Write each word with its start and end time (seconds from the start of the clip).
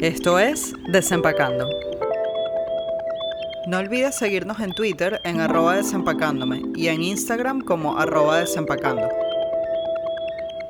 Esto 0.00 0.38
es 0.38 0.74
Desempacando. 0.88 1.70
No 3.66 3.78
olvides 3.78 4.14
seguirnos 4.14 4.60
en 4.60 4.74
Twitter 4.74 5.22
en 5.24 5.40
arroba 5.40 5.76
desempacándome 5.76 6.60
y 6.74 6.88
en 6.88 7.02
Instagram 7.02 7.62
como 7.62 7.98
arroba 7.98 8.40
desempacando. 8.40 9.08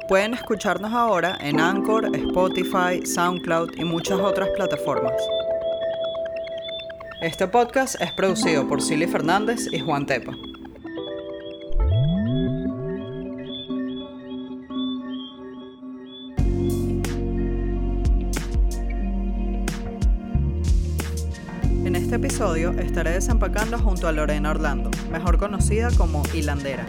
Pueden 0.07 0.33
escucharnos 0.33 0.93
ahora 0.93 1.37
en 1.41 1.59
Anchor, 1.59 2.09
Spotify, 2.15 3.05
SoundCloud 3.05 3.77
y 3.77 3.85
muchas 3.85 4.21
otras 4.21 4.49
plataformas. 4.51 5.21
Este 7.21 7.49
podcast 7.49 8.01
es 8.01 8.13
producido 8.13 8.69
por 8.69 8.81
Silly 8.81 9.09
Fernández 9.09 9.67
y 9.73 9.81
Juan 9.81 10.07
Tepa. 10.07 10.35
Estaré 22.97 23.13
desempacando 23.13 23.79
junto 23.79 24.09
a 24.09 24.13
Lorena 24.13 24.53
Orlando, 24.53 24.91
mejor 25.13 25.37
conocida 25.37 25.91
como 25.99 26.23
Hilandera. 26.33 26.87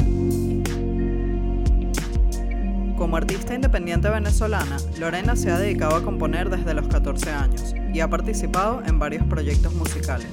Como 2.96 3.18
artista 3.18 3.54
independiente 3.54 4.10
venezolana, 4.10 4.78
Lorena 5.02 5.36
se 5.36 5.52
ha 5.52 5.60
dedicado 5.60 5.98
a 5.98 6.04
componer 6.04 6.50
desde 6.50 6.74
los 6.74 6.88
14 6.88 7.30
años 7.32 7.76
y 7.94 8.00
ha 8.00 8.10
participado 8.10 8.82
en 8.86 9.00
varios 9.00 9.26
proyectos 9.26 9.74
musicales. 9.74 10.30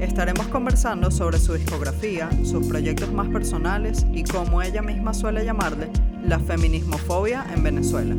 Estaremos 0.00 0.46
conversando 0.46 1.10
sobre 1.10 1.40
su 1.40 1.52
discografía, 1.52 2.30
sus 2.44 2.66
proyectos 2.66 3.12
más 3.12 3.28
personales 3.28 4.06
y 4.10 4.24
cómo 4.24 4.62
ella 4.62 4.80
misma 4.80 5.12
suele 5.12 5.44
llamarle 5.44 5.90
la 6.26 6.38
feminismofobia 6.38 7.44
en 7.54 7.62
Venezuela. 7.62 8.16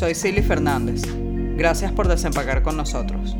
Soy 0.00 0.14
Silly 0.14 0.40
Fernández. 0.40 1.02
Gracias 1.58 1.92
por 1.92 2.08
desempacar 2.08 2.62
con 2.62 2.74
nosotros. 2.74 3.36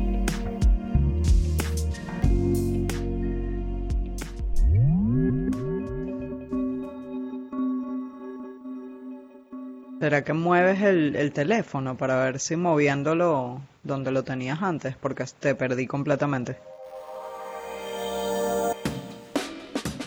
¿Será 9.99 10.23
que 10.23 10.33
mueves 10.33 10.83
el, 10.83 11.15
el, 11.15 11.31
teléfono 11.31 11.97
para 11.97 12.23
ver 12.23 12.39
si 12.39 12.55
moviéndolo 12.55 13.59
donde 13.81 14.11
lo 14.11 14.23
tenías 14.23 14.61
antes? 14.61 14.95
Porque 14.95 15.25
te 15.39 15.55
perdí 15.55 15.87
completamente. 15.87 16.57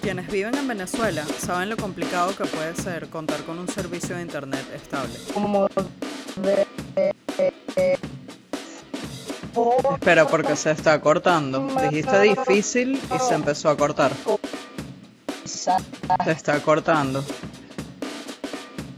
Quienes 0.01 0.31
viven 0.31 0.55
en 0.55 0.69
Venezuela 0.69 1.25
saben 1.25 1.69
lo 1.69 1.77
complicado 1.77 2.37
que 2.37 2.45
puede 2.45 2.77
ser 2.77 3.09
contar 3.09 3.43
con 3.43 3.59
un 3.59 3.67
servicio 3.67 4.15
de 4.15 4.23
internet 4.23 4.65
estable. 4.73 5.15
Espera, 9.95 10.27
porque 10.27 10.57
se 10.57 10.71
está 10.71 11.01
cortando. 11.01 11.69
Dijiste 11.83 12.21
difícil 12.21 13.01
y 13.15 13.19
se 13.19 13.35
empezó 13.35 13.69
a 13.69 13.77
cortar. 13.77 14.13
Se 15.45 15.71
está 16.27 16.61
cortando. 16.61 17.25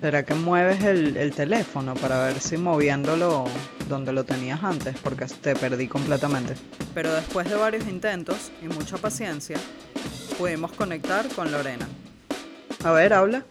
¿Será 0.01 0.25
que 0.25 0.35
mueves 0.35 0.85
el, 0.85 1.17
el, 1.17 1.33
teléfono 1.33 1.95
para 1.95 2.23
ver 2.25 2.39
si 2.39 2.57
moviéndolo 2.57 3.47
donde 3.89 4.13
lo 4.13 4.25
tenías 4.25 4.63
antes? 4.63 4.97
Porque 4.99 5.25
te 5.27 5.57
perdí 5.57 5.89
completamente. 5.89 6.55
Pero 6.95 7.13
después 7.13 7.49
de 7.49 7.57
varios 7.57 7.89
intentos 7.89 8.53
y 8.63 8.67
mucha 8.67 8.99
paciencia, 8.99 9.57
pudimos 10.39 10.73
conectar 10.73 11.27
con 11.29 11.51
Lorena. 11.51 11.89
A 12.85 12.93
ver, 12.93 13.13
habla. 13.13 13.45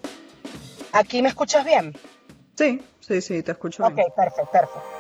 ¿Aquí 0.94 1.22
me 1.22 1.30
escuchas 1.30 1.66
bien? 1.66 1.94
Sí, 2.56 2.82
sí, 3.08 3.22
sí, 3.22 3.44
te 3.44 3.52
escucho 3.52 3.84
Ok, 3.84 3.94
bien. 3.94 4.08
perfecto, 4.16 4.52
perfecto. 4.52 4.95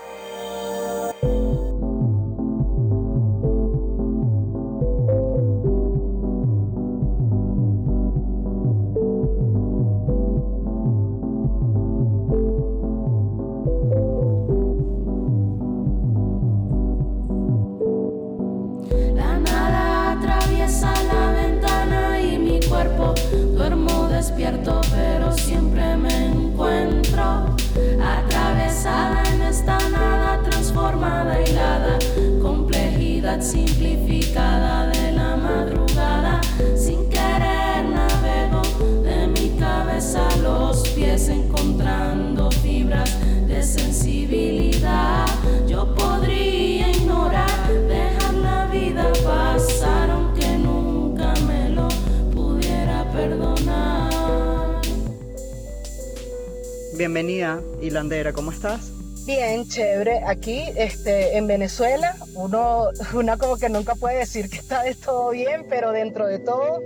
Bienvenida, 56.97 57.61
Hilandera, 57.81 58.31
¿cómo 58.31 58.51
estás? 58.51 58.91
Bien, 59.25 59.67
chévere. 59.67 60.21
Aquí, 60.25 60.69
este, 60.77 61.35
en 61.35 61.45
Venezuela, 61.45 62.15
uno, 62.35 62.85
una 63.13 63.37
como 63.37 63.57
que 63.57 63.67
nunca 63.67 63.95
puede 63.95 64.19
decir 64.19 64.49
que 64.49 64.57
está 64.57 64.83
de 64.83 64.95
todo 64.95 65.31
bien, 65.31 65.65
pero 65.69 65.91
dentro 65.91 66.25
de 66.25 66.39
todo, 66.39 66.81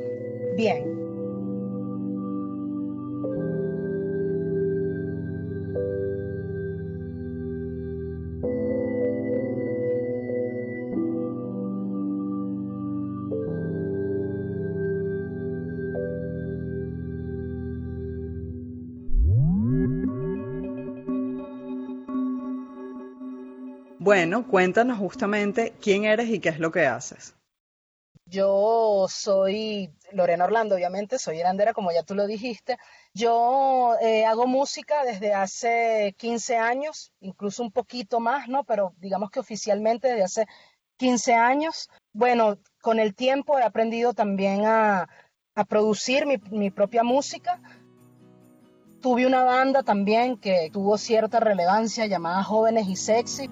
bien. 0.55 0.98
Bueno, 24.09 24.47
cuéntanos 24.47 24.97
justamente 24.97 25.75
quién 25.79 26.03
eres 26.03 26.29
y 26.29 26.39
qué 26.39 26.49
es 26.49 26.57
lo 26.57 26.71
que 26.71 26.87
haces. 26.87 27.35
Yo 28.25 29.05
soy 29.07 29.93
Lorena 30.11 30.45
Orlando, 30.45 30.73
obviamente, 30.73 31.19
soy 31.19 31.37
hilandera, 31.37 31.75
como 31.75 31.91
ya 31.91 32.01
tú 32.01 32.15
lo 32.15 32.25
dijiste. 32.25 32.79
Yo 33.13 33.93
eh, 34.01 34.25
hago 34.25 34.47
música 34.47 35.03
desde 35.03 35.35
hace 35.35 36.15
15 36.17 36.57
años, 36.57 37.13
incluso 37.19 37.61
un 37.61 37.71
poquito 37.71 38.19
más, 38.19 38.47
¿no? 38.47 38.63
Pero 38.63 38.95
digamos 38.97 39.29
que 39.29 39.41
oficialmente 39.41 40.07
desde 40.07 40.23
hace 40.23 40.45
15 40.97 41.35
años. 41.35 41.87
Bueno, 42.11 42.57
con 42.81 42.97
el 42.97 43.13
tiempo 43.13 43.59
he 43.59 43.63
aprendido 43.63 44.15
también 44.15 44.65
a, 44.65 45.07
a 45.53 45.65
producir 45.65 46.25
mi, 46.25 46.37
mi 46.49 46.71
propia 46.71 47.03
música. 47.03 47.61
Tuve 49.01 49.27
una 49.27 49.43
banda 49.43 49.83
también 49.83 50.35
que 50.35 50.71
tuvo 50.73 50.97
cierta 50.97 51.39
relevancia 51.39 52.07
llamada 52.07 52.43
Jóvenes 52.43 52.87
y 52.87 52.95
Sexy. 52.95 53.47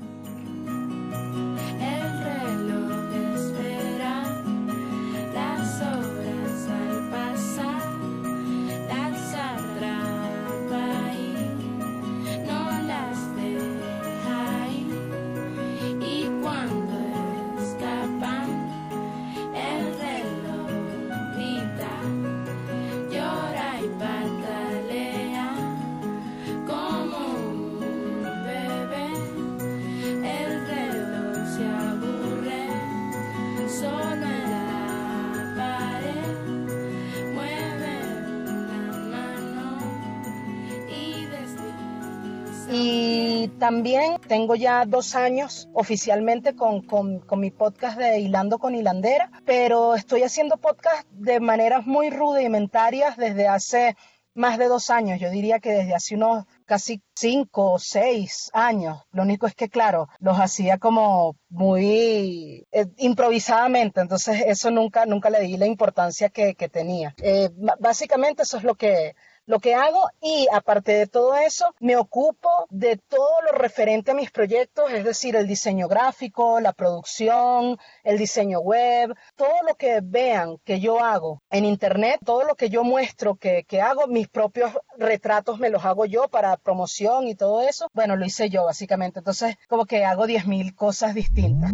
También 43.60 44.18
tengo 44.28 44.56
ya 44.56 44.86
dos 44.86 45.16
años 45.16 45.70
oficialmente 45.74 46.56
con, 46.56 46.82
con, 46.82 47.40
mi 47.40 47.52
podcast 47.52 47.98
de 47.98 48.20
Hilando 48.20 48.60
con 48.60 48.76
Hilandera, 48.76 49.32
pero 49.46 49.96
estoy 49.96 50.24
haciendo 50.24 50.58
podcast 50.58 51.08
de 51.12 51.40
maneras 51.40 51.86
muy 51.86 52.10
rudimentarias 52.10 53.18
desde 53.18 53.48
hace 53.48 53.96
más 54.38 54.60
de 54.60 54.68
dos 54.68 54.92
años, 54.92 55.20
yo 55.20 55.32
diría 55.32 55.60
que 55.60 55.72
desde 55.72 55.96
hace 55.96 56.14
unos 56.14 56.46
casi 56.66 57.02
cinco 57.16 57.74
o 57.74 57.80
seis 57.80 58.52
años. 58.54 59.02
Lo 59.12 59.24
único 59.24 59.48
es 59.48 59.56
que, 59.56 59.68
claro, 59.68 60.10
los 60.20 60.40
hacía 60.40 60.78
como 60.78 61.36
muy 61.50 62.68
eh, 62.72 62.86
improvisadamente, 62.98 64.00
entonces 64.00 64.44
eso 64.46 64.70
nunca, 64.70 65.08
nunca 65.08 65.32
le 65.32 65.40
di 65.40 65.58
la 65.58 65.66
importancia 65.66 66.30
que, 66.30 66.54
que 66.54 66.70
tenía. 66.70 67.16
Eh, 67.18 67.50
básicamente 67.80 68.44
eso 68.44 68.58
es 68.58 68.64
lo 68.64 68.76
que, 68.76 69.16
lo 69.48 69.60
que 69.60 69.74
hago 69.74 70.10
y 70.22 70.48
aparte 70.52 70.92
de 70.92 71.08
todo 71.08 71.36
eso, 71.36 71.74
me 71.80 71.96
ocupo 71.96 72.50
de 72.70 72.98
todo 72.98 73.42
lo 73.46 73.58
referente 73.58 74.12
a 74.12 74.14
mis 74.14 74.30
proyectos, 74.30 74.92
es 74.92 75.04
decir, 75.04 75.36
el 75.36 75.48
diseño 75.48 75.88
gráfico, 75.88 76.60
la 76.60 76.74
producción, 76.74 77.78
el 78.04 78.18
diseño 78.18 78.60
web, 78.60 79.16
todo 79.36 79.64
lo 79.68 79.76
que 79.76 80.02
vean 80.04 80.58
que 80.66 80.80
yo 80.80 81.00
hago 81.00 81.42
en 81.50 81.66
internet, 81.66 82.20
todo 82.26 82.44
lo 82.44 82.56
que 82.56 82.70
yo 82.70 82.84
muestro 82.84 83.36
que, 83.36 83.64
que 83.64 83.82
hago, 83.82 84.08
mis 84.08 84.28
propios 84.28 84.72
retratos 84.98 85.60
me 85.60 85.70
los 85.70 85.86
hago 85.86 86.06
yo 86.06 86.28
para 86.28 86.58
promoción 86.58 87.28
y 87.28 87.36
todo 87.36 87.62
eso, 87.62 87.90
bueno, 87.94 88.18
lo 88.18 88.26
hice 88.26 88.50
yo 88.50 88.66
básicamente, 88.66 89.20
entonces 89.20 89.56
como 89.70 89.86
que 89.86 90.04
hago 90.04 90.28
10.000 90.28 90.76
cosas 90.76 91.16
distintas. 91.16 91.72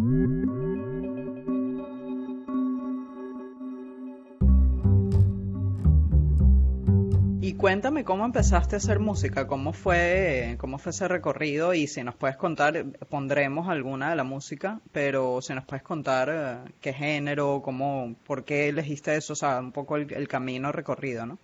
Y 7.43 7.55
cuéntame 7.55 8.05
cómo 8.05 8.23
empezaste 8.23 8.75
a 8.75 8.77
hacer 8.77 8.99
música, 8.99 9.47
cómo 9.47 9.73
fue, 9.73 10.55
cómo 10.59 10.77
fue 10.77 10.91
ese 10.91 11.09
recorrido 11.09 11.73
y 11.73 11.87
si 11.87 12.01
nos 12.01 12.15
puedes 12.15 12.37
contar, 12.37 12.85
pondremos 13.09 13.67
alguna 13.67 14.11
de 14.11 14.15
la 14.15 14.23
música, 14.23 14.79
pero 14.93 15.41
si 15.41 15.53
nos 15.53 15.65
puedes 15.65 15.83
contar 15.83 16.29
eh, 16.31 16.71
qué 16.79 16.93
género, 16.93 17.61
cómo, 17.61 18.15
por 18.25 18.45
qué 18.45 18.69
elegiste 18.69 19.17
eso, 19.17 19.33
o 19.33 19.35
sea, 19.35 19.59
un 19.59 19.73
poco 19.73 19.97
el, 19.97 20.13
el 20.13 20.29
camino 20.29 20.71
recorrido, 20.71 21.25
¿no? 21.25 21.37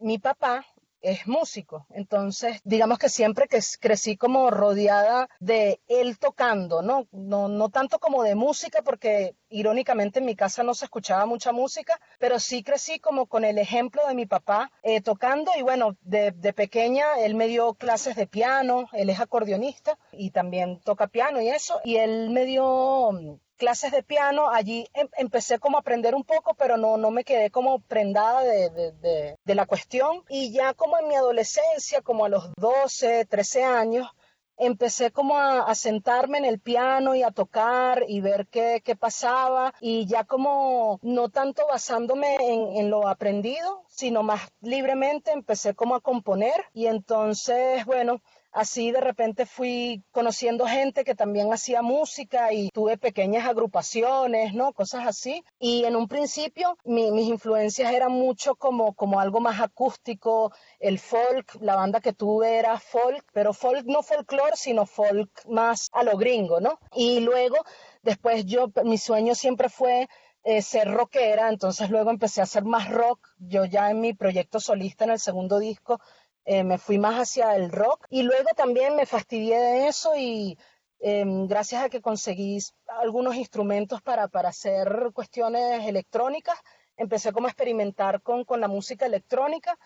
Mi 0.00 0.18
papá 0.18 0.64
es 1.00 1.26
músico. 1.26 1.86
Entonces, 1.90 2.60
digamos 2.64 2.98
que 2.98 3.08
siempre 3.08 3.48
que 3.48 3.60
crecí 3.80 4.16
como 4.16 4.50
rodeada 4.50 5.28
de 5.38 5.80
él 5.88 6.18
tocando, 6.18 6.82
¿no? 6.82 7.06
No, 7.12 7.48
no 7.48 7.68
tanto 7.68 7.98
como 7.98 8.22
de 8.22 8.34
música, 8.34 8.82
porque 8.82 9.34
irónicamente 9.48 10.20
en 10.20 10.26
mi 10.26 10.36
casa 10.36 10.62
no 10.62 10.74
se 10.74 10.84
escuchaba 10.84 11.26
mucha 11.26 11.52
música, 11.52 12.00
pero 12.18 12.38
sí 12.38 12.62
crecí 12.62 13.00
como 13.00 13.26
con 13.26 13.44
el 13.44 13.58
ejemplo 13.58 14.06
de 14.06 14.14
mi 14.14 14.26
papá 14.26 14.70
eh, 14.82 15.00
tocando 15.00 15.50
y 15.58 15.62
bueno, 15.62 15.96
de, 16.02 16.30
de 16.32 16.52
pequeña 16.52 17.18
él 17.18 17.34
me 17.34 17.48
dio 17.48 17.74
clases 17.74 18.16
de 18.16 18.26
piano, 18.26 18.88
él 18.92 19.10
es 19.10 19.20
acordeonista 19.20 19.98
y 20.12 20.30
también 20.30 20.80
toca 20.80 21.08
piano 21.08 21.40
y 21.40 21.48
eso, 21.48 21.80
y 21.84 21.96
él 21.96 22.30
me 22.30 22.44
dio 22.44 23.40
clases 23.60 23.92
de 23.92 24.02
piano, 24.02 24.48
allí 24.48 24.88
em 24.94 25.08
empecé 25.18 25.58
como 25.58 25.76
a 25.76 25.80
aprender 25.80 26.14
un 26.14 26.24
poco, 26.24 26.54
pero 26.54 26.78
no, 26.78 26.96
no 26.96 27.10
me 27.10 27.24
quedé 27.24 27.50
como 27.50 27.80
prendada 27.80 28.42
de, 28.42 29.36
de, 29.44 29.54
la 29.54 29.66
cuestión. 29.66 30.24
Y 30.30 30.50
ya 30.50 30.72
como 30.72 30.98
en 30.98 31.08
mi 31.08 31.14
adolescencia, 31.14 32.00
como 32.00 32.24
a 32.24 32.30
los 32.30 32.44
12, 32.56 33.26
13 33.26 33.64
años, 33.64 34.08
empecé 34.56 35.10
como 35.10 35.36
a, 35.38 35.74
sentarme 35.74 36.38
en 36.38 36.46
el 36.46 36.58
piano 36.58 37.14
y 37.14 37.22
a 37.22 37.30
tocar 37.30 38.04
y 38.08 38.20
ver 38.20 38.46
qué, 38.48 38.82
qué, 38.84 38.96
pasaba 38.96 39.74
y 39.80 40.06
ya 40.06 40.24
como 40.24 40.98
no 41.02 41.28
tanto 41.28 41.66
basándome 41.66 42.36
en 42.78 42.90
lo 42.90 43.08
aprendido, 43.08 43.84
sino 43.88 44.22
más 44.22 44.40
libremente 44.60 45.32
empecé 45.32 45.74
como 45.74 45.94
a 45.94 46.00
componer 46.00 46.64
y 46.72 46.86
entonces, 46.86 47.84
bueno, 47.84 48.22
Así 48.52 48.90
de 48.90 49.00
repente 49.00 49.46
fui 49.46 50.02
conociendo 50.10 50.66
gente 50.66 51.04
que 51.04 51.14
también 51.14 51.52
hacía 51.52 51.82
música 51.82 52.52
y 52.52 52.70
tuve 52.70 52.98
pequeñas 52.98 53.46
agrupaciones, 53.46 54.54
¿no? 54.54 54.72
Cosas 54.72 55.06
así. 55.06 55.44
Y 55.58 55.84
en 55.84 55.94
un 55.94 56.08
principio 56.08 56.76
mi, 56.84 57.12
mis 57.12 57.28
influencias 57.28 57.92
eran 57.92 58.12
mucho 58.12 58.56
como, 58.56 58.94
como 58.94 59.20
algo 59.20 59.40
más 59.40 59.60
acústico, 59.60 60.52
el 60.78 60.98
folk, 60.98 61.56
la 61.60 61.76
banda 61.76 62.00
que 62.00 62.12
tuve 62.12 62.58
era 62.58 62.78
folk, 62.78 63.24
pero 63.32 63.52
folk 63.52 63.84
no 63.86 64.02
folklore, 64.02 64.56
sino 64.56 64.86
folk 64.86 65.30
más 65.46 65.88
a 65.92 66.02
lo 66.02 66.16
gringo, 66.16 66.60
¿no? 66.60 66.78
Y 66.92 67.20
luego, 67.20 67.56
después 68.02 68.44
yo, 68.46 68.72
mi 68.84 68.98
sueño 68.98 69.34
siempre 69.34 69.68
fue 69.68 70.08
eh, 70.42 70.62
ser 70.62 70.90
rockera, 70.90 71.50
entonces 71.50 71.90
luego 71.90 72.10
empecé 72.10 72.40
a 72.40 72.44
hacer 72.44 72.64
más 72.64 72.88
rock. 72.88 73.28
Yo 73.38 73.66
ya 73.66 73.90
en 73.90 74.00
mi 74.00 74.14
proyecto 74.14 74.58
solista 74.58 75.04
en 75.04 75.10
el 75.10 75.20
segundo 75.20 75.58
disco 75.58 76.00
eh, 76.44 76.64
me 76.64 76.78
fui 76.78 76.98
más 76.98 77.16
hacia 77.20 77.54
el 77.56 77.70
rock 77.70 78.06
y 78.10 78.22
luego 78.22 78.48
también 78.56 78.96
me 78.96 79.06
fastidié 79.06 79.58
de 79.58 79.88
eso 79.88 80.16
y 80.16 80.58
eh, 81.00 81.24
gracias 81.46 81.82
a 81.82 81.88
que 81.88 82.00
conseguí 82.00 82.58
algunos 82.86 83.36
instrumentos 83.36 84.02
para, 84.02 84.28
para 84.28 84.50
hacer 84.50 85.10
cuestiones 85.14 85.86
electrónicas, 85.86 86.58
empecé 86.96 87.32
como 87.32 87.46
a 87.46 87.50
experimentar 87.50 88.20
con, 88.22 88.44
con 88.44 88.60
la 88.60 88.68
música 88.68 89.06
electrónica 89.06 89.78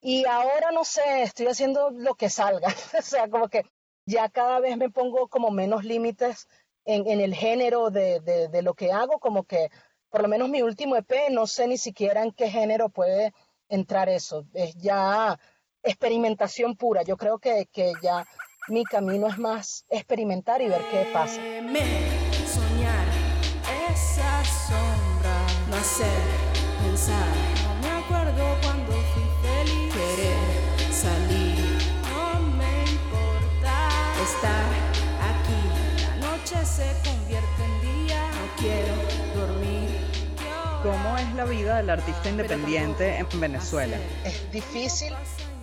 y 0.00 0.24
ahora 0.26 0.70
no 0.72 0.84
sé, 0.84 1.22
estoy 1.22 1.46
haciendo 1.46 1.90
lo 1.90 2.14
que 2.14 2.30
salga, 2.30 2.68
o 2.98 3.02
sea, 3.02 3.28
como 3.28 3.48
que 3.48 3.64
ya 4.06 4.28
cada 4.28 4.60
vez 4.60 4.76
me 4.76 4.90
pongo 4.90 5.28
como 5.28 5.50
menos 5.50 5.84
límites 5.84 6.48
en, 6.84 7.06
en 7.06 7.20
el 7.20 7.34
género 7.34 7.90
de, 7.90 8.20
de, 8.20 8.48
de, 8.48 8.62
lo 8.62 8.74
que 8.74 8.92
hago, 8.92 9.18
como 9.18 9.44
que 9.44 9.70
por 10.08 10.22
lo 10.22 10.28
menos 10.28 10.48
mi 10.48 10.62
último 10.62 10.96
EP, 10.96 11.30
no 11.30 11.46
sé 11.46 11.66
ni 11.66 11.76
siquiera 11.76 12.22
en 12.22 12.32
qué 12.32 12.48
género 12.48 12.88
puede 12.88 13.34
entrar 13.68 14.08
eso, 14.08 14.46
es 14.54 14.74
ya 14.76 15.38
experimentación 15.86 16.76
pura. 16.76 17.02
Yo 17.02 17.16
creo 17.16 17.38
que, 17.38 17.68
que 17.72 17.92
ya 18.02 18.26
mi 18.68 18.84
camino 18.84 19.28
es 19.28 19.38
más 19.38 19.84
experimentar 19.88 20.60
y 20.60 20.68
ver 20.68 20.82
qué 20.90 21.08
pasa. 21.12 21.40
Soñar 22.46 23.06
esa 23.90 24.44
sombra, 24.44 25.46
no 25.70 25.76
hacer, 25.76 26.08
pensar. 26.82 27.26
No 27.64 27.74
me 27.80 27.90
acuerdo 28.04 28.56
cuando 28.62 28.92
fui 28.92 29.22
feliz. 29.42 29.94
Querer 29.94 30.92
salir, 30.92 31.78
no 32.10 32.40
me 32.56 32.80
importa 32.90 33.74
estar 34.22 34.66
aquí. 35.30 35.60
La 36.02 36.28
noche 36.28 36.64
se 36.64 37.08
convierte 37.08 37.64
en 37.64 38.06
día. 38.06 38.30
No 38.30 38.60
quiero 38.60 38.94
dormir. 39.34 40.06
¿Cómo 40.82 41.18
es 41.18 41.34
la 41.34 41.44
vida 41.44 41.76
del 41.78 41.90
artista 41.90 42.28
independiente 42.28 43.16
en 43.18 43.40
Venezuela? 43.40 43.96
Es 44.24 44.50
difícil 44.52 45.12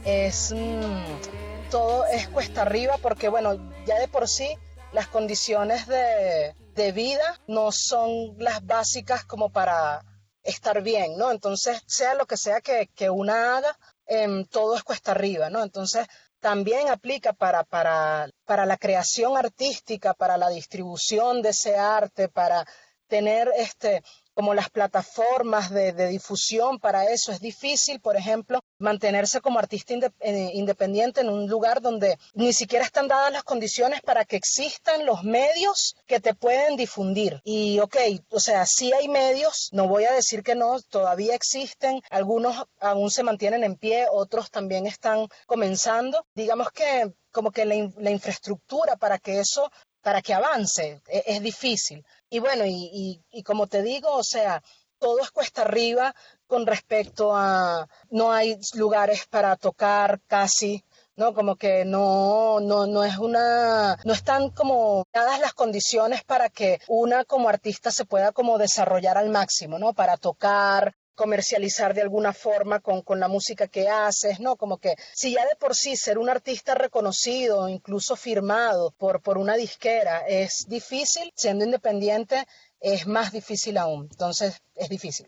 es 0.05 0.51
mmm, 0.51 1.69
todo 1.69 2.05
es 2.05 2.27
cuesta 2.29 2.63
arriba 2.63 2.97
porque 3.01 3.29
bueno, 3.29 3.55
ya 3.85 3.99
de 3.99 4.07
por 4.07 4.27
sí 4.27 4.57
las 4.91 5.07
condiciones 5.07 5.87
de, 5.87 6.55
de 6.75 6.91
vida 6.91 7.39
no 7.47 7.71
son 7.71 8.35
las 8.37 8.65
básicas 8.65 9.25
como 9.25 9.49
para 9.49 10.03
estar 10.43 10.81
bien, 10.81 11.17
¿no? 11.17 11.31
Entonces, 11.31 11.81
sea 11.87 12.13
lo 12.15 12.25
que 12.25 12.37
sea 12.37 12.61
que, 12.61 12.89
que 12.93 13.09
una 13.09 13.57
haga, 13.57 13.77
eh, 14.05 14.45
todo 14.51 14.75
es 14.75 14.83
cuesta 14.83 15.11
arriba, 15.11 15.49
¿no? 15.49 15.63
Entonces, 15.63 16.05
también 16.39 16.89
aplica 16.89 17.31
para, 17.33 17.63
para, 17.63 18.29
para 18.45 18.65
la 18.65 18.77
creación 18.77 19.37
artística, 19.37 20.13
para 20.13 20.37
la 20.37 20.49
distribución 20.49 21.41
de 21.41 21.49
ese 21.49 21.77
arte, 21.77 22.27
para 22.27 22.65
tener 23.07 23.49
este, 23.55 24.03
como 24.33 24.53
las 24.53 24.69
plataformas 24.69 25.69
de, 25.69 25.93
difusión 26.07 26.79
para 26.79 27.05
eso. 27.05 27.31
Es 27.31 27.39
difícil, 27.39 27.99
por 27.99 28.15
ejemplo, 28.15 28.61
mantenerse 28.79 29.41
como 29.41 29.59
artista 29.59 29.93
eh, 30.19 30.51
independiente 30.53 31.21
en 31.21 31.29
un 31.29 31.47
lugar 31.47 31.81
donde 31.81 32.17
ni 32.33 32.53
siquiera 32.53 32.85
están 32.85 33.07
dadas 33.07 33.31
las 33.31 33.43
condiciones 33.43 34.01
para 34.01 34.25
que 34.25 34.35
existan 34.35 35.05
los 35.05 35.23
medios 35.23 35.95
que 36.05 36.19
te 36.19 36.33
pueden 36.33 36.75
difundir. 36.75 37.41
Y 37.43 37.79
ok, 37.79 37.97
o 38.29 38.39
sea, 38.39 38.65
sí 38.65 38.91
hay 38.93 39.07
medios, 39.07 39.69
no 39.71 39.87
voy 39.87 40.05
a 40.05 40.13
decir 40.13 40.43
que 40.43 40.55
no, 40.55 40.81
todavía 40.81 41.35
existen, 41.35 42.01
algunos 42.09 42.65
aún 42.79 43.11
se 43.11 43.23
mantienen 43.23 43.63
en 43.63 43.75
pie, 43.75 44.07
otros 44.11 44.49
también 44.51 44.85
están 44.85 45.27
comenzando. 45.45 46.25
Digamos 46.33 46.71
que 46.71 47.13
como 47.31 47.51
que 47.51 47.65
la, 47.65 47.75
in 47.75 47.93
la 47.97 48.11
infraestructura 48.11 48.95
para 48.95 49.17
que 49.17 49.39
eso 49.39 49.69
para 50.01 50.21
que 50.21 50.33
avance, 50.33 51.01
es, 51.07 51.23
es 51.25 51.41
difícil. 51.41 52.05
Y 52.33 52.39
bueno, 52.39 52.65
y, 52.65 53.21
y, 53.29 53.43
como 53.43 53.67
te 53.67 53.83
digo, 53.83 54.09
o 54.11 54.23
sea, 54.23 54.63
todo 54.97 55.19
es 55.19 55.29
cuesta 55.29 55.61
arriba 55.61 56.15
con 56.47 56.65
respecto 56.65 57.35
a, 57.35 57.87
no 58.09 58.31
hay 58.31 58.57
lugares 58.73 59.27
para 59.27 59.55
tocar 59.55 60.19
casi, 60.25 60.83
¿no? 61.15 61.35
Como 61.35 61.57
que 61.57 61.85
no, 61.85 62.59
no, 62.59 62.87
no 62.87 63.03
es 63.03 63.19
una, 63.19 63.99
no 64.03 64.13
están 64.13 64.49
como 64.49 65.05
dadas 65.13 65.41
las 65.41 65.53
condiciones 65.53 66.23
para 66.23 66.49
que 66.49 66.79
una 66.87 67.23
como 67.23 67.49
artista 67.49 67.91
se 67.91 68.05
pueda 68.05 68.31
como 68.31 68.57
desarrollar 68.57 69.19
al 69.19 69.29
máximo, 69.29 69.77
¿no? 69.77 69.93
Para 69.93 70.17
tocar, 70.17 70.95
comercializar 71.15 71.93
de 71.93 72.01
alguna 72.01 72.33
forma 72.33 72.79
con, 72.79 73.01
con, 73.01 73.19
la 73.19 73.27
música 73.27 73.67
que 73.67 73.89
haces, 73.89 74.39
¿no? 74.39 74.55
Como 74.55 74.77
que 74.77 74.95
si 75.13 75.33
ya 75.33 75.45
de 75.45 75.55
por 75.55 75.75
sí 75.75 75.95
ser 75.95 76.17
un 76.17 76.29
artista 76.29 76.75
reconocido, 76.75 77.69
incluso 77.69 78.15
firmado 78.15 78.91
por, 78.91 79.21
por 79.21 79.37
una 79.37 79.55
disquera, 79.55 80.19
es 80.27 80.65
difícil, 80.67 81.31
siendo 81.35 81.65
independiente 81.65 82.45
es 82.83 83.07
más 83.07 83.31
difícil 83.31 83.77
aún. 83.77 84.07
Entonces, 84.11 84.61
es 84.75 84.89
difícil. 84.89 85.27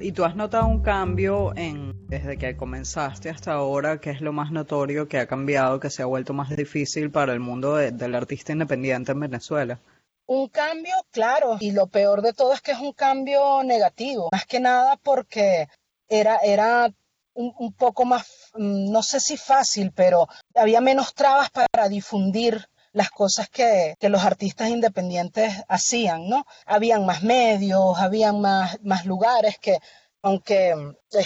¿Y 0.00 0.12
tú 0.12 0.24
has 0.24 0.34
notado 0.34 0.66
un 0.66 0.82
cambio 0.82 1.54
en 1.54 1.91
desde 2.12 2.36
que 2.36 2.58
comenzaste 2.58 3.30
hasta 3.30 3.52
ahora? 3.52 3.98
¿Qué 3.98 4.10
es 4.10 4.20
lo 4.20 4.34
más 4.34 4.52
notorio 4.52 5.08
que 5.08 5.18
ha 5.18 5.26
cambiado, 5.26 5.80
que 5.80 5.88
se 5.88 6.02
ha 6.02 6.06
vuelto 6.06 6.34
más 6.34 6.54
difícil 6.54 7.10
para 7.10 7.32
el 7.32 7.40
mundo 7.40 7.76
de, 7.76 7.90
del 7.90 8.14
artista 8.14 8.52
independiente 8.52 9.12
en 9.12 9.20
Venezuela? 9.20 9.80
Un 10.26 10.48
cambio, 10.48 10.94
claro, 11.10 11.56
y 11.58 11.72
lo 11.72 11.86
peor 11.86 12.20
de 12.20 12.34
todo 12.34 12.52
es 12.52 12.60
que 12.60 12.72
es 12.72 12.78
un 12.78 12.92
cambio 12.92 13.62
negativo, 13.64 14.28
más 14.30 14.44
que 14.44 14.60
nada 14.60 14.98
porque 15.02 15.68
era, 16.06 16.36
era 16.36 16.92
un, 17.32 17.72
poco 17.72 18.04
más, 18.04 18.50
mm, 18.56 18.92
no 18.92 19.02
sé 19.02 19.18
si 19.18 19.38
fácil, 19.38 19.90
pero 19.92 20.28
había 20.54 20.82
menos 20.82 21.14
trabas 21.14 21.48
para 21.48 21.88
difundir 21.88 22.68
las 22.92 23.08
cosas 23.08 23.48
que, 23.48 23.94
que, 23.98 24.10
los 24.10 24.22
artistas 24.22 24.68
independientes 24.68 25.64
hacían, 25.66 26.28
¿no? 26.28 26.44
Habían 26.66 27.06
más 27.06 27.22
medios, 27.22 27.98
habían 27.98 28.38
más, 28.42 28.78
más 28.82 29.06
lugares 29.06 29.56
que 29.58 29.78
aunque... 30.22 30.74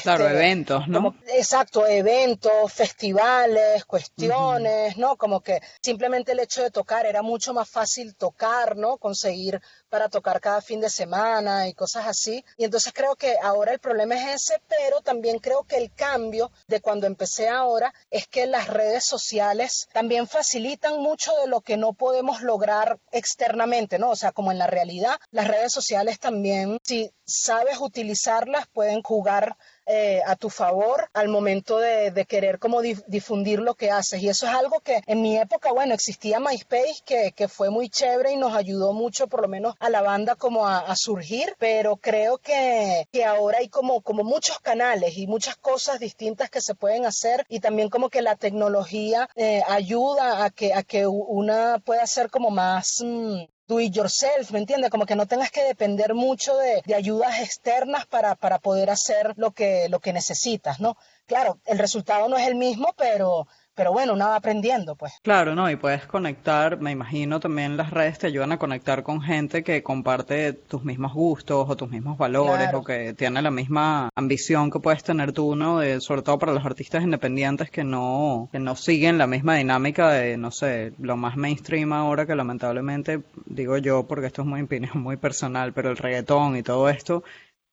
claro, 0.02 0.26
este, 0.26 0.36
eventos, 0.36 0.88
¿no? 0.88 1.14
exacto, 1.28 1.86
eventos, 1.86 2.72
festivales, 2.72 3.84
cuestiones, 3.84 4.96
¿no? 4.96 5.16
Como 5.16 5.40
que 5.40 5.60
simplemente 5.80 6.32
el 6.32 6.40
hecho 6.40 6.62
de 6.62 6.70
tocar 6.70 7.06
era 7.06 7.22
mucho 7.22 7.54
más 7.54 7.68
fácil 7.68 8.14
tocar, 8.16 8.76
¿no? 8.76 8.98
Conseguir 8.98 9.60
para 9.88 10.08
tocar 10.08 10.40
cada 10.40 10.60
fin 10.60 10.80
de 10.80 10.90
semana 10.90 11.68
y 11.68 11.74
cosas 11.74 12.06
así. 12.06 12.44
Y 12.56 12.64
entonces 12.64 12.92
creo 12.92 13.16
que 13.16 13.36
ahora 13.42 13.72
el 13.72 13.78
problema 13.78 14.14
es 14.14 14.42
ese, 14.42 14.60
pero 14.68 15.00
también 15.00 15.38
creo 15.38 15.64
que 15.64 15.76
el 15.76 15.92
cambio 15.92 16.50
de 16.66 16.80
cuando 16.80 17.06
empecé 17.06 17.48
ahora 17.48 17.94
es 18.10 18.26
que 18.26 18.46
las 18.46 18.68
redes 18.68 19.04
sociales 19.04 19.88
también 19.92 20.26
facilitan 20.26 21.00
mucho 21.00 21.32
de 21.40 21.48
lo 21.48 21.60
que 21.60 21.76
no 21.76 21.92
podemos 21.92 22.42
lograr 22.42 22.98
externamente, 23.12 23.98
¿no? 23.98 24.10
O 24.10 24.16
sea, 24.16 24.32
como 24.32 24.52
en 24.52 24.58
la 24.58 24.66
realidad, 24.66 25.18
las 25.30 25.48
redes 25.48 25.72
sociales 25.72 26.18
también, 26.18 26.78
si 26.82 27.10
sabes 27.24 27.78
utilizarlas, 27.80 28.66
pueden 28.68 29.02
jugar 29.02 29.56
eh, 29.86 30.20
a 30.26 30.36
tu 30.36 30.50
favor 30.50 31.08
al 31.14 31.28
momento 31.28 31.78
de, 31.78 32.26
querer 32.28 32.58
como 32.58 32.80
difundir 32.80 33.60
lo 33.60 33.74
que 33.74 33.90
haces. 33.90 34.22
Y 34.22 34.28
eso 34.28 34.46
es 34.46 34.52
algo 34.52 34.80
que 34.80 35.00
en 35.06 35.22
mi 35.22 35.38
época, 35.38 35.72
bueno, 35.72 35.94
existía 35.94 36.40
MySpace, 36.40 37.02
que, 37.04 37.32
que 37.32 37.48
fue 37.48 37.70
muy 37.70 37.88
chévere 37.88 38.32
y 38.32 38.36
nos 38.36 38.54
ayudó 38.54 38.92
mucho, 38.92 39.28
por 39.28 39.42
lo 39.42 39.48
menos 39.48 39.74
a 39.78 39.90
la 39.90 40.02
banda 40.02 40.34
como 40.34 40.66
a, 40.66 40.94
surgir, 40.96 41.54
pero 41.58 41.96
creo 41.96 42.38
que, 42.38 43.06
que, 43.12 43.24
ahora 43.24 43.58
hay 43.58 43.68
como, 43.68 44.00
como 44.00 44.24
muchos 44.24 44.58
canales 44.60 45.16
y 45.16 45.26
muchas 45.26 45.56
cosas 45.56 46.00
distintas 46.00 46.50
que 46.50 46.60
se 46.60 46.74
pueden 46.74 47.06
hacer 47.06 47.44
y 47.48 47.60
también 47.60 47.90
como 47.90 48.08
que 48.08 48.22
la 48.22 48.36
tecnología 48.36 49.28
eh, 49.36 49.62
ayuda 49.68 50.44
a 50.44 50.50
que, 50.50 50.74
a 50.74 50.82
que 50.82 51.06
una 51.06 51.78
pueda 51.84 52.06
ser 52.06 52.30
como 52.30 52.50
más... 52.50 53.02
Mm, 53.04 53.44
do 53.68 53.80
it 53.80 53.92
yourself, 53.92 54.50
¿me 54.52 54.58
entiendes? 54.58 54.90
Como 54.90 55.06
que 55.06 55.16
no 55.16 55.26
tengas 55.26 55.50
que 55.50 55.64
depender 55.64 56.14
mucho 56.14 56.56
de, 56.56 56.82
de 56.84 56.94
ayudas 56.94 57.40
externas 57.40 58.06
para, 58.06 58.34
para, 58.36 58.58
poder 58.58 58.90
hacer 58.90 59.34
lo 59.36 59.50
que, 59.50 59.88
lo 59.88 60.00
que 60.00 60.12
necesitas, 60.12 60.80
¿no? 60.80 60.96
Claro, 61.26 61.58
el 61.66 61.78
resultado 61.78 62.28
no 62.28 62.36
es 62.36 62.46
el 62.46 62.54
mismo, 62.54 62.94
pero, 62.96 63.48
pero 63.76 63.92
bueno, 63.92 64.14
uno 64.14 64.26
va 64.26 64.36
aprendiendo, 64.36 64.96
pues. 64.96 65.12
Claro, 65.22 65.54
¿no? 65.54 65.70
Y 65.70 65.76
puedes 65.76 66.06
conectar, 66.06 66.80
me 66.80 66.90
imagino 66.90 67.38
también 67.40 67.76
las 67.76 67.90
redes 67.90 68.18
te 68.18 68.26
ayudan 68.26 68.52
a 68.52 68.58
conectar 68.58 69.02
con 69.02 69.20
gente 69.20 69.62
que 69.62 69.82
comparte 69.82 70.54
tus 70.54 70.82
mismos 70.82 71.12
gustos 71.12 71.68
o 71.68 71.76
tus 71.76 71.90
mismos 71.90 72.16
valores 72.16 72.72
o 72.72 72.82
que 72.82 73.12
tiene 73.12 73.42
la 73.42 73.50
misma 73.50 74.08
ambición 74.14 74.70
que 74.70 74.80
puedes 74.80 75.04
tener 75.04 75.32
tú, 75.32 75.54
¿no? 75.54 75.78
De, 75.78 76.00
sobre 76.00 76.22
todo 76.22 76.38
para 76.38 76.52
los 76.52 76.64
artistas 76.64 77.04
independientes 77.04 77.70
que 77.70 77.84
no, 77.84 78.48
que 78.50 78.58
no 78.58 78.76
siguen 78.76 79.18
la 79.18 79.26
misma 79.26 79.56
dinámica 79.56 80.10
de, 80.10 80.38
no 80.38 80.50
sé, 80.50 80.94
lo 80.98 81.18
más 81.18 81.36
mainstream 81.36 81.92
ahora 81.92 82.26
que 82.26 82.34
lamentablemente, 82.34 83.20
digo 83.44 83.76
yo, 83.76 84.04
porque 84.04 84.26
esto 84.26 84.40
es 84.40 84.48
muy, 84.48 84.66
muy 84.94 85.16
personal, 85.16 85.74
pero 85.74 85.90
el 85.90 85.98
reggaetón 85.98 86.56
y 86.56 86.62
todo 86.62 86.88
esto 86.88 87.22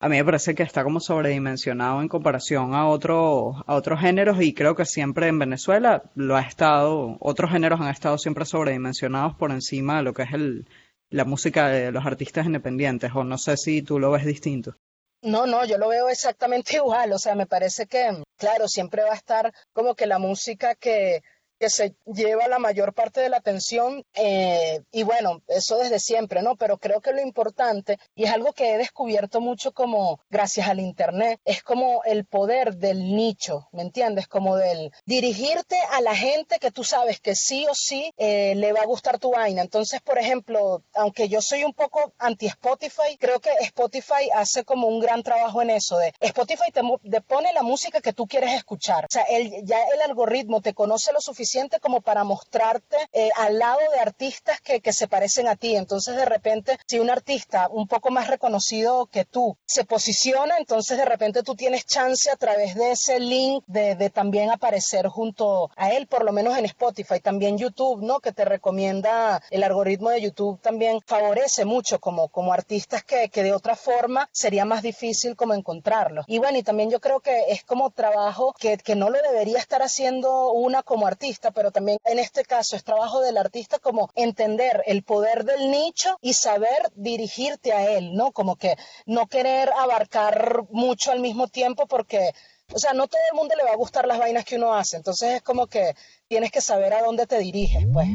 a 0.04 0.10
mí 0.10 0.18
me 0.18 0.26
parece 0.26 0.54
que 0.54 0.64
está 0.64 0.84
como 0.84 1.00
sobredimensionado 1.00 2.02
en 2.02 2.10
comparación 2.10 2.76
a, 2.76 2.90
otro, 2.90 3.64
a 3.66 3.74
otros 3.74 4.02
géneros 4.02 4.42
y 4.42 4.54
creo 4.54 4.76
que 4.76 4.84
siempre 4.84 5.30
en 5.30 5.40
Venezuela 5.40 6.04
lo 6.14 6.36
ha 6.36 6.42
estado, 6.42 7.16
otros 7.22 7.52
géneros 7.52 7.80
han 7.80 7.88
estado 7.88 8.18
siempre 8.18 8.44
sobredimensionados 8.44 9.34
por 9.36 9.52
encima 9.52 9.96
de 9.96 10.04
lo 10.04 10.14
que 10.14 10.24
es 10.24 10.34
el, 10.34 10.68
la 11.10 11.24
música 11.24 11.70
de 11.70 11.94
los 11.94 12.06
artistas 12.06 12.46
independientes 12.46 13.12
o 13.16 13.24
no 13.24 13.38
sé 13.38 13.56
si 13.56 13.82
tú 13.82 13.98
lo 13.98 14.12
ves 14.12 14.26
distinto. 14.26 14.76
No, 15.22 15.48
no, 15.48 15.64
yo 15.64 15.78
lo 15.78 15.88
veo 15.88 16.10
exactamente 16.10 16.76
igual, 16.84 17.14
o 17.14 17.18
sea, 17.18 17.34
me 17.36 17.46
parece 17.46 17.86
que, 17.86 18.12
claro, 18.38 18.68
siempre 18.68 19.04
va 19.04 19.14
a 19.14 19.16
estar 19.16 19.54
como 19.72 19.96
que 19.96 20.06
la 20.06 20.20
música 20.20 20.76
que 20.76 21.24
que 21.64 21.70
se 21.70 21.96
lleva 22.06 22.50
la 22.50 22.60
mayor 22.60 22.94
parte 22.94 23.22
de 23.22 23.30
la 23.30 23.38
atención 23.38 24.06
eh, 24.16 24.82
y 24.92 25.04
bueno, 25.04 25.42
eso 25.48 25.78
desde 25.78 25.98
siempre, 25.98 26.42
¿no? 26.42 26.58
Pero 26.58 26.78
creo 26.78 27.00
que 27.00 27.14
lo 27.14 27.22
importante, 27.22 28.00
y 28.16 28.26
es 28.26 28.32
algo 28.32 28.52
que 28.52 28.74
he 28.74 28.78
descubierto 28.78 29.40
mucho 29.40 29.72
como 29.72 30.20
gracias 30.30 30.68
al 30.68 30.82
Internet, 30.82 31.40
es 31.46 31.64
como 31.64 32.02
el 32.04 32.26
poder 32.26 32.76
del 32.76 33.16
nicho, 33.16 33.70
¿me 33.72 33.82
entiendes? 33.82 34.28
Como 34.28 34.58
del 34.58 34.92
dirigirte 35.06 35.78
a 35.92 36.02
la 36.02 36.14
gente 36.14 36.60
que 36.60 36.70
tú 36.70 36.84
sabes 36.84 37.22
que 37.22 37.34
sí 37.34 37.66
o 37.70 37.74
sí 37.74 38.12
eh, 38.18 38.56
le 38.56 38.74
va 38.74 38.82
a 38.82 38.86
gustar 38.86 39.18
tu 39.18 39.32
vaina. 39.32 39.62
Entonces, 39.62 40.02
por 40.02 40.18
ejemplo, 40.18 40.84
aunque 40.96 41.30
yo 41.30 41.42
soy 41.42 41.64
un 41.64 41.74
poco 41.74 42.12
anti-Spotify, 42.20 43.16
creo 43.18 43.40
que 43.40 43.52
Spotify 43.62 44.30
hace 44.36 44.66
como 44.66 44.90
un 44.90 45.00
gran 45.00 45.24
trabajo 45.24 45.62
en 45.62 45.70
eso, 45.70 45.98
de 45.98 46.14
Spotify 46.20 46.74
te, 46.74 46.82
te 47.10 47.22
pone 47.22 47.54
la 47.54 47.64
música 47.64 48.02
que 48.02 48.12
tú 48.12 48.28
quieres 48.28 48.52
escuchar. 48.52 49.06
O 49.06 49.08
sea, 49.10 49.24
el, 49.30 49.64
ya 49.64 49.78
el 49.94 50.02
algoritmo 50.02 50.60
te 50.60 50.74
conoce 50.74 51.14
lo 51.14 51.22
suficiente 51.22 51.53
como 51.82 52.02
para 52.02 52.24
mostrarte 52.24 52.98
eh, 53.12 53.30
al 53.36 53.60
lado 53.60 53.80
de 53.94 54.00
artistas 54.00 54.60
que, 54.62 54.82
que, 54.82 54.92
se 54.92 55.08
parecen 55.08 55.48
a 55.48 55.56
ti. 55.56 55.76
Entonces, 55.76 56.16
de 56.16 56.26
repente, 56.26 56.78
si 56.88 57.00
un 57.00 57.10
artista 57.10 57.68
un 57.70 57.88
poco 57.88 58.10
más 58.10 58.28
reconocido 58.28 59.06
que 59.06 59.26
tú 59.26 59.56
se 59.66 59.86
posiciona, 59.86 60.58
entonces 60.58 60.98
de 60.98 61.06
repente 61.06 61.44
tú 61.44 61.56
tienes 61.56 61.86
chance 61.86 62.32
a 62.32 62.36
través 62.36 62.76
de 62.76 62.92
ese 62.92 63.20
link 63.20 63.64
de, 63.68 63.96
de 63.96 64.10
también 64.10 64.50
aparecer 64.50 65.08
junto 65.08 65.70
a 65.76 65.92
él, 65.92 66.08
por 66.08 66.26
lo 66.26 66.32
menos 66.32 66.58
en 66.58 66.66
Spotify. 66.66 67.20
También 67.20 67.58
YouTube, 67.58 68.02
¿no? 68.02 68.20
Que 68.20 68.32
te 68.32 68.46
recomienda, 68.46 69.42
el 69.52 69.64
algoritmo 69.64 70.10
de 70.10 70.22
YouTube 70.22 70.60
también 70.60 71.02
favorece 71.06 71.66
mucho 71.66 72.00
como, 72.00 72.30
como 72.30 72.52
artistas 72.52 73.04
que, 73.04 73.30
que 73.30 73.44
de 73.44 73.54
otra 73.54 73.76
forma 73.76 74.28
sería 74.32 74.66
más 74.66 74.82
difícil 74.82 75.36
como 75.36 75.54
encontrarlos. 75.54 76.26
Y 76.28 76.40
bueno, 76.40 76.58
y 76.58 76.64
también 76.64 76.90
yo 76.90 77.00
creo 77.00 77.20
que 77.20 77.46
es 77.50 77.64
como 77.64 77.92
trabajo 77.92 78.54
que, 78.60 78.78
que 78.78 78.96
no 78.96 79.10
lo 79.10 79.22
debería 79.22 79.60
estar 79.60 79.84
haciendo 79.84 80.52
una 80.52 80.82
como 80.84 81.06
artista 81.06 81.33
pero 81.52 81.72
también 81.72 81.98
en 82.06 82.20
este 82.20 82.44
caso 82.44 82.76
es 82.76 82.84
trabajo 82.84 83.22
del 83.22 83.38
artista 83.38 83.80
como 83.80 84.10
entender 84.16 84.84
el 84.86 85.04
poder 85.04 85.46
del 85.46 85.72
nicho 85.72 86.18
y 86.22 86.34
saber 86.34 86.92
dirigirte 86.96 87.74
a 87.74 87.90
él, 87.90 88.16
¿no? 88.16 88.32
Como 88.32 88.56
que 88.56 88.76
no 89.06 89.28
querer 89.28 89.72
abarcar 89.78 90.64
mucho 90.70 91.12
al 91.12 91.20
mismo 91.20 91.48
tiempo 91.48 91.88
porque 91.88 92.32
o 92.74 92.80
sea, 92.80 92.94
no 92.94 93.08
todo 93.08 93.22
el 93.32 93.38
mundo 93.38 93.56
le 93.56 93.64
va 93.64 93.72
a 93.72 93.76
gustar 93.76 94.08
las 94.08 94.20
vainas 94.20 94.46
que 94.46 94.56
uno 94.56 94.74
hace, 94.74 94.98
entonces 94.98 95.36
es 95.36 95.42
como 95.42 95.68
que 95.68 95.96
tienes 96.28 96.52
que 96.52 96.62
saber 96.62 96.94
a 96.94 97.04
dónde 97.04 97.28
te 97.28 97.38
diriges, 97.38 97.86
pues. 97.92 98.08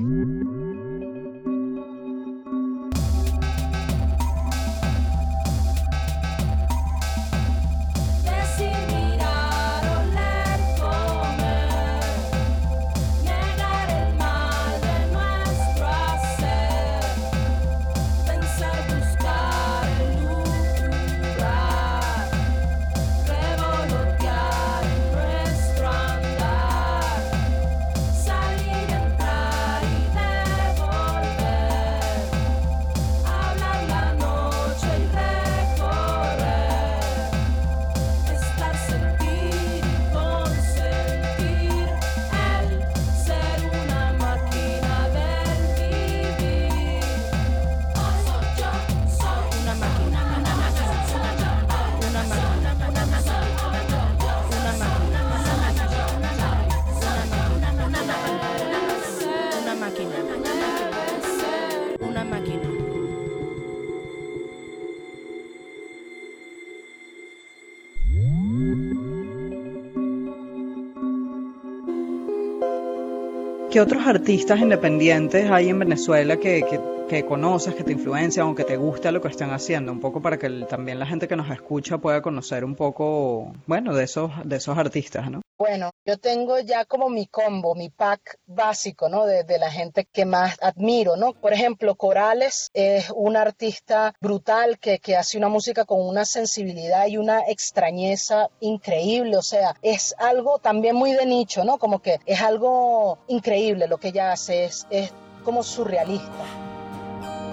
¿Qué 73.78 73.82
otros 73.82 74.08
artistas 74.08 74.58
independientes 74.58 75.48
hay 75.48 75.68
en 75.68 75.78
Venezuela 75.78 76.36
que, 76.36 76.64
que, 76.68 76.80
conoces, 77.26 77.74
que 77.74 77.84
te 77.84 77.92
influencian 77.92 78.48
o 78.48 78.54
que 78.54 78.64
te 78.64 78.76
gusta 78.76 79.10
lo 79.10 79.20
que 79.20 79.28
están 79.28 79.50
haciendo? 79.50 79.92
Un 79.92 80.00
poco 80.00 80.20
para 80.20 80.38
que 80.38 80.48
también 80.68 80.98
la 80.98 81.06
gente 81.06 81.26
que 81.26 81.36
nos 81.36 81.50
escucha 81.50 81.98
pueda 81.98 82.20
conocer 82.22 82.64
un 82.64 82.74
poco, 82.74 83.52
bueno, 83.66 83.94
de 83.94 84.04
esos, 84.04 84.30
de 84.44 84.56
esos 84.56 84.76
artistas, 84.76 85.30
¿no? 85.30 85.40
Bueno, 85.58 85.90
yo 86.04 86.18
tengo 86.18 86.60
ya 86.60 86.84
como 86.84 87.08
mi 87.08 87.26
combo, 87.26 87.74
mi 87.74 87.88
pack 87.88 88.38
básico, 88.46 89.08
¿no? 89.08 89.26
De, 89.26 89.44
la 89.58 89.70
gente 89.70 90.04
que 90.04 90.24
más 90.24 90.56
admiro, 90.60 91.16
¿no? 91.16 91.32
Por 91.32 91.52
ejemplo, 91.52 91.96
Corales 91.96 92.70
es 92.74 93.10
un 93.10 93.36
artista 93.36 94.14
brutal 94.20 94.78
que, 94.78 95.00
que 95.00 95.16
hace 95.16 95.36
una 95.36 95.48
música 95.48 95.84
con 95.84 96.00
una 96.00 96.24
sensibilidad 96.24 97.08
y 97.08 97.16
una 97.16 97.40
extrañeza 97.48 98.50
increíble, 98.60 99.36
o 99.36 99.42
sea, 99.42 99.74
es 99.82 100.14
algo 100.18 100.58
también 100.58 100.94
muy 100.94 101.12
de 101.12 101.26
nicho, 101.26 101.64
¿no? 101.64 101.78
Como 101.78 102.00
que 102.00 102.20
es 102.24 102.40
algo 102.40 103.18
increíble 103.26 103.88
lo 103.88 103.98
que 103.98 104.08
ella 104.08 104.30
hace, 104.30 104.64
es, 104.64 104.86
es 104.90 105.12
como 105.42 105.64
surrealista. 105.64 106.67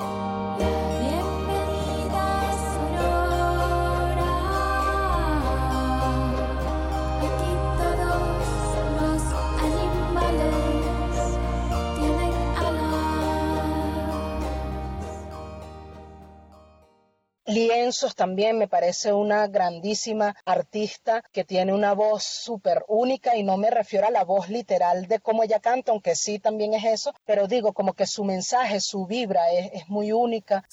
thank 0.05 0.29
you 0.29 0.34
Lienzos 17.47 18.15
también 18.15 18.57
me 18.57 18.67
parece 18.67 19.13
una 19.13 19.45
grandísima 19.47 20.35
artista 20.45 21.23
que 21.31 21.43
tiene 21.43 21.73
una 21.73 21.93
voz 21.93 22.23
súper 22.23 22.83
única 22.87 23.37
y 23.37 23.43
no 23.43 23.55
me 23.57 23.69
refiero 23.69 24.07
a 24.07 24.11
la 24.11 24.23
voz 24.23 24.49
literal 24.49 25.07
de 25.07 25.19
cómo 25.19 25.43
ella 25.43 25.59
canta, 25.59 25.91
aunque 25.91 26.15
sí 26.15 26.39
también 26.39 26.73
es 26.73 26.83
eso, 26.85 27.13
pero 27.23 27.47
digo 27.47 27.73
como 27.73 27.93
que 27.93 28.07
su 28.07 28.23
mensaje, 28.23 28.79
su 28.81 29.05
vibra 29.05 29.51
es, 29.51 29.87
muy 29.89 30.11
única. 30.11 30.65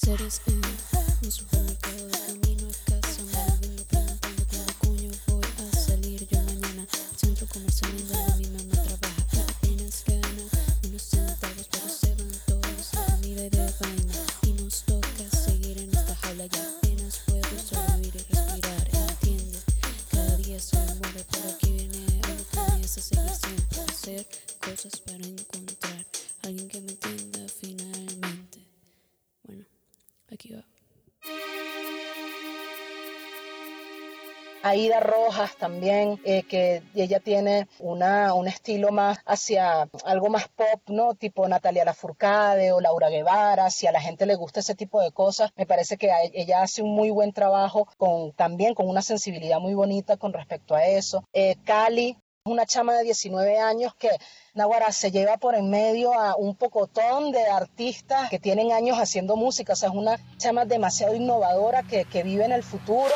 Aida 34.73 35.01
Rojas 35.01 35.55
también, 35.59 36.19
eh, 36.25 36.45
que 36.45 36.83
ella 36.95 37.21
tiene 37.21 37.69
una, 37.79 38.33
un 38.33 38.49
estilo 38.49 38.91
más 38.91 39.19
hacia 39.27 39.87
algo 40.07 40.31
más 40.31 40.49
pop, 40.49 40.81
¿no? 40.89 41.15
Tipo 41.15 41.47
Natalia 41.47 41.85
Lafourcade 41.85 42.73
o 42.73 42.81
Laura 42.81 43.11
Guevara, 43.11 43.69
si 43.69 43.87
a 43.87 43.93
la 43.93 44.01
gente 44.01 44.25
le 44.25 44.35
gusta 44.35 44.61
ese 44.61 44.75
tipo 44.75 45.03
de 45.03 45.13
cosas, 45.13 45.51
me 45.57 45.67
parece 45.67 45.99
que 45.99 46.11
ella 46.33 46.63
hace 46.63 46.81
un 46.81 46.95
muy 46.95 47.11
buen 47.11 47.35
trabajo 47.35 47.87
con, 47.99 48.33
también 48.33 48.73
con 48.73 48.89
una 48.89 49.03
sensibilidad 49.03 49.61
muy 49.61 49.75
bonita 49.75 50.17
con 50.17 50.33
respecto 50.33 50.75
a 50.75 50.87
eso. 50.87 51.23
Eh, 51.35 51.57
Cali, 51.65 52.17
una 52.47 52.65
chama 52.65 52.95
de 52.95 53.05
19 53.05 53.59
años 53.59 53.95
que 53.95 54.09
Nahuara 54.55 54.91
se 54.91 55.11
lleva 55.11 55.37
por 55.37 55.55
en 55.55 55.69
medio 55.69 56.19
a 56.19 56.35
un 56.35 56.57
pocotón 56.57 57.31
de 57.31 57.45
artistas 57.45 58.31
que 58.31 58.39
tienen 58.39 58.73
años 58.73 58.97
haciendo 58.97 59.37
música, 59.37 59.75
o 59.75 59.77
sea, 59.77 59.91
es 59.91 59.95
una 59.95 60.19
chama 60.39 60.65
demasiado 60.65 61.15
innovadora 61.15 61.83
que, 61.83 62.07
que 62.07 62.23
vive 62.23 62.47
en 62.47 62.53
el 62.53 62.63
futuro. 62.63 63.13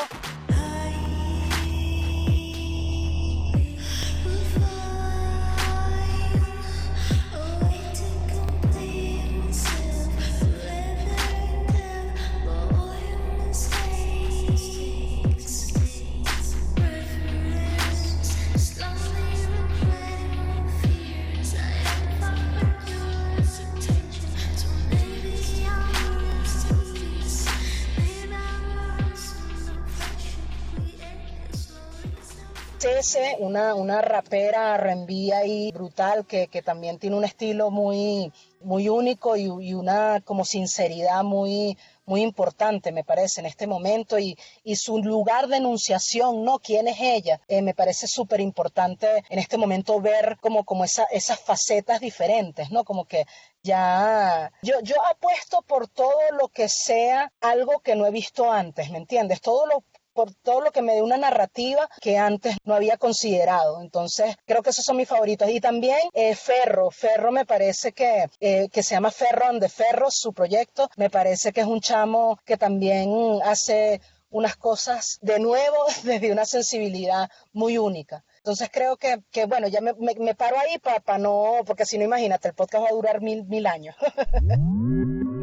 Una, 33.39 33.75
una 33.75 34.01
rapera 34.01 34.75
reenvía 34.77 35.39
ahí 35.39 35.71
brutal 35.71 36.25
que, 36.25 36.47
también 36.63 36.99
tiene 36.99 37.15
un 37.15 37.23
estilo 37.23 37.71
muy, 37.71 38.31
muy 38.61 38.89
único 38.89 39.37
y, 39.37 39.73
una 39.73 40.21
como 40.21 40.43
sinceridad 40.43 41.23
muy, 41.23 41.77
muy 42.05 42.21
importante, 42.21 42.91
me 42.91 43.03
parece, 43.03 43.39
en 43.39 43.45
este 43.45 43.67
momento 43.67 44.17
y, 44.19 44.37
su 44.75 44.97
lugar 44.99 45.47
de 45.47 45.57
enunciación, 45.57 46.43
¿no? 46.43 46.59
¿Quién 46.59 46.87
es 46.87 46.97
ella? 46.99 47.39
Eh, 47.47 47.61
me 47.61 47.73
parece 47.73 48.07
súper 48.07 48.41
importante 48.41 49.23
en 49.29 49.39
este 49.39 49.57
momento 49.57 50.01
ver 50.01 50.37
como, 50.41 50.65
como 50.65 50.83
esa, 50.83 51.03
esas 51.05 51.39
facetas 51.39 51.99
diferentes, 52.01 52.71
¿no? 52.71 52.83
Como 52.83 53.05
que 53.05 53.25
ya, 53.63 54.51
yo, 54.61 54.79
yo 54.81 54.95
apuesto 55.05 55.61
por 55.61 55.87
todo 55.87 56.19
lo 56.39 56.49
que 56.49 56.67
sea 56.69 57.31
algo 57.41 57.79
que 57.79 57.95
no 57.95 58.05
he 58.05 58.11
visto 58.11 58.51
antes, 58.51 58.89
¿me 58.91 58.97
entiendes? 58.97 59.41
Todo 59.41 59.65
lo 59.65 59.83
por 60.17 60.33
todo 60.33 60.61
lo 60.61 60.71
que 60.71 60.81
me 60.81 60.95
dé 60.95 61.03
una 61.03 61.17
narrativa 61.17 61.87
que 62.01 62.17
antes 62.17 62.57
no 62.63 62.73
había 62.73 62.97
considerado. 62.97 63.83
Entonces, 63.83 64.35
creo 64.47 64.63
que 64.63 64.71
esos 64.71 64.83
son 64.83 64.97
mis 64.97 65.07
favoritos. 65.07 65.47
Y 65.47 65.61
también 65.61 65.99
eh, 66.11 66.33
Ferro. 66.33 66.89
Ferro 66.89 67.31
me 67.31 67.45
parece 67.45 67.91
que, 67.91 68.25
eh, 68.39 68.67
que 68.71 68.81
se 68.81 68.95
llama 68.95 69.11
Ferro 69.11 69.59
the 69.59 69.69
Ferro, 69.69 70.07
su 70.09 70.33
proyecto. 70.33 70.89
Me 70.97 71.11
parece 71.11 71.53
que 71.53 71.61
es 71.61 71.67
un 71.67 71.81
chamo 71.81 72.39
que 72.45 72.57
también 72.57 73.11
hace 73.43 74.01
unas 74.31 74.55
cosas 74.55 75.19
de 75.21 75.39
nuevo 75.39 75.77
desde 76.03 76.31
una 76.31 76.45
sensibilidad 76.45 77.29
muy 77.53 77.77
única. 77.77 78.25
Entonces 78.37 78.71
creo 78.73 78.97
que, 78.97 79.19
que 79.29 79.45
bueno, 79.45 79.67
ya 79.67 79.81
me, 79.81 79.93
me, 79.93 80.33
paro 80.33 80.57
ahí 80.57 80.79
para 80.79 81.19
no, 81.19 81.59
porque 81.63 81.85
si 81.85 81.99
no, 81.99 82.05
imagínate, 82.05 82.47
el 82.47 82.55
podcast 82.55 82.85
va 82.85 82.89
a 82.89 82.93
durar 82.93 83.21
mil, 83.21 83.45
mil 83.45 83.67
años. 83.67 83.95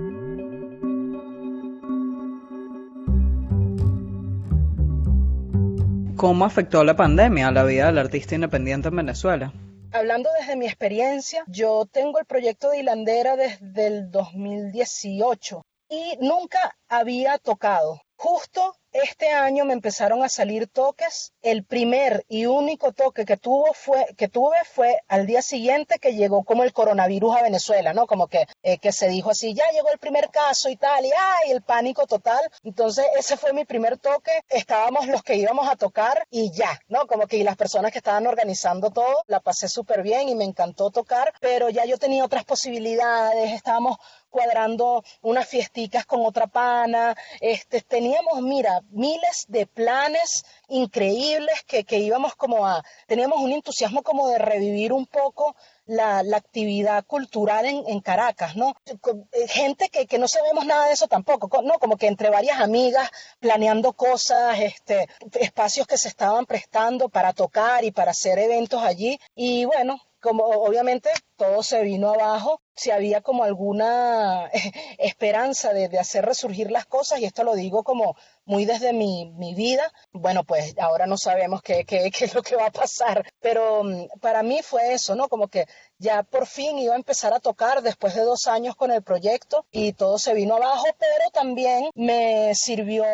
¿Cómo 6.24 6.46
afectó 6.46 6.84
la 6.84 6.96
pandemia 6.96 7.48
a 7.48 7.52
la 7.52 7.64
vida 7.64 7.84
del 7.84 7.98
artista 7.98 8.34
independiente 8.34 8.88
en 8.88 8.96
Venezuela? 8.96 9.52
Hablando 9.92 10.30
desde 10.40 10.56
mi 10.56 10.64
experiencia, 10.64 11.44
yo 11.48 11.84
tengo 11.84 12.18
el 12.18 12.24
proyecto 12.24 12.70
de 12.70 12.78
Hilandera 12.78 13.36
desde 13.36 13.86
el 13.86 14.10
2018 14.10 15.66
y 15.90 16.16
nunca 16.22 16.78
había 16.88 17.36
tocado. 17.36 18.00
Justo 18.16 18.74
este 18.94 19.30
año 19.30 19.64
me 19.64 19.72
empezaron 19.72 20.22
a 20.22 20.28
salir 20.28 20.68
toques. 20.68 21.32
El 21.42 21.64
primer 21.64 22.24
y 22.28 22.46
único 22.46 22.92
toque 22.92 23.24
que, 23.24 23.36
tuvo 23.36 23.74
fue, 23.74 24.06
que 24.16 24.28
tuve 24.28 24.56
fue 24.64 25.02
al 25.08 25.26
día 25.26 25.42
siguiente 25.42 25.98
que 25.98 26.14
llegó 26.14 26.44
como 26.44 26.62
el 26.62 26.72
coronavirus 26.72 27.36
a 27.36 27.42
Venezuela, 27.42 27.92
¿no? 27.92 28.06
Como 28.06 28.28
que, 28.28 28.46
eh, 28.62 28.78
que 28.78 28.92
se 28.92 29.08
dijo 29.08 29.30
así, 29.30 29.52
ya 29.52 29.64
llegó 29.72 29.90
el 29.90 29.98
primer 29.98 30.30
caso 30.30 30.68
y 30.68 30.76
tal, 30.76 31.04
y 31.04 31.10
¡ay! 31.10 31.50
El 31.50 31.62
pánico 31.62 32.06
total. 32.06 32.40
Entonces, 32.62 33.04
ese 33.18 33.36
fue 33.36 33.52
mi 33.52 33.64
primer 33.64 33.98
toque. 33.98 34.32
Estábamos 34.48 35.06
los 35.08 35.22
que 35.22 35.36
íbamos 35.36 35.68
a 35.68 35.76
tocar 35.76 36.26
y 36.30 36.52
ya, 36.52 36.80
¿no? 36.88 37.06
Como 37.06 37.26
que 37.26 37.36
y 37.36 37.42
las 37.42 37.56
personas 37.56 37.90
que 37.90 37.98
estaban 37.98 38.26
organizando 38.26 38.90
todo, 38.90 39.24
la 39.26 39.40
pasé 39.40 39.68
súper 39.68 40.02
bien 40.02 40.28
y 40.28 40.34
me 40.34 40.44
encantó 40.44 40.90
tocar, 40.90 41.32
pero 41.40 41.68
ya 41.68 41.84
yo 41.84 41.98
tenía 41.98 42.24
otras 42.24 42.44
posibilidades, 42.44 43.52
estábamos 43.52 43.96
cuadrando 44.34 45.04
unas 45.22 45.46
fiesticas 45.46 46.06
con 46.06 46.26
otra 46.26 46.48
pana, 46.48 47.14
este, 47.40 47.82
teníamos, 47.82 48.42
mira, 48.42 48.80
miles 48.90 49.44
de 49.46 49.64
planes 49.64 50.44
increíbles 50.66 51.62
que, 51.68 51.84
íbamos 51.98 52.34
como 52.34 52.66
a, 52.66 52.82
teníamos 53.06 53.38
un 53.38 53.52
entusiasmo 53.52 54.02
como 54.02 54.28
de 54.30 54.38
revivir 54.38 54.92
un 54.92 55.06
poco 55.06 55.54
la, 55.86 56.18
actividad 56.34 57.04
cultural 57.06 57.64
en, 57.66 58.00
Caracas, 58.00 58.56
¿no? 58.56 58.74
Eh, 58.86 59.46
gente 59.46 59.88
que, 59.88 60.06
que, 60.06 60.18
no 60.18 60.26
sabemos 60.26 60.66
nada 60.66 60.86
de 60.86 60.94
eso 60.94 61.06
tampoco, 61.06 61.62
¿no? 61.62 61.78
Como 61.78 61.96
que 61.96 62.08
entre 62.08 62.28
varias 62.28 62.60
amigas 62.60 63.08
planeando 63.38 63.92
cosas, 63.92 64.58
este, 64.58 65.08
espacios 65.34 65.86
que 65.86 65.96
se 65.96 66.08
estaban 66.08 66.44
prestando 66.44 67.08
para 67.08 67.32
tocar 67.32 67.84
y 67.84 67.92
para 67.92 68.10
hacer 68.10 68.40
eventos 68.40 68.82
allí. 68.82 69.16
Y 69.36 69.64
bueno, 69.64 70.00
como 70.20 70.42
obviamente 70.44 71.10
todo 71.36 71.62
se 71.62 71.82
vino 71.82 72.12
abajo 72.12 72.60
si 72.74 72.90
había 72.90 73.20
como 73.20 73.44
alguna 73.44 74.50
esperanza 74.98 75.72
de, 75.72 75.88
de, 75.88 75.98
hacer 75.98 76.24
resurgir 76.24 76.70
las 76.70 76.86
cosas, 76.86 77.20
y 77.20 77.24
esto 77.24 77.44
lo 77.44 77.54
digo 77.54 77.84
como 77.84 78.16
muy 78.46 78.64
desde 78.64 78.92
mi, 78.92 79.32
mi 79.36 79.54
vida, 79.54 79.92
bueno, 80.12 80.44
pues 80.44 80.74
ahora 80.78 81.06
no 81.06 81.16
sabemos 81.16 81.62
qué, 81.62 81.84
qué, 81.84 82.10
qué, 82.10 82.26
es 82.26 82.34
lo 82.34 82.42
que 82.42 82.56
va 82.56 82.66
a 82.66 82.72
pasar, 82.72 83.24
pero 83.40 83.84
mm, 83.84 84.18
para 84.20 84.42
mí 84.42 84.60
fue 84.62 84.92
eso, 84.92 85.14
¿no? 85.14 85.28
Como 85.28 85.48
que 85.48 85.66
ya 85.98 86.22
por 86.22 86.46
fin 86.46 86.78
iba 86.78 86.94
a 86.94 86.96
empezar 86.96 87.32
a 87.32 87.40
tocar 87.40 87.82
después 87.82 88.14
de 88.14 88.22
dos 88.22 88.46
años 88.46 88.76
con 88.76 88.90
el 88.90 89.02
proyecto 89.02 89.64
y 89.70 89.92
todo 89.92 90.18
se 90.18 90.34
vino 90.34 90.56
abajo, 90.56 90.86
pero 90.98 91.30
también 91.32 91.90
me 91.94 92.54
sirvió 92.54 93.04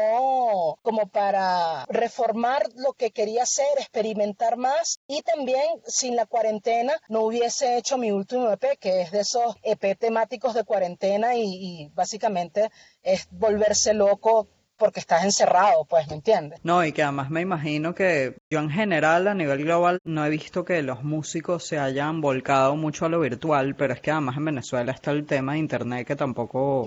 como 0.83 1.07
para 1.09 1.85
reformar 1.87 2.69
lo 2.75 2.93
que 2.93 3.11
quería 3.11 3.45
hacer, 3.45 3.67
experimentar 3.79 4.57
más 4.57 5.01
y 5.07 5.23
también 5.23 5.65
sin 5.87 6.17
la 6.17 6.27
cuarentena 6.27 6.95
no 7.09 7.23
hubiese 7.23 7.77
hecho 7.77 7.99
mi 7.99 8.11
último 8.11 8.51
EP, 8.51 8.79
que 8.79 9.03
es 9.03 9.11
de 9.11 9.21
esos 9.21 9.55
EP 9.63 9.97
temáticos 9.99 10.55
de 10.55 10.65
cuarentena 10.65 11.37
y, 11.37 11.43
y 11.45 11.89
básicamente 11.95 12.71
es 13.03 13.29
volverse 13.31 13.95
loco 13.95 14.49
porque 14.81 14.99
estás 14.99 15.23
encerrado, 15.25 15.85
pues, 15.85 16.09
¿me 16.09 16.15
entiendes? 16.15 16.59
No, 16.65 16.85
y 16.85 16.93
que 16.93 17.03
además 17.05 17.31
me 17.31 17.43
imagino 17.43 17.95
que 17.95 18.37
yo 18.51 18.59
en 18.59 18.71
general 18.71 19.29
a 19.29 19.35
nivel 19.35 19.63
global 19.63 20.01
no 20.05 20.25
he 20.25 20.31
visto 20.31 20.65
que 20.65 20.83
los 20.83 21.05
músicos 21.05 21.65
se 21.65 21.79
hayan 21.79 22.21
volcado 22.21 22.75
mucho 22.75 23.05
a 23.05 23.11
lo 23.11 23.21
virtual, 23.21 23.77
pero 23.77 23.93
es 23.93 24.01
que 24.01 24.11
además 24.11 24.39
en 24.39 24.47
Venezuela 24.47 24.91
está 24.91 25.11
el 25.13 25.27
tema 25.27 25.53
de 25.53 25.59
Internet 25.59 26.07
que 26.07 26.17
tampoco 26.17 26.87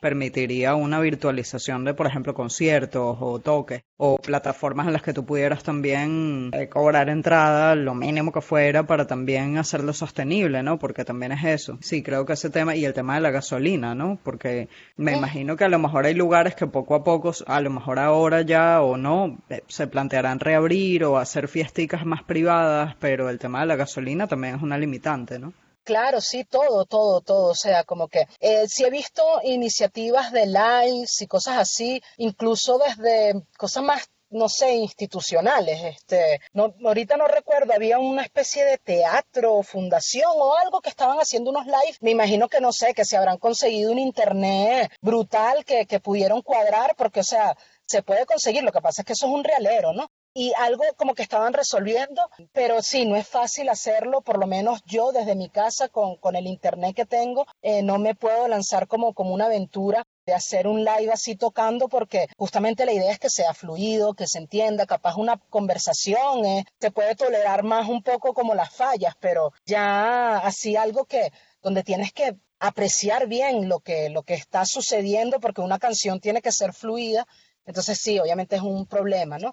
permitiría 0.00 0.76
una 0.76 1.00
virtualización 1.00 1.84
de, 1.84 1.94
por 1.94 2.06
ejemplo, 2.06 2.32
conciertos 2.32 3.18
o 3.20 3.40
toques 3.40 3.82
o 3.96 4.16
plataformas 4.18 4.86
en 4.86 4.92
las 4.92 5.02
que 5.02 5.12
tú 5.12 5.24
pudieras 5.24 5.62
también 5.62 6.50
eh, 6.52 6.68
cobrar 6.68 7.08
entrada, 7.08 7.74
lo 7.74 7.94
mínimo 7.94 8.32
que 8.32 8.40
fuera, 8.40 8.84
para 8.84 9.06
también 9.06 9.58
hacerlo 9.58 9.92
sostenible, 9.92 10.62
¿no? 10.62 10.78
Porque 10.78 11.04
también 11.04 11.32
es 11.32 11.44
eso. 11.44 11.78
Sí, 11.80 12.02
creo 12.02 12.24
que 12.26 12.32
ese 12.32 12.50
tema 12.50 12.74
y 12.74 12.84
el 12.84 12.94
tema 12.94 13.14
de 13.14 13.20
la 13.20 13.30
gasolina, 13.30 13.94
¿no? 13.94 14.18
Porque 14.22 14.68
me 14.96 15.16
imagino 15.16 15.56
que 15.56 15.64
a 15.64 15.68
lo 15.68 15.78
mejor 15.78 16.06
hay 16.06 16.14
lugares 16.14 16.54
que 16.54 16.66
poco 16.66 16.94
a 16.94 17.04
poco 17.04 17.31
a 17.46 17.60
lo 17.60 17.70
mejor 17.70 17.98
ahora 17.98 18.42
ya 18.42 18.82
o 18.82 18.96
no, 18.96 19.38
eh, 19.48 19.62
se 19.68 19.86
plantearán 19.86 20.40
reabrir 20.40 21.04
o 21.04 21.18
hacer 21.18 21.48
fiesticas 21.48 22.04
más 22.04 22.22
privadas, 22.22 22.94
pero 22.98 23.30
el 23.30 23.38
tema 23.38 23.60
de 23.60 23.66
la 23.66 23.76
gasolina 23.76 24.26
también 24.26 24.56
es 24.56 24.62
una 24.62 24.78
limitante, 24.78 25.38
¿no? 25.38 25.52
Claro, 25.84 26.20
sí, 26.20 26.44
todo, 26.44 26.84
todo, 26.84 27.20
todo. 27.20 27.50
O 27.50 27.54
sea, 27.54 27.82
como 27.84 28.06
que 28.06 28.28
eh, 28.40 28.68
sí 28.68 28.84
he 28.84 28.90
visto 28.90 29.22
iniciativas 29.42 30.30
de 30.30 30.46
lives 30.46 31.20
y 31.22 31.26
cosas 31.26 31.58
así, 31.58 32.00
incluso 32.18 32.78
desde 32.78 33.42
cosas 33.58 33.82
más 33.82 34.08
no 34.32 34.48
sé, 34.48 34.74
institucionales. 34.74 35.82
Este, 35.84 36.40
no, 36.52 36.74
ahorita 36.84 37.16
no 37.16 37.28
recuerdo, 37.28 37.72
había 37.72 37.98
una 37.98 38.22
especie 38.22 38.64
de 38.64 38.78
teatro, 38.78 39.62
fundación 39.62 40.32
o 40.36 40.56
algo 40.56 40.80
que 40.80 40.90
estaban 40.90 41.18
haciendo 41.18 41.50
unos 41.50 41.66
live. 41.66 41.96
Me 42.00 42.10
imagino 42.10 42.48
que 42.48 42.60
no 42.60 42.72
sé, 42.72 42.94
que 42.94 43.04
se 43.04 43.16
habrán 43.16 43.38
conseguido 43.38 43.92
un 43.92 43.98
internet 43.98 44.92
brutal 45.00 45.64
que, 45.64 45.86
que 45.86 46.00
pudieron 46.00 46.42
cuadrar, 46.42 46.94
porque, 46.96 47.20
o 47.20 47.24
sea, 47.24 47.56
se 47.86 48.02
puede 48.02 48.26
conseguir. 48.26 48.62
Lo 48.62 48.72
que 48.72 48.80
pasa 48.80 49.02
es 49.02 49.06
que 49.06 49.12
eso 49.14 49.26
es 49.26 49.32
un 49.32 49.44
realero, 49.44 49.92
¿no? 49.92 50.10
Y 50.34 50.52
algo 50.56 50.84
como 50.96 51.14
que 51.14 51.22
estaban 51.22 51.52
resolviendo, 51.52 52.22
pero 52.52 52.82
sí, 52.82 53.04
no 53.06 53.16
es 53.16 53.26
fácil 53.26 53.68
hacerlo, 53.68 54.22
por 54.22 54.38
lo 54.38 54.46
menos 54.46 54.82
yo 54.86 55.12
desde 55.12 55.34
mi 55.34 55.48
casa 55.48 55.88
con, 55.88 56.16
con 56.16 56.36
el 56.36 56.46
internet 56.46 56.96
que 56.96 57.06
tengo, 57.06 57.46
eh, 57.60 57.82
no 57.82 57.98
me 57.98 58.14
puedo 58.14 58.48
lanzar 58.48 58.88
como, 58.88 59.12
como 59.14 59.34
una 59.34 59.46
aventura 59.46 60.04
de 60.24 60.34
hacer 60.34 60.66
un 60.66 60.84
live 60.84 61.10
así 61.12 61.34
tocando 61.34 61.88
porque 61.88 62.28
justamente 62.36 62.86
la 62.86 62.92
idea 62.92 63.12
es 63.12 63.18
que 63.18 63.30
sea 63.30 63.54
fluido, 63.54 64.14
que 64.14 64.26
se 64.26 64.38
entienda, 64.38 64.86
capaz 64.86 65.16
una 65.16 65.38
conversación, 65.50 66.44
eh, 66.44 66.64
se 66.80 66.90
puede 66.90 67.14
tolerar 67.14 67.62
más 67.62 67.88
un 67.88 68.02
poco 68.02 68.32
como 68.32 68.54
las 68.54 68.74
fallas, 68.74 69.14
pero 69.20 69.52
ya 69.66 70.38
así 70.38 70.76
algo 70.76 71.04
que 71.04 71.32
donde 71.60 71.82
tienes 71.82 72.12
que 72.12 72.36
apreciar 72.58 73.26
bien 73.26 73.68
lo 73.68 73.80
que, 73.80 74.08
lo 74.08 74.22
que 74.22 74.34
está 74.34 74.64
sucediendo 74.64 75.40
porque 75.40 75.60
una 75.60 75.78
canción 75.78 76.20
tiene 76.20 76.40
que 76.40 76.52
ser 76.52 76.72
fluida, 76.72 77.26
entonces 77.64 77.98
sí, 78.00 78.18
obviamente 78.18 78.56
es 78.56 78.62
un 78.62 78.86
problema, 78.86 79.38
¿no? 79.38 79.52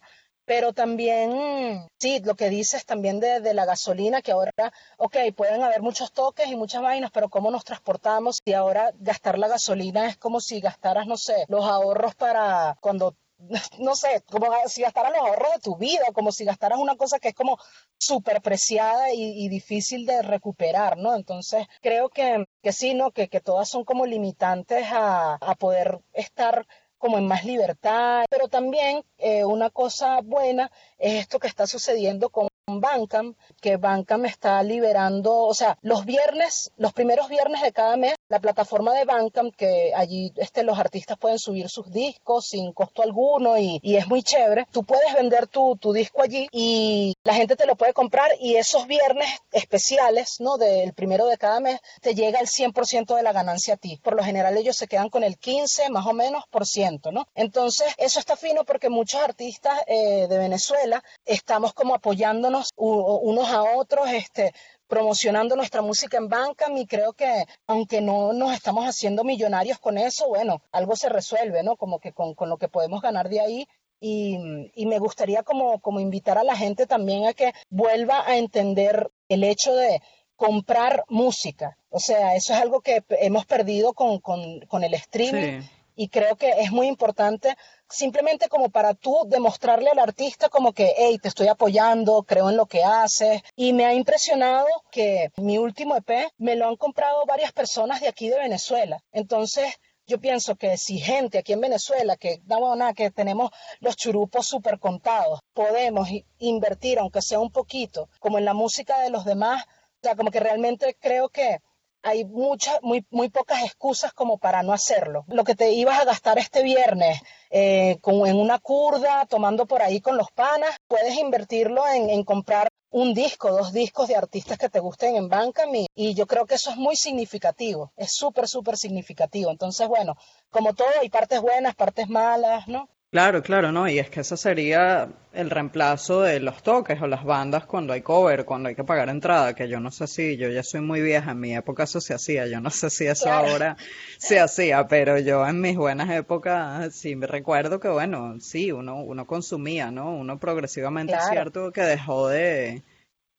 Pero 0.49 0.73
también, 0.73 1.87
sí, 1.99 2.21
lo 2.25 2.33
que 2.33 2.49
dices 2.49 2.83
también 2.83 3.19
de, 3.19 3.53
la 3.53 3.65
gasolina, 3.65 4.23
que 4.23 4.31
ahora, 4.31 4.73
ok, 4.97 5.15
pueden 5.37 5.61
haber 5.61 5.83
muchos 5.83 6.11
toques 6.11 6.47
y 6.47 6.55
muchas 6.55 6.81
vainas, 6.81 7.11
pero 7.11 7.29
¿cómo 7.29 7.51
nos 7.51 7.63
transportamos? 7.63 8.39
Y 8.45 8.53
ahora 8.53 8.91
gastar 8.97 9.37
la 9.37 9.47
gasolina 9.47 10.07
es 10.07 10.17
como 10.17 10.41
si 10.41 10.59
gastaras, 10.59 11.05
no 11.05 11.17
sé, 11.17 11.45
los 11.49 11.65
ahorros 11.65 12.15
para 12.15 12.75
cuando 12.81 13.15
no 13.79 13.95
sé, 13.95 14.23
como 14.27 14.47
si 14.65 14.81
gastaras 14.81 15.11
los 15.11 15.21
ahorros 15.21 15.53
de 15.53 15.59
tu 15.59 15.77
vida, 15.77 16.05
como 16.15 16.31
si 16.31 16.45
gastaras 16.45 16.79
una 16.79 16.95
cosa 16.95 17.19
que 17.19 17.27
es 17.27 17.35
como 17.35 17.59
súper 17.99 18.41
preciada 18.41 19.13
y, 19.13 19.45
y, 19.45 19.49
difícil 19.49 20.07
de 20.07 20.23
recuperar, 20.23 20.97
¿no? 20.97 21.15
Entonces, 21.15 21.67
creo 21.79 22.09
que, 22.09 22.45
que 22.63 22.73
sí, 22.73 22.95
¿no? 22.95 23.11
Que, 23.11 23.29
que 23.29 23.39
todas 23.39 23.69
son 23.69 23.83
como 23.85 24.07
limitantes 24.07 24.87
a, 24.91 25.35
a 25.35 25.55
poder 25.55 25.99
estar 26.13 26.65
como 26.99 27.17
en 27.17 27.27
más 27.27 27.45
libertad, 27.45 28.25
pero 28.29 28.47
también 28.47 29.03
eh, 29.17 29.43
una 29.45 29.71
cosa 29.71 30.19
buena 30.21 30.71
es 30.99 31.21
esto 31.21 31.39
que 31.39 31.47
está 31.47 31.65
sucediendo 31.65 32.29
con 32.29 32.47
Bancam, 32.77 33.35
que 33.59 33.77
Bancam 33.77 34.25
está 34.25 34.61
liberando, 34.63 35.35
o 35.35 35.53
sea, 35.53 35.77
los 35.81 36.05
viernes, 36.05 36.71
los 36.77 36.93
primeros 36.93 37.27
viernes 37.27 37.61
de 37.61 37.71
cada 37.71 37.97
mes, 37.97 38.15
la 38.27 38.39
plataforma 38.39 38.93
de 38.93 39.05
Bancam, 39.05 39.51
que 39.51 39.91
allí 39.95 40.31
este, 40.35 40.63
los 40.63 40.77
artistas 40.77 41.17
pueden 41.17 41.39
subir 41.39 41.69
sus 41.69 41.91
discos 41.91 42.45
sin 42.45 42.71
costo 42.73 43.01
alguno 43.01 43.57
y, 43.57 43.79
y 43.81 43.95
es 43.95 44.07
muy 44.07 44.21
chévere, 44.21 44.67
tú 44.71 44.83
puedes 44.83 45.13
vender 45.13 45.47
tu, 45.47 45.75
tu, 45.77 45.93
disco 45.93 46.21
allí 46.21 46.47
y 46.51 47.15
la 47.23 47.33
gente 47.33 47.55
te 47.55 47.65
lo 47.65 47.75
puede 47.75 47.93
comprar 47.93 48.29
y 48.39 48.55
esos 48.55 48.85
viernes 48.85 49.29
especiales, 49.51 50.35
¿no? 50.39 50.57
Del 50.57 50.93
primero 50.93 51.25
de 51.25 51.37
cada 51.37 51.59
mes, 51.59 51.79
te 52.01 52.13
llega 52.13 52.39
el 52.39 52.47
100% 52.47 53.15
de 53.15 53.23
la 53.23 53.33
ganancia 53.33 53.73
a 53.73 53.77
ti. 53.77 53.99
Por 54.03 54.15
lo 54.15 54.23
general 54.23 54.57
ellos 54.57 54.75
se 54.75 54.87
quedan 54.87 55.09
con 55.09 55.23
el 55.23 55.37
15 55.37 55.89
más 55.89 56.05
o 56.05 56.13
menos 56.13 56.43
por 56.49 56.65
ciento, 56.65 57.11
¿no? 57.11 57.27
Entonces, 57.35 57.93
eso 57.97 58.19
está 58.19 58.35
fino 58.35 58.63
porque 58.63 58.89
muchos 58.89 59.21
artistas 59.21 59.79
eh, 59.87 60.27
de 60.27 60.37
Venezuela 60.37 61.03
estamos 61.25 61.73
como 61.73 61.95
apoyándonos 61.95 62.58
unos 62.75 63.49
a 63.49 63.63
otros, 63.77 64.09
este, 64.11 64.53
promocionando 64.87 65.55
nuestra 65.55 65.81
música 65.81 66.17
en 66.17 66.29
Bandcamp 66.29 66.77
y 66.77 66.85
creo 66.85 67.13
que 67.13 67.45
aunque 67.67 68.01
no 68.01 68.33
nos 68.33 68.53
estamos 68.53 68.85
haciendo 68.85 69.23
millonarios 69.23 69.79
con 69.79 69.97
eso, 69.97 70.27
bueno, 70.27 70.61
algo 70.71 70.95
se 70.95 71.09
resuelve, 71.09 71.63
¿no? 71.63 71.77
Como 71.77 71.99
que 71.99 72.11
con, 72.11 72.33
con 72.33 72.49
lo 72.49 72.57
que 72.57 72.67
podemos 72.67 73.01
ganar 73.01 73.29
de 73.29 73.39
ahí 73.39 73.67
y, 74.01 74.37
y, 74.73 74.85
me 74.85 74.97
gustaría 74.97 75.43
como, 75.43 75.79
como 75.79 75.99
invitar 75.99 76.37
a 76.37 76.43
la 76.43 76.55
gente 76.55 76.87
también 76.87 77.27
a 77.27 77.33
que 77.33 77.53
vuelva 77.69 78.25
a 78.25 78.37
entender 78.37 79.11
el 79.27 79.43
hecho 79.43 79.75
de 79.75 80.01
comprar 80.37 81.03
música. 81.09 81.77
O 81.89 81.99
sea, 81.99 82.35
eso 82.35 82.53
es 82.53 82.59
algo 82.59 82.79
que 82.79 83.03
hemos 83.09 83.45
perdido 83.45 83.93
con, 83.93 84.19
con, 84.19 84.61
con 84.61 84.83
el 84.83 84.93
streaming. 84.93 85.61
Y 85.99 86.07
creo 86.07 86.37
que 86.37 86.49
es 86.61 86.71
muy 86.71 86.87
importante 86.87 87.57
simplemente 87.89 88.47
como 88.47 88.69
para 88.69 88.93
tú 88.93 89.25
demostrarle 89.27 89.89
al 89.89 89.99
artista 89.99 90.47
como 90.47 90.71
que, 90.71 90.93
hey, 90.97 91.19
te 91.21 91.27
estoy 91.27 91.49
apoyando, 91.49 92.23
creo 92.23 92.49
en 92.49 92.55
lo 92.55 92.67
que 92.67 92.85
haces. 92.85 93.41
Y 93.57 93.73
me 93.73 93.85
ha 93.85 93.93
impresionado 93.93 94.65
que 94.91 95.29
mi 95.35 95.57
último 95.57 95.97
EP 95.97 96.31
me 96.37 96.55
lo 96.55 96.69
han 96.69 96.77
comprado 96.77 97.25
varias 97.25 97.51
personas 97.51 97.99
de 97.99 98.07
aquí 98.07 98.29
de 98.29 98.39
Venezuela. 98.39 99.03
Entonces, 99.11 99.75
yo 100.07 100.21
pienso 100.21 100.55
que 100.55 100.77
si 100.77 100.99
gente 100.99 101.39
aquí 101.39 101.51
en 101.51 101.59
Venezuela, 101.59 102.15
que, 102.15 102.39
nada, 102.47 102.93
que 102.93 103.11
tenemos 103.11 103.51
los 103.81 103.97
churupos 103.97 104.47
súper 104.47 104.79
contados, 104.79 105.41
podemos 105.53 106.07
invertir, 106.37 106.99
aunque 106.99 107.21
sea 107.21 107.41
un 107.41 107.51
poquito, 107.51 108.07
como 108.21 108.37
en 108.37 108.45
la 108.45 108.53
música 108.53 109.01
de 109.01 109.09
los 109.09 109.25
demás, 109.25 109.65
o 109.65 109.99
sea, 110.01 110.15
como 110.15 110.31
que 110.31 110.39
realmente 110.39 110.95
creo 110.97 111.27
que 111.27 111.59
hay 112.01 112.25
muchas, 112.25 112.79
muy, 112.81 113.05
muy 113.09 113.29
pocas 113.29 113.63
excusas 113.63 114.13
como 114.13 114.37
para 114.37 114.63
no 114.63 114.73
hacerlo. 114.73 115.25
Lo 115.27 115.43
que 115.43 115.55
te 115.55 115.71
ibas 115.71 115.99
a 115.99 116.05
gastar 116.05 116.37
este 116.37 116.63
viernes 116.63 117.21
eh, 117.49 117.97
como 118.01 118.25
en 118.27 118.37
una 118.37 118.59
curda, 118.59 119.25
tomando 119.25 119.65
por 119.65 119.81
ahí 119.81 120.01
con 120.01 120.17
los 120.17 120.31
panas, 120.31 120.75
puedes 120.87 121.17
invertirlo 121.17 121.87
en, 121.87 122.09
en 122.09 122.23
comprar 122.23 122.69
un 122.91 123.13
disco, 123.13 123.51
dos 123.51 123.71
discos 123.71 124.07
de 124.07 124.15
artistas 124.15 124.57
que 124.57 124.69
te 124.69 124.79
gusten 124.79 125.15
en 125.15 125.29
Bandcamp 125.29 125.75
y, 125.75 125.87
y 125.93 126.15
yo 126.15 126.25
creo 126.25 126.45
que 126.45 126.55
eso 126.55 126.71
es 126.71 126.77
muy 126.77 126.95
significativo, 126.95 127.91
es 127.95 128.13
súper, 128.13 128.47
súper 128.47 128.77
significativo. 128.77 129.51
Entonces, 129.51 129.87
bueno, 129.87 130.15
como 130.49 130.73
todo, 130.73 130.89
hay 130.99 131.09
partes 131.09 131.41
buenas, 131.41 131.75
partes 131.75 132.09
malas, 132.09 132.67
¿no? 132.67 132.89
Claro, 133.11 133.41
claro, 133.41 133.71
no, 133.71 133.89
y 133.89 133.97
es 133.97 134.11
que 134.11 134.19
eso 134.19 134.37
sería 134.37 135.09
el 135.33 135.49
reemplazo 135.49 136.21
de 136.21 136.39
los 136.39 136.61
toques 136.61 137.01
o 137.01 137.07
las 137.07 137.23
bandas 137.23 137.65
cuando 137.65 137.91
hay 137.93 138.01
cover, 138.03 138.45
cuando 138.45 138.69
hay 138.69 138.75
que 138.75 138.83
pagar 138.83 139.09
entrada, 139.09 139.55
que 139.55 139.67
yo 139.67 139.79
no 139.79 139.89
sé 139.89 140.05
si, 140.05 140.37
yo 140.37 140.47
ya 140.49 140.61
soy 140.61 140.81
muy 140.81 141.01
vieja, 141.01 141.31
en 141.31 141.39
mi 141.39 141.55
época 141.55 141.83
eso 141.83 142.01
se 142.01 142.13
hacía, 142.13 142.45
yo 142.45 142.61
no 142.61 142.69
sé 142.69 142.91
si 142.91 143.07
eso 143.07 143.23
claro. 143.23 143.47
ahora 143.47 143.77
se 144.19 144.39
hacía, 144.39 144.87
pero 144.87 145.17
yo 145.17 145.47
en 145.47 145.59
mis 145.59 145.75
buenas 145.75 146.07
épocas 146.11 146.93
sí 146.93 147.15
me 147.15 147.25
recuerdo 147.25 147.79
que 147.79 147.89
bueno, 147.89 148.39
sí, 148.39 148.71
uno, 148.71 149.01
uno 149.01 149.25
consumía, 149.25 149.89
¿no? 149.89 150.13
Uno 150.13 150.39
progresivamente 150.39 151.13
claro. 151.13 151.25
es 151.25 151.31
cierto 151.31 151.71
que 151.71 151.81
dejó 151.81 152.27
de, 152.27 152.83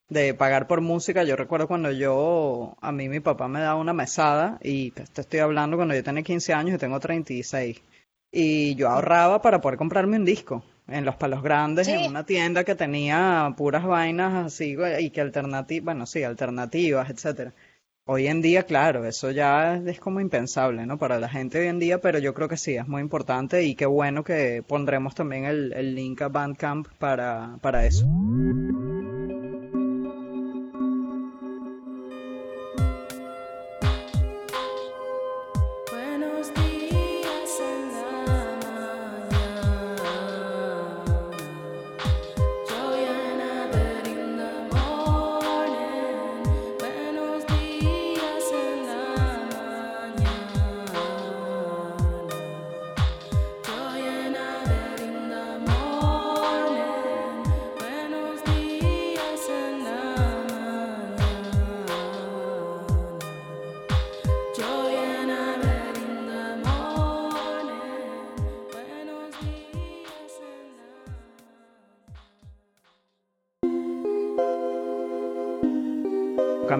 de 0.08 0.34
pagar 0.34 0.66
por 0.66 0.80
música. 0.80 1.24
Yo 1.24 1.36
recuerdo 1.36 1.68
cuando 1.68 1.92
yo, 1.92 2.76
a 2.80 2.92
mí 2.92 3.08
mi 3.08 3.20
papá 3.20 3.48
me 3.48 3.60
daba 3.60 3.76
una 3.80 3.92
mesada 3.92 4.58
y 4.62 4.90
te 4.92 5.04
estoy 5.20 5.40
hablando 5.40 5.76
cuando 5.76 5.94
yo 5.94 6.02
tenía 6.04 6.22
15 6.24 6.52
años 6.54 6.74
y 6.74 6.78
tengo 6.78 6.98
36 7.00 7.82
y 8.32 8.74
yo 8.76 8.88
ahorraba 8.88 9.42
para 9.42 9.60
poder 9.60 9.78
comprarme 9.78 10.16
un 10.16 10.24
disco 10.24 10.62
en 10.88 11.04
los 11.04 11.16
palos 11.16 11.42
grandes 11.42 11.86
sí. 11.86 11.92
en 11.92 12.10
una 12.10 12.24
tienda 12.24 12.64
que 12.64 12.74
tenía 12.74 13.54
puras 13.56 13.84
vainas 13.84 14.46
así 14.46 14.76
y 14.98 15.10
que 15.10 15.20
alternativas, 15.20 15.84
bueno, 15.84 16.06
sí, 16.06 16.22
alternativas, 16.22 17.10
etcétera. 17.10 17.52
Hoy 18.06 18.26
en 18.26 18.42
día, 18.42 18.64
claro, 18.64 19.04
eso 19.04 19.30
ya 19.30 19.76
es 19.76 20.00
como 20.00 20.20
impensable, 20.20 20.84
¿no? 20.84 20.98
Para 20.98 21.20
la 21.20 21.28
gente 21.28 21.60
hoy 21.60 21.68
en 21.68 21.78
día, 21.78 22.00
pero 22.00 22.18
yo 22.18 22.34
creo 22.34 22.48
que 22.48 22.56
sí, 22.56 22.74
es 22.74 22.88
muy 22.88 23.02
importante 23.02 23.62
y 23.62 23.76
qué 23.76 23.86
bueno 23.86 24.24
que 24.24 24.64
pondremos 24.66 25.14
también 25.14 25.44
el, 25.44 25.72
el 25.74 25.94
link 25.94 26.20
a 26.22 26.28
Bandcamp 26.28 26.88
para, 26.98 27.58
para 27.60 27.86
eso. 27.86 28.04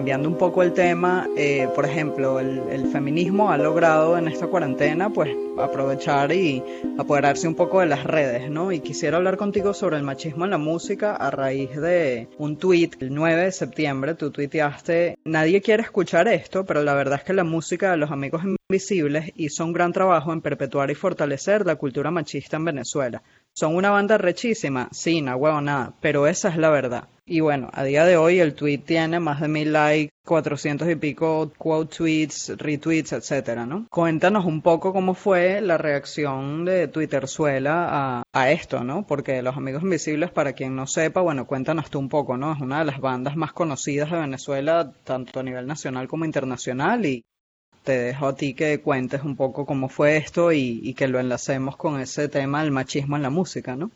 Cambiando 0.01 0.29
un 0.29 0.35
poco 0.35 0.63
el 0.63 0.73
tema, 0.73 1.29
eh, 1.37 1.69
por 1.75 1.85
ejemplo, 1.85 2.39
el, 2.39 2.87
feminismo 2.91 3.51
ha 3.51 3.57
logrado 3.59 4.17
en 4.17 4.27
esta 4.27 4.47
cuarentena 4.47 5.11
pues 5.11 5.29
aprovechar 5.59 6.31
y 6.33 6.63
apoderarse 6.97 7.47
un 7.47 7.53
poco 7.53 7.81
de 7.81 7.85
las 7.85 8.03
redes, 8.03 8.49
¿no? 8.49 8.71
Y 8.71 8.79
quisiera 8.79 9.17
hablar 9.17 9.37
contigo 9.37 9.75
sobre 9.75 9.97
el 9.97 10.03
machismo 10.03 10.45
en 10.45 10.51
la 10.51 10.57
música 10.57 11.15
a 11.15 11.29
raíz 11.29 11.79
de 11.79 12.27
un 12.39 12.57
tweet 12.57 12.89
el 12.99 13.13
9 13.13 13.43
de 13.43 13.51
septiembre, 13.51 14.15
tú 14.15 14.31
tuiteaste, 14.31 15.19
nadie 15.23 15.61
quiere 15.61 15.83
escuchar 15.83 16.27
esto, 16.27 16.65
pero 16.65 16.81
la 16.81 16.95
verdad 16.95 17.19
es 17.19 17.23
que 17.23 17.33
la 17.33 17.43
música 17.43 17.91
de 17.91 17.97
los 17.97 18.09
amigos 18.09 18.41
invisibles 18.43 19.31
hizo 19.35 19.63
un 19.63 19.71
gran 19.71 19.93
trabajo 19.93 20.33
en 20.33 20.41
perpetuar 20.41 20.89
y 20.89 20.95
fortalecer 20.95 21.63
la 21.63 21.75
cultura 21.75 22.09
machista 22.09 22.57
en 22.57 22.65
Venezuela. 22.65 23.21
Son 23.53 23.75
una 23.75 23.91
banda 23.91 24.17
rechísima, 24.17 24.89
sí, 24.91 25.21
no 25.21 25.35
huevo 25.35 25.61
nada, 25.61 25.93
pero 26.01 26.25
esa 26.25 26.49
es 26.49 26.57
la 26.57 26.71
verdad. 26.71 27.07
Y 27.31 27.39
bueno, 27.39 27.69
a 27.71 27.85
día 27.85 28.03
de 28.03 28.17
hoy 28.17 28.41
el 28.41 28.55
tweet 28.55 28.79
tiene 28.79 29.21
más 29.21 29.39
de 29.39 29.47
mil 29.47 29.71
likes, 29.71 30.11
400 30.25 30.89
y 30.89 30.95
pico 30.95 31.49
quote 31.57 31.95
tweets, 31.95 32.57
retweets, 32.57 33.13
etcétera, 33.13 33.65
¿no? 33.65 33.87
Cuéntanos 33.89 34.43
un 34.43 34.61
poco 34.61 34.91
cómo 34.91 35.13
fue 35.13 35.61
la 35.61 35.77
reacción 35.77 36.65
de 36.65 36.89
Twitterzuela 36.89 37.87
a, 37.89 38.23
a 38.33 38.51
esto, 38.51 38.83
¿no? 38.83 39.07
Porque 39.07 39.41
Los 39.41 39.55
Amigos 39.55 39.81
Invisibles, 39.81 40.29
para 40.29 40.51
quien 40.51 40.75
no 40.75 40.87
sepa, 40.87 41.21
bueno, 41.21 41.47
cuéntanos 41.47 41.89
tú 41.89 41.99
un 41.99 42.09
poco, 42.09 42.35
¿no? 42.35 42.51
Es 42.51 42.59
una 42.59 42.79
de 42.79 42.85
las 42.85 42.99
bandas 42.99 43.37
más 43.37 43.53
conocidas 43.53 44.11
de 44.11 44.19
Venezuela, 44.19 44.91
tanto 45.05 45.39
a 45.39 45.43
nivel 45.43 45.65
nacional 45.67 46.09
como 46.09 46.25
internacional, 46.25 47.05
y 47.05 47.23
te 47.83 47.97
dejo 47.97 48.27
a 48.27 48.35
ti 48.35 48.53
que 48.53 48.81
cuentes 48.81 49.23
un 49.23 49.37
poco 49.37 49.65
cómo 49.65 49.87
fue 49.87 50.17
esto 50.17 50.51
y, 50.51 50.93
que 50.95 51.07
lo 51.07 51.17
enlacemos 51.17 51.77
con 51.77 52.01
ese 52.01 52.27
tema 52.27 52.61
del 52.61 52.71
machismo 52.71 53.15
en 53.15 53.23
la 53.23 53.29
música, 53.29 53.77
¿no? 53.77 53.89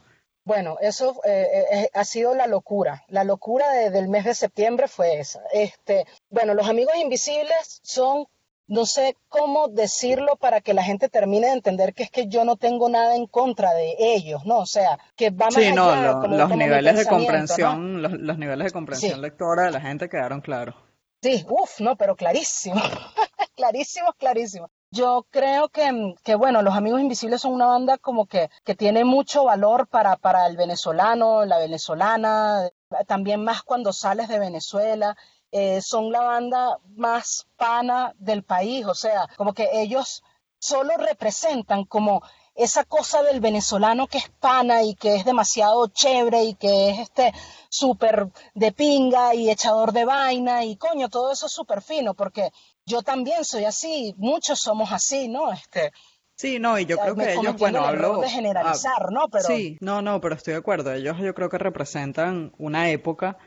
Bueno, 0.46 0.78
eso 0.80 1.20
eh, 1.26 1.48
eh, 1.52 1.66
eh, 1.72 1.90
ha 1.92 2.06
sido 2.06 2.36
la 2.36 2.46
locura. 2.46 3.04
La 3.08 3.24
locura 3.24 3.68
del 3.72 4.08
mes 4.08 4.26
de 4.26 4.36
septiembre 4.36 4.88
fue 4.88 5.20
esa. 5.20 5.42
Este, 5.52 6.06
bueno, 6.30 6.54
los 6.54 6.70
amigos 6.70 6.94
invisibles 7.02 7.82
son, 7.82 8.28
no 8.68 8.86
sé 8.86 9.18
cómo 9.28 9.70
decirlo 9.70 10.36
para 10.36 10.62
que 10.62 10.76
la 10.76 10.84
gente 10.84 11.10
termine 11.10 11.48
de 11.48 11.54
entender 11.54 11.96
que 11.96 12.04
es 12.04 12.12
que 12.12 12.28
yo 12.28 12.46
no 12.46 12.58
tengo 12.58 12.90
nada 12.90 13.16
en 13.16 13.26
contra 13.26 13.74
de 13.74 13.96
ellos, 13.98 14.46
¿no? 14.46 14.60
O 14.60 14.66
sea, 14.68 15.00
que 15.16 15.32
va 15.32 15.48
más 15.48 15.56
sí, 15.56 15.72
no, 15.72 16.28
los, 16.28 16.50
niveles 16.56 16.96
de 16.96 17.06
comprensión, 17.08 18.04
los, 18.04 18.38
niveles 18.38 18.66
de 18.66 18.72
comprensión 18.72 19.22
lectora 19.22 19.64
de 19.64 19.72
la 19.72 19.82
gente 19.82 20.10
quedaron 20.10 20.42
claros. 20.42 20.76
Sí, 21.24 21.44
uff, 21.50 21.80
no, 21.80 21.96
pero 21.96 22.16
clarísimo, 22.16 22.80
clarísimo, 23.56 24.14
clarísimo. 24.14 24.70
Yo 24.92 25.26
creo 25.30 25.70
que, 25.70 26.16
que, 26.24 26.36
bueno, 26.36 26.62
Los 26.62 26.76
Amigos 26.76 27.02
Invisibles 27.02 27.42
son 27.42 27.54
una 27.54 27.68
banda 27.68 27.98
como 27.98 28.28
que, 28.28 28.50
que 28.64 28.76
tiene 28.76 29.04
mucho 29.04 29.44
valor 29.44 29.88
para, 29.88 30.16
para 30.16 30.48
el 30.48 30.56
venezolano, 30.56 31.44
la 31.46 31.58
venezolana, 31.58 32.70
también 33.08 33.44
más 33.44 33.64
cuando 33.64 33.92
sales 33.92 34.30
de 34.30 34.40
Venezuela. 34.40 35.18
Eh, 35.52 35.82
son 35.82 36.12
la 36.12 36.22
banda 36.22 36.78
más 36.96 37.48
pana 37.56 38.14
del 38.18 38.44
país, 38.44 38.86
o 38.86 38.96
sea, 38.96 39.28
como 39.38 39.54
que 39.54 39.70
ellos 39.74 40.24
solo 40.60 40.98
representan 40.98 41.86
como 41.86 42.22
esa 42.56 42.86
cosa 42.86 43.22
del 43.22 43.42
venezolano 43.42 44.08
que 44.08 44.18
es 44.18 44.30
pana 44.40 44.84
y 44.84 44.96
que 44.96 45.16
es 45.16 45.26
demasiado 45.26 45.88
chévere 45.88 46.44
y 46.46 46.56
que 46.56 46.90
es 46.90 47.00
este 47.00 47.34
súper 47.70 48.30
de 48.54 48.72
pinga 48.72 49.36
y 49.36 49.50
echador 49.50 49.92
de 49.92 50.06
vaina 50.06 50.64
y 50.64 50.78
coño, 50.78 51.10
todo 51.10 51.32
eso 51.32 51.48
es 51.48 51.52
súper 51.52 51.82
fino 51.82 52.14
porque 52.14 52.52
yo 52.86 53.02
también 53.02 53.44
soy 53.44 53.66
así, 53.66 54.14
muchos 54.18 54.60
somos 54.60 54.92
así, 54.92 55.28
¿no? 55.28 55.52
Este, 55.52 55.92
Sí, 56.38 56.60
no, 56.60 56.78
y 56.78 56.86
yo 56.86 56.98
creo 56.98 57.16
que 57.16 57.34
ellos, 57.34 57.56
bueno, 57.58 57.80
hablo... 57.80 58.20
de 58.20 58.30
generalizar, 58.30 59.10
¿no? 59.10 59.30
Pero... 59.30 59.46
Sí, 59.46 59.78
no, 59.80 60.02
no, 60.02 60.20
pero 60.20 60.36
estoy 60.36 60.52
de 60.52 60.60
acuerdo. 60.60 60.94
Ellos 60.94 61.18
yo 61.18 61.34
creo 61.34 61.50
que 61.50 61.58
representan 61.58 62.52
una 62.58 62.90
época 62.90 63.38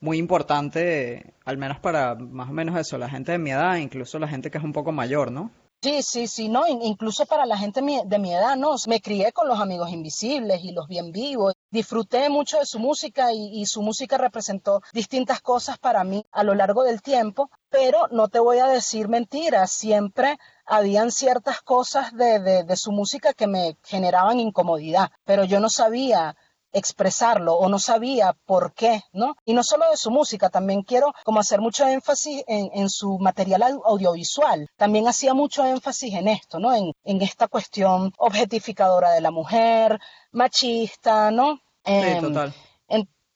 muy 0.00 0.16
importante, 0.16 1.34
al 1.44 1.58
menos 1.58 1.78
para 1.78 2.14
más 2.14 2.48
o 2.48 2.52
menos 2.52 2.78
eso, 2.78 2.96
la 2.96 3.10
gente 3.10 3.32
de 3.32 3.38
mi 3.38 3.50
edad, 3.50 3.76
incluso 3.76 4.18
la 4.18 4.28
gente 4.28 4.50
que 4.50 4.56
es 4.56 4.64
un 4.64 4.72
poco 4.72 4.92
mayor, 4.92 5.30
¿no? 5.30 5.50
Sí, 5.80 6.02
sí, 6.02 6.26
sí, 6.26 6.48
no, 6.48 6.66
incluso 6.66 7.24
para 7.24 7.46
la 7.46 7.56
gente 7.56 7.80
de 7.80 8.18
mi 8.18 8.34
edad, 8.34 8.56
no, 8.56 8.74
me 8.88 9.00
crié 9.00 9.32
con 9.32 9.46
los 9.46 9.60
amigos 9.60 9.90
invisibles 9.90 10.64
y 10.64 10.72
los 10.72 10.88
bien 10.88 11.12
vivos, 11.12 11.54
disfruté 11.70 12.28
mucho 12.28 12.58
de 12.58 12.66
su 12.66 12.80
música 12.80 13.32
y, 13.32 13.64
su 13.66 13.80
música 13.80 14.18
representó 14.18 14.82
distintas 14.92 15.40
cosas 15.40 15.78
para 15.78 16.02
mí 16.02 16.26
a 16.32 16.42
lo 16.42 16.56
largo 16.56 16.82
del 16.82 17.00
tiempo, 17.00 17.48
pero 17.70 18.08
no 18.10 18.26
te 18.26 18.40
voy 18.40 18.58
a 18.58 18.66
decir 18.66 19.06
mentiras, 19.06 19.70
siempre 19.70 20.36
habían 20.66 21.12
ciertas 21.12 21.62
cosas 21.62 22.12
de, 22.12 22.64
de 22.64 22.76
su 22.76 22.90
música 22.90 23.32
que 23.32 23.46
me 23.46 23.76
generaban 23.84 24.40
incomodidad, 24.40 25.12
pero 25.24 25.44
yo 25.44 25.60
no 25.60 25.70
sabía 25.70 26.36
expresarlo 26.72 27.54
o 27.54 27.68
no 27.68 27.78
sabía 27.78 28.34
por 28.46 28.72
qué, 28.72 29.02
¿no? 29.12 29.36
Y 29.44 29.54
no 29.54 29.62
solo 29.62 29.90
de 29.90 29.96
su 29.96 30.10
música, 30.10 30.50
también 30.50 30.82
quiero 30.82 31.12
como 31.24 31.40
hacer 31.40 31.60
mucho 31.60 31.86
énfasis 31.86 32.42
en, 32.46 32.88
su 32.88 33.18
material 33.18 33.80
audiovisual. 33.84 34.68
También 34.76 35.08
hacía 35.08 35.34
mucho 35.34 35.64
énfasis 35.64 36.14
en 36.14 36.28
esto, 36.28 36.58
¿no? 36.58 36.74
En, 36.74 37.22
esta 37.22 37.48
cuestión 37.48 38.12
objetificadora 38.18 39.10
de 39.12 39.20
la 39.20 39.30
mujer, 39.30 39.98
machista, 40.32 41.30
¿no? 41.30 41.56
sí, 41.84 41.92
em, 41.92 42.20
total. 42.20 42.54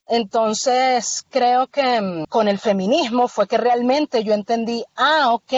entonces, 0.07 1.25
creo 1.29 1.67
que 1.67 2.01
mm, 2.01 2.25
con 2.27 2.49
el 2.49 2.59
feminismo 2.59 3.29
fue 3.29 3.47
que 3.49 3.59
realmente 3.59 4.23
yo 4.23 4.35
entendí, 4.35 4.85
ah, 4.97 5.33
ok, 5.33 5.53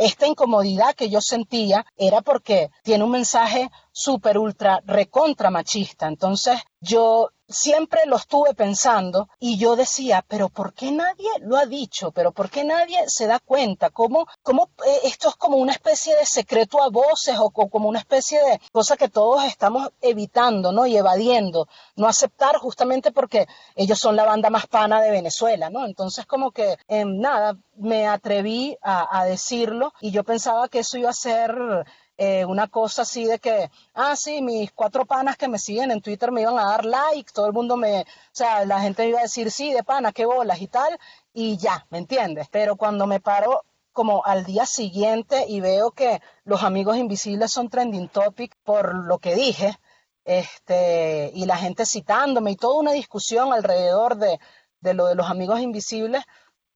esta 0.00 0.26
incomodidad 0.26 0.94
que 0.94 1.10
yo 1.10 1.20
sentía 1.20 1.84
era 1.96 2.22
porque 2.22 2.70
tiene 2.82 3.04
un 3.04 3.10
mensaje 3.10 3.70
súper 4.00 4.38
ultra 4.38 4.80
recontra 4.86 5.50
machista. 5.50 6.06
Entonces 6.06 6.58
yo 6.80 7.30
siempre 7.50 8.06
lo 8.06 8.16
estuve 8.16 8.54
pensando 8.54 9.28
y 9.38 9.58
yo 9.58 9.76
decía, 9.76 10.24
pero 10.26 10.48
¿por 10.48 10.72
qué 10.72 10.92
nadie 10.92 11.28
lo 11.40 11.56
ha 11.56 11.66
dicho? 11.66 12.12
¿Pero 12.12 12.32
por 12.32 12.48
qué 12.48 12.64
nadie 12.64 12.98
se 13.08 13.26
da 13.26 13.40
cuenta? 13.40 13.90
¿Cómo, 13.90 14.26
cómo 14.42 14.70
eh, 14.86 15.00
esto 15.04 15.28
es 15.28 15.34
como 15.34 15.56
una 15.56 15.72
especie 15.72 16.16
de 16.16 16.24
secreto 16.24 16.82
a 16.82 16.88
voces 16.88 17.36
o 17.38 17.50
como 17.50 17.88
una 17.88 17.98
especie 17.98 18.38
de 18.42 18.60
cosa 18.72 18.96
que 18.96 19.08
todos 19.08 19.44
estamos 19.44 19.90
evitando, 20.00 20.72
¿no? 20.72 20.86
Y 20.86 20.96
evadiendo, 20.96 21.68
no 21.96 22.06
aceptar 22.06 22.56
justamente 22.56 23.12
porque 23.12 23.46
ellos 23.74 23.98
son 23.98 24.16
la 24.16 24.24
banda 24.24 24.48
más 24.48 24.66
pana 24.66 25.00
de 25.02 25.10
Venezuela, 25.10 25.70
¿no? 25.70 25.84
Entonces 25.84 26.26
como 26.26 26.52
que, 26.52 26.76
em, 26.88 27.18
nada, 27.18 27.56
me 27.74 28.06
atreví 28.06 28.76
a, 28.82 29.18
a 29.18 29.24
decirlo 29.24 29.92
y 30.00 30.12
yo 30.12 30.22
pensaba 30.22 30.68
que 30.68 30.80
eso 30.80 30.98
iba 30.98 31.10
a 31.10 31.14
ser 31.14 31.84
eh, 32.22 32.44
una 32.44 32.68
cosa 32.68 33.00
así 33.02 33.24
de 33.24 33.38
que, 33.38 33.70
ah, 33.94 34.14
sí, 34.14 34.42
mis 34.42 34.70
cuatro 34.72 35.06
panas 35.06 35.38
que 35.38 35.48
me 35.48 35.58
siguen 35.58 35.90
en 35.90 36.02
Twitter 36.02 36.30
me 36.30 36.42
iban 36.42 36.58
a 36.58 36.66
dar 36.66 36.84
like, 36.84 37.32
todo 37.32 37.46
el 37.46 37.54
mundo 37.54 37.78
me, 37.78 38.02
o 38.02 38.04
sea, 38.30 38.66
la 38.66 38.78
gente 38.82 39.08
iba 39.08 39.20
a 39.20 39.22
decir, 39.22 39.50
sí, 39.50 39.72
de 39.72 39.82
pana, 39.82 40.12
qué 40.12 40.26
bolas 40.26 40.60
y 40.60 40.68
tal, 40.68 40.98
y 41.32 41.56
ya, 41.56 41.86
¿me 41.88 41.96
entiendes? 41.96 42.46
Pero 42.50 42.76
cuando 42.76 43.06
me 43.06 43.20
paro 43.20 43.64
como 43.92 44.22
al 44.26 44.44
día 44.44 44.66
siguiente 44.66 45.46
y 45.48 45.60
veo 45.60 45.92
que 45.92 46.20
los 46.44 46.62
amigos 46.62 46.98
invisibles 46.98 47.52
son 47.52 47.70
trending 47.70 48.10
topic 48.10 48.54
por 48.64 48.94
lo 48.94 49.18
que 49.18 49.34
dije, 49.34 49.78
este, 50.26 51.30
y 51.34 51.46
la 51.46 51.56
gente 51.56 51.86
citándome 51.86 52.50
y 52.50 52.56
toda 52.56 52.80
una 52.80 52.92
discusión 52.92 53.50
alrededor 53.54 54.16
de, 54.16 54.38
de 54.80 54.92
lo 54.92 55.06
de 55.06 55.14
los 55.14 55.30
amigos 55.30 55.60
invisibles, 55.60 56.22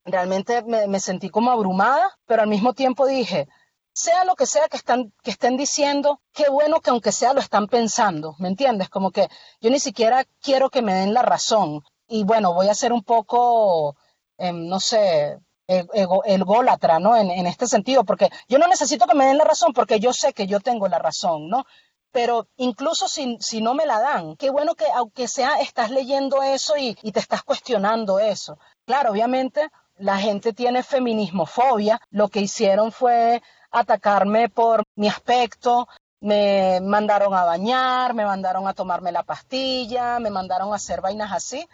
realmente 0.05 0.63
me, 0.63 0.87
me 0.87 0.99
sentí 0.99 1.29
como 1.29 1.51
abrumada, 1.51 2.17
pero 2.25 2.41
al 2.41 2.49
mismo 2.49 2.73
tiempo 2.73 3.05
dije, 3.05 3.47
sea 3.95 4.25
lo 4.25 4.35
que 4.35 4.45
sea 4.45 4.67
que, 4.67 4.75
están, 4.75 5.13
que 5.23 5.31
estén 5.31 5.55
diciendo, 5.55 6.19
qué 6.33 6.49
bueno 6.49 6.81
que 6.81 6.89
aunque 6.89 7.13
sea 7.13 7.33
lo 7.33 7.39
están 7.39 7.67
pensando, 7.67 8.35
¿me 8.39 8.49
entiendes? 8.49 8.89
Como 8.89 9.09
que 9.09 9.29
yo 9.61 9.69
ni 9.69 9.79
siquiera 9.79 10.25
quiero 10.41 10.69
que 10.69 10.81
me 10.81 10.93
den 10.93 11.13
la 11.13 11.21
razón. 11.21 11.81
Y 12.07 12.25
bueno, 12.25 12.53
voy 12.53 12.67
a 12.67 12.75
ser 12.75 12.91
un 12.91 13.03
poco, 13.03 13.95
em, 14.37 14.67
no 14.67 14.79
sé, 14.81 15.39
ególatra, 15.67 16.99
¿no? 16.99 17.15
En, 17.15 17.31
en 17.31 17.47
este 17.47 17.67
sentido, 17.67 18.03
porque 18.03 18.29
yo 18.49 18.59
no 18.59 18.67
necesito 18.67 19.07
que 19.07 19.15
me 19.15 19.27
den 19.27 19.37
la 19.37 19.45
razón, 19.45 19.71
porque 19.73 19.99
yo 19.99 20.11
sé 20.13 20.33
que 20.33 20.45
yo 20.45 20.59
tengo 20.59 20.87
la 20.87 20.99
razón, 20.99 21.47
¿no? 21.49 21.65
pero 22.11 22.47
incluso 22.55 23.09
si, 23.09 23.37
si, 23.41 23.61
no 23.61 23.73
me 23.73 23.85
la 23.85 23.99
dan, 23.99 24.37
qué 24.37 24.49
bueno 24.49 24.75
que 24.75 24.85
aunque 24.95 25.27
sea 25.27 25.59
estás 25.59 25.91
leyendo 25.91 26.41
eso 26.43 26.77
y, 26.77 26.97
y, 27.01 27.11
te 27.11 27.19
estás 27.19 27.43
cuestionando 27.43 28.19
eso. 28.19 28.57
Claro, 28.85 29.11
obviamente 29.11 29.69
la 29.97 30.17
gente 30.17 30.53
tiene 30.53 30.81
feminismofobia, 30.81 31.99
lo 32.11 32.29
que 32.29 32.39
hicieron 32.39 32.93
fue 32.93 33.41
atacarme 33.75 34.49
por 34.49 34.83
mi 34.95 35.07
aspecto, 35.07 35.87
me 36.21 36.79
mandaron 36.81 37.33
a 37.33 37.43
bañar, 37.43 38.13
me 38.13 38.25
mandaron 38.25 38.67
a 38.67 38.73
tomarme 38.73 39.11
la 39.11 39.23
pastilla, 39.23 40.19
me 40.19 40.29
mandaron 40.29 40.71
a 40.71 40.77
hacer 40.77 41.01
vainas 41.01 41.31
así. 41.31 41.67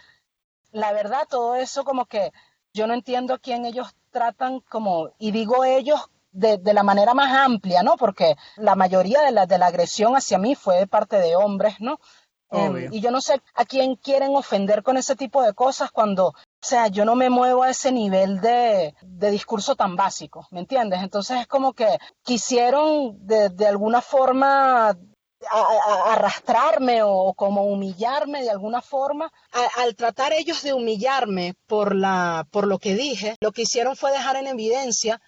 La 0.72 0.92
verdad, 0.94 1.28
todo 1.30 1.56
eso 1.56 1.84
como 1.84 2.06
que 2.06 2.32
yo 2.74 2.88
no 2.88 2.94
entiendo 2.94 3.34
a 3.34 3.40
quién 3.40 3.66
ellos 3.66 3.94
tratan 4.10 4.62
como, 4.62 5.12
y 5.20 5.32
digo 5.32 5.64
ellos 5.64 6.10
de, 6.32 6.60
la 6.74 6.84
manera 6.84 7.14
más 7.14 7.32
amplia, 7.34 7.84
¿no? 7.84 7.98
Porque 7.98 8.36
la 8.56 8.76
mayoría 8.76 9.22
de 9.22 9.32
la, 9.32 9.46
de 9.46 9.58
la 9.58 9.68
agresión 9.68 10.16
hacia 10.16 10.38
mí 10.38 10.56
fue 10.56 10.78
de 10.78 10.88
parte 10.88 11.18
de 11.18 11.36
hombres, 11.36 11.80
¿no? 11.80 12.00
Em, 12.50 12.92
y 12.92 13.00
yo 13.00 13.12
no 13.12 13.22
sé 13.22 13.42
a 13.54 13.64
quién 13.66 13.96
quieren 13.96 14.36
ofender 14.36 14.84
con 14.84 14.98
ese 14.98 15.16
tipo 15.16 15.42
de 15.42 15.54
cosas 15.54 15.92
cuando, 15.92 16.34
o 16.64 16.68
sea, 16.68 16.88
yo 16.90 17.06
no 17.06 17.16
me 17.16 17.30
muevo 17.32 17.64
a 17.64 17.72
ese 17.72 17.92
nivel 17.92 18.40
de, 18.40 18.94
de 19.02 19.32
discurso 19.32 19.76
tan 19.76 19.96
básico, 19.96 20.48
¿me 20.52 20.60
entiendes? 20.60 21.02
Entonces 21.02 21.42
es 21.42 21.48
como 21.48 21.74
que 21.74 21.88
quisieron 22.24 23.18
de, 23.26 23.50
de 23.50 23.68
alguna 23.68 24.02
forma 24.02 24.96
arrastrarme 26.06 27.02
o 27.04 27.34
como 27.34 27.66
humillarme 27.66 28.44
de 28.44 28.52
alguna 28.52 28.82
forma. 28.82 29.32
al 29.78 29.96
tratar 29.96 30.34
ellos 30.34 30.62
de 30.62 30.74
humillarme 30.74 31.56
por, 31.66 31.96
la, 31.96 32.48
por 32.52 32.68
lo 32.68 32.78
que 32.78 32.94
dije, 32.96 33.38
lo 33.42 33.52
que 33.52 33.64
hicieron 33.64 33.96
fue 33.96 34.12
dejar 34.12 34.36
en 34.36 34.46
evidencia 34.46 35.20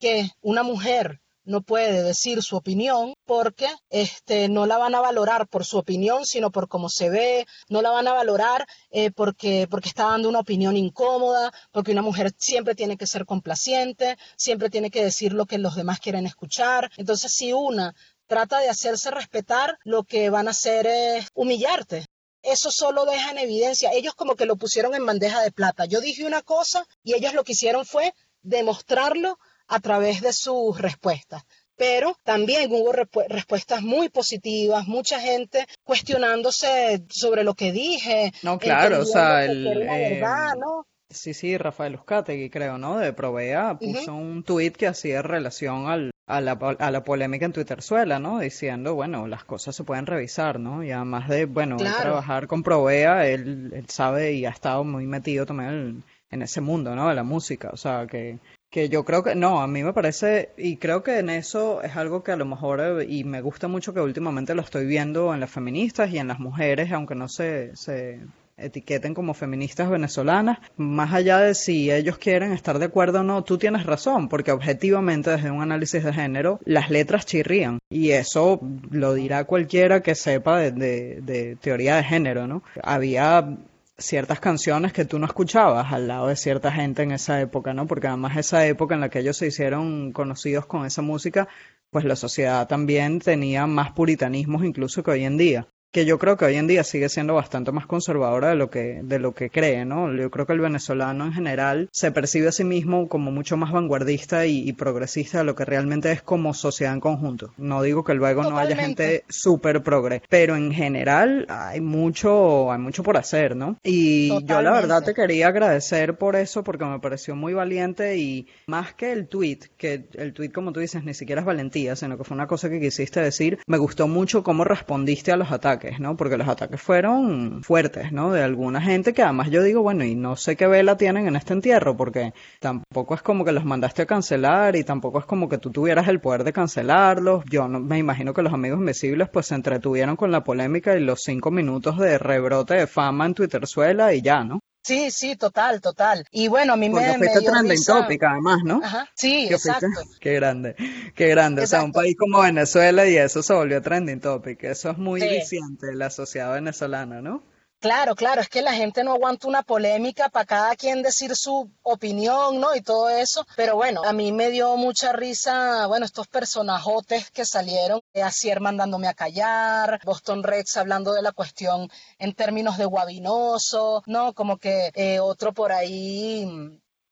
que 0.00 0.30
una 0.40 0.64
mujer 0.64 1.20
no 1.44 1.62
puede 1.62 2.02
decir 2.02 2.42
su 2.42 2.56
opinión 2.56 3.14
porque 3.24 3.68
este, 3.88 4.48
no 4.48 4.66
la 4.66 4.78
van 4.78 4.94
a 4.94 5.00
valorar 5.00 5.48
por 5.48 5.64
su 5.64 5.78
opinión, 5.78 6.24
sino 6.26 6.50
por 6.50 6.68
cómo 6.68 6.88
se 6.88 7.10
ve, 7.10 7.46
no 7.68 7.82
la 7.82 7.90
van 7.90 8.08
a 8.08 8.12
valorar 8.12 8.66
eh, 8.90 9.10
porque, 9.10 9.66
porque 9.70 9.88
está 9.88 10.04
dando 10.04 10.28
una 10.28 10.40
opinión 10.40 10.76
incómoda, 10.76 11.52
porque 11.72 11.92
una 11.92 12.02
mujer 12.02 12.32
siempre 12.38 12.74
tiene 12.74 12.96
que 12.96 13.06
ser 13.06 13.24
complaciente, 13.26 14.16
siempre 14.36 14.70
tiene 14.70 14.90
que 14.90 15.04
decir 15.04 15.32
lo 15.32 15.46
que 15.46 15.58
los 15.58 15.76
demás 15.76 16.00
quieren 16.00 16.26
escuchar. 16.26 16.90
Entonces, 16.96 17.32
si 17.34 17.52
una 17.52 17.94
trata 18.26 18.60
de 18.60 18.68
hacerse 18.68 19.10
respetar, 19.10 19.78
lo 19.84 20.04
que 20.04 20.30
van 20.30 20.46
a 20.46 20.52
hacer 20.52 20.86
es 20.86 21.28
humillarte. 21.34 22.06
Eso 22.42 22.70
solo 22.70 23.04
deja 23.04 23.32
en 23.32 23.38
evidencia, 23.38 23.90
ellos 23.92 24.14
como 24.14 24.34
que 24.34 24.46
lo 24.46 24.56
pusieron 24.56 24.94
en 24.94 25.04
bandeja 25.04 25.42
de 25.42 25.50
plata. 25.50 25.84
Yo 25.84 26.00
dije 26.00 26.24
una 26.24 26.40
cosa 26.40 26.86
y 27.02 27.14
ellos 27.14 27.34
lo 27.34 27.44
que 27.44 27.52
hicieron 27.52 27.84
fue 27.84 28.14
demostrarlo 28.42 29.38
a 29.70 29.80
través 29.80 30.20
de 30.20 30.32
sus 30.32 30.78
respuestas. 30.78 31.44
Pero 31.76 32.14
también 32.24 32.70
hubo 32.70 32.92
respuestas 32.92 33.80
muy 33.80 34.10
positivas, 34.10 34.86
mucha 34.86 35.18
gente 35.18 35.64
cuestionándose 35.82 37.02
sobre 37.08 37.42
lo 37.42 37.54
que 37.54 37.72
dije. 37.72 38.32
No, 38.42 38.58
claro, 38.58 39.00
o 39.00 39.06
sea, 39.06 39.46
el, 39.46 39.64
verdad, 39.64 40.56
¿no? 40.58 40.86
Sí, 41.08 41.32
sí, 41.32 41.56
Rafael 41.56 41.94
Uzcategui, 41.94 42.50
creo, 42.50 42.76
¿no? 42.76 42.98
De 42.98 43.12
Provea 43.12 43.78
puso 43.78 44.14
un 44.14 44.44
tuit 44.44 44.76
que 44.76 44.88
hacía 44.88 45.22
relación 45.22 45.88
al, 45.88 46.10
a, 46.26 46.40
la, 46.40 46.52
a 46.52 46.90
la 46.90 47.02
polémica 47.02 47.46
en 47.46 47.52
Twitterzuela, 47.52 48.18
¿no? 48.18 48.40
Diciendo, 48.40 48.94
bueno, 48.94 49.26
las 49.26 49.44
cosas 49.44 49.74
se 49.74 49.82
pueden 49.82 50.06
revisar, 50.06 50.60
¿no? 50.60 50.84
Y 50.84 50.92
además 50.92 51.28
de, 51.28 51.46
bueno, 51.46 51.78
trabajar 51.78 52.46
con 52.46 52.62
Provea, 52.62 53.26
él, 53.26 53.72
él, 53.74 53.88
sabe 53.88 54.34
y 54.34 54.44
ha 54.44 54.50
estado 54.50 54.84
muy 54.84 55.06
metido 55.06 55.46
también 55.46 55.70
en, 55.70 56.04
en 56.30 56.42
ese 56.42 56.60
mundo, 56.60 56.94
¿no? 56.94 57.08
De 57.08 57.14
la 57.14 57.24
música, 57.24 57.70
o 57.72 57.76
sea, 57.76 58.06
que 58.06 58.38
que 58.70 58.88
yo 58.88 59.04
creo 59.04 59.22
que, 59.24 59.34
no, 59.34 59.60
a 59.60 59.66
mí 59.66 59.82
me 59.82 59.92
parece, 59.92 60.50
y 60.56 60.76
creo 60.76 61.02
que 61.02 61.18
en 61.18 61.28
eso 61.28 61.82
es 61.82 61.96
algo 61.96 62.22
que 62.22 62.32
a 62.32 62.36
lo 62.36 62.46
mejor, 62.46 63.04
y 63.06 63.24
me 63.24 63.40
gusta 63.40 63.66
mucho 63.66 63.92
que 63.92 64.00
últimamente 64.00 64.54
lo 64.54 64.62
estoy 64.62 64.86
viendo 64.86 65.34
en 65.34 65.40
las 65.40 65.50
feministas 65.50 66.10
y 66.12 66.18
en 66.18 66.28
las 66.28 66.38
mujeres, 66.38 66.92
aunque 66.92 67.16
no 67.16 67.28
se, 67.28 67.74
se 67.74 68.20
etiqueten 68.56 69.12
como 69.12 69.34
feministas 69.34 69.90
venezolanas, 69.90 70.58
más 70.76 71.12
allá 71.12 71.38
de 71.38 71.54
si 71.54 71.90
ellos 71.90 72.18
quieren 72.18 72.52
estar 72.52 72.78
de 72.78 72.84
acuerdo 72.84 73.20
o 73.20 73.24
no, 73.24 73.42
tú 73.42 73.58
tienes 73.58 73.86
razón, 73.86 74.28
porque 74.28 74.52
objetivamente 74.52 75.30
desde 75.30 75.50
un 75.50 75.62
análisis 75.62 76.04
de 76.04 76.12
género, 76.12 76.60
las 76.64 76.90
letras 76.90 77.26
chirrían, 77.26 77.80
y 77.90 78.10
eso 78.10 78.60
lo 78.90 79.14
dirá 79.14 79.44
cualquiera 79.44 80.00
que 80.00 80.14
sepa 80.14 80.58
de, 80.58 80.70
de, 80.70 81.20
de 81.22 81.56
teoría 81.56 81.96
de 81.96 82.04
género, 82.04 82.46
¿no? 82.46 82.62
Había 82.84 83.56
ciertas 84.00 84.40
canciones 84.40 84.92
que 84.92 85.04
tú 85.04 85.18
no 85.18 85.26
escuchabas 85.26 85.92
al 85.92 86.08
lado 86.08 86.26
de 86.28 86.36
cierta 86.36 86.72
gente 86.72 87.02
en 87.02 87.12
esa 87.12 87.40
época, 87.40 87.74
¿no? 87.74 87.86
Porque 87.86 88.08
además 88.08 88.36
esa 88.36 88.66
época 88.66 88.94
en 88.94 89.00
la 89.00 89.08
que 89.10 89.20
ellos 89.20 89.36
se 89.36 89.46
hicieron 89.46 90.12
conocidos 90.12 90.66
con 90.66 90.84
esa 90.86 91.02
música, 91.02 91.48
pues 91.90 92.04
la 92.04 92.16
sociedad 92.16 92.66
también 92.66 93.20
tenía 93.20 93.66
más 93.66 93.92
puritanismos 93.92 94.64
incluso 94.64 95.02
que 95.02 95.10
hoy 95.12 95.24
en 95.24 95.36
día 95.36 95.68
que 95.92 96.04
yo 96.04 96.18
creo 96.18 96.36
que 96.36 96.44
hoy 96.44 96.56
en 96.56 96.68
día 96.68 96.84
sigue 96.84 97.08
siendo 97.08 97.34
bastante 97.34 97.72
más 97.72 97.86
conservadora 97.86 98.50
de 98.50 98.54
lo 98.54 98.70
que 98.70 99.00
de 99.02 99.18
lo 99.18 99.32
que 99.32 99.50
cree, 99.50 99.84
¿no? 99.84 100.12
Yo 100.14 100.30
creo 100.30 100.46
que 100.46 100.52
el 100.52 100.60
venezolano 100.60 101.26
en 101.26 101.32
general 101.32 101.88
se 101.92 102.12
percibe 102.12 102.48
a 102.48 102.52
sí 102.52 102.64
mismo 102.64 103.08
como 103.08 103.32
mucho 103.32 103.56
más 103.56 103.72
vanguardista 103.72 104.46
y, 104.46 104.70
progresista 104.72 105.38
de 105.38 105.44
lo 105.44 105.56
que 105.56 105.64
realmente 105.64 106.12
es 106.12 106.22
como 106.22 106.54
sociedad 106.54 106.94
en 106.94 107.00
conjunto. 107.00 107.52
No 107.58 107.82
digo 107.82 108.04
que 108.04 108.14
luego 108.14 108.44
no 108.44 108.56
haya 108.56 108.76
gente 108.76 109.24
súper 109.28 109.82
progre, 109.82 110.22
pero 110.28 110.56
en 110.56 110.72
general 110.72 111.44
hay 111.48 111.80
mucho 111.80 112.70
hay 112.70 112.78
mucho 112.78 113.02
por 113.02 113.16
hacer, 113.16 113.56
¿no? 113.56 113.76
Y 113.82 114.28
yo 114.46 114.62
la 114.62 114.70
verdad 114.70 115.02
te 115.02 115.12
quería 115.12 115.48
agradecer 115.48 116.16
por 116.16 116.36
eso 116.36 116.62
porque 116.62 116.84
me 116.84 117.00
pareció 117.00 117.34
muy 117.34 117.52
valiente 117.52 118.16
y 118.16 118.46
más 118.66 118.94
que 118.94 119.12
el 119.12 119.26
tweet, 119.26 119.58
que 119.76 120.04
el 120.14 120.32
tweet 120.32 120.50
como 120.50 120.72
tú 120.72 120.80
dices 120.80 121.04
ni 121.04 121.14
siquiera 121.14 121.40
es 121.40 121.46
valentía, 121.46 121.96
sino 121.96 122.16
que 122.16 122.24
fue 122.24 122.36
una 122.36 122.46
cosa 122.46 122.70
que 122.70 122.80
quisiste 122.80 123.20
decir, 123.20 123.58
me 123.66 123.78
gustó 123.78 124.06
mucho 124.06 124.44
cómo 124.44 124.64
respondiste 124.64 125.32
a 125.32 125.36
los 125.36 125.50
ataques 125.50 125.79
¿no? 125.98 126.16
Porque 126.16 126.36
los 126.36 126.48
ataques 126.48 126.80
fueron 126.80 127.62
fuertes, 127.62 128.12
¿no? 128.12 128.32
De 128.32 128.42
alguna 128.42 128.80
gente 128.80 129.12
que 129.12 129.22
además 129.22 129.50
yo 129.50 129.62
digo, 129.62 129.82
bueno, 129.82 130.04
y 130.04 130.14
no 130.14 130.36
sé 130.36 130.56
qué 130.56 130.66
vela 130.66 130.96
tienen 130.96 131.26
en 131.26 131.36
este 131.36 131.52
entierro, 131.52 131.96
porque 131.96 132.32
tampoco 132.60 133.14
es 133.14 133.22
como 133.22 133.44
que 133.44 133.52
los 133.52 133.64
mandaste 133.64 134.02
a 134.02 134.06
cancelar 134.06 134.76
y 134.76 134.84
tampoco 134.84 135.18
es 135.18 135.24
como 135.24 135.48
que 135.48 135.58
tú 135.58 135.70
tuvieras 135.70 136.08
el 136.08 136.20
poder 136.20 136.44
de 136.44 136.52
cancelarlos. 136.52 137.44
Yo 137.50 137.68
no, 137.68 137.80
me 137.80 137.98
imagino 137.98 138.34
que 138.34 138.42
los 138.42 138.52
amigos 138.52 138.80
invisibles 138.80 139.28
pues 139.30 139.46
se 139.46 139.54
entretuvieron 139.54 140.16
con 140.16 140.30
la 140.30 140.44
polémica 140.44 140.96
y 140.96 141.00
los 141.00 141.22
cinco 141.22 141.50
minutos 141.50 141.98
de 141.98 142.18
rebrote 142.18 142.74
de 142.74 142.86
fama 142.86 143.26
en 143.26 143.34
Twitterzuela 143.34 144.14
y 144.14 144.22
ya, 144.22 144.44
¿no? 144.44 144.60
Sí, 144.82 145.10
sí, 145.10 145.36
total, 145.36 145.80
total. 145.80 146.24
Y 146.30 146.48
bueno, 146.48 146.72
a 146.72 146.76
mí 146.76 146.88
Porque 146.88 147.06
me. 147.06 147.18
Fuiste 147.18 147.42
trending 147.42 147.84
topic, 147.84 148.22
además, 148.22 148.58
¿no? 148.64 148.80
Ajá, 148.82 149.08
sí, 149.14 149.48
exacto. 149.50 149.86
Qué 150.20 150.34
grande, 150.34 150.74
qué 151.14 151.28
grande. 151.28 151.62
O 151.62 151.66
sea, 151.66 151.82
un 151.82 151.92
país 151.92 152.16
como 152.18 152.40
Venezuela 152.40 153.06
y 153.06 153.16
eso 153.16 153.42
se 153.42 153.52
volvió 153.52 153.82
trending 153.82 154.20
topic. 154.20 154.64
Eso 154.64 154.90
es 154.90 154.98
muy 154.98 155.20
sí. 155.20 155.58
la 155.94 156.10
sociedad 156.10 156.54
venezolana, 156.54 157.20
¿no? 157.20 157.42
Claro, 157.80 158.14
claro, 158.14 158.42
es 158.42 158.50
que 158.50 158.60
la 158.60 158.74
gente 158.74 159.02
no 159.02 159.12
aguanta 159.14 159.48
una 159.48 159.62
polémica 159.62 160.28
para 160.28 160.44
cada 160.44 160.76
quien 160.76 161.00
decir 161.00 161.34
su 161.34 161.70
opinión, 161.82 162.60
¿no? 162.60 162.74
Y 162.74 162.82
todo 162.82 163.08
eso. 163.08 163.46
Pero 163.56 163.74
bueno, 163.74 164.02
a 164.04 164.12
mí 164.12 164.32
me 164.32 164.50
dio 164.50 164.76
mucha 164.76 165.12
risa, 165.12 165.86
bueno, 165.86 166.04
estos 166.04 166.28
personajotes 166.28 167.30
que 167.30 167.46
salieron, 167.46 168.02
eh, 168.12 168.22
Acier 168.22 168.60
mandándome 168.60 169.08
a 169.08 169.14
callar, 169.14 169.98
Boston 170.04 170.42
Rex 170.42 170.76
hablando 170.76 171.14
de 171.14 171.22
la 171.22 171.32
cuestión 171.32 171.90
en 172.18 172.34
términos 172.34 172.76
de 172.76 172.84
guabinoso, 172.84 174.02
¿no? 174.04 174.34
Como 174.34 174.58
que 174.58 174.90
eh, 174.94 175.18
otro 175.18 175.54
por 175.54 175.72
ahí 175.72 176.46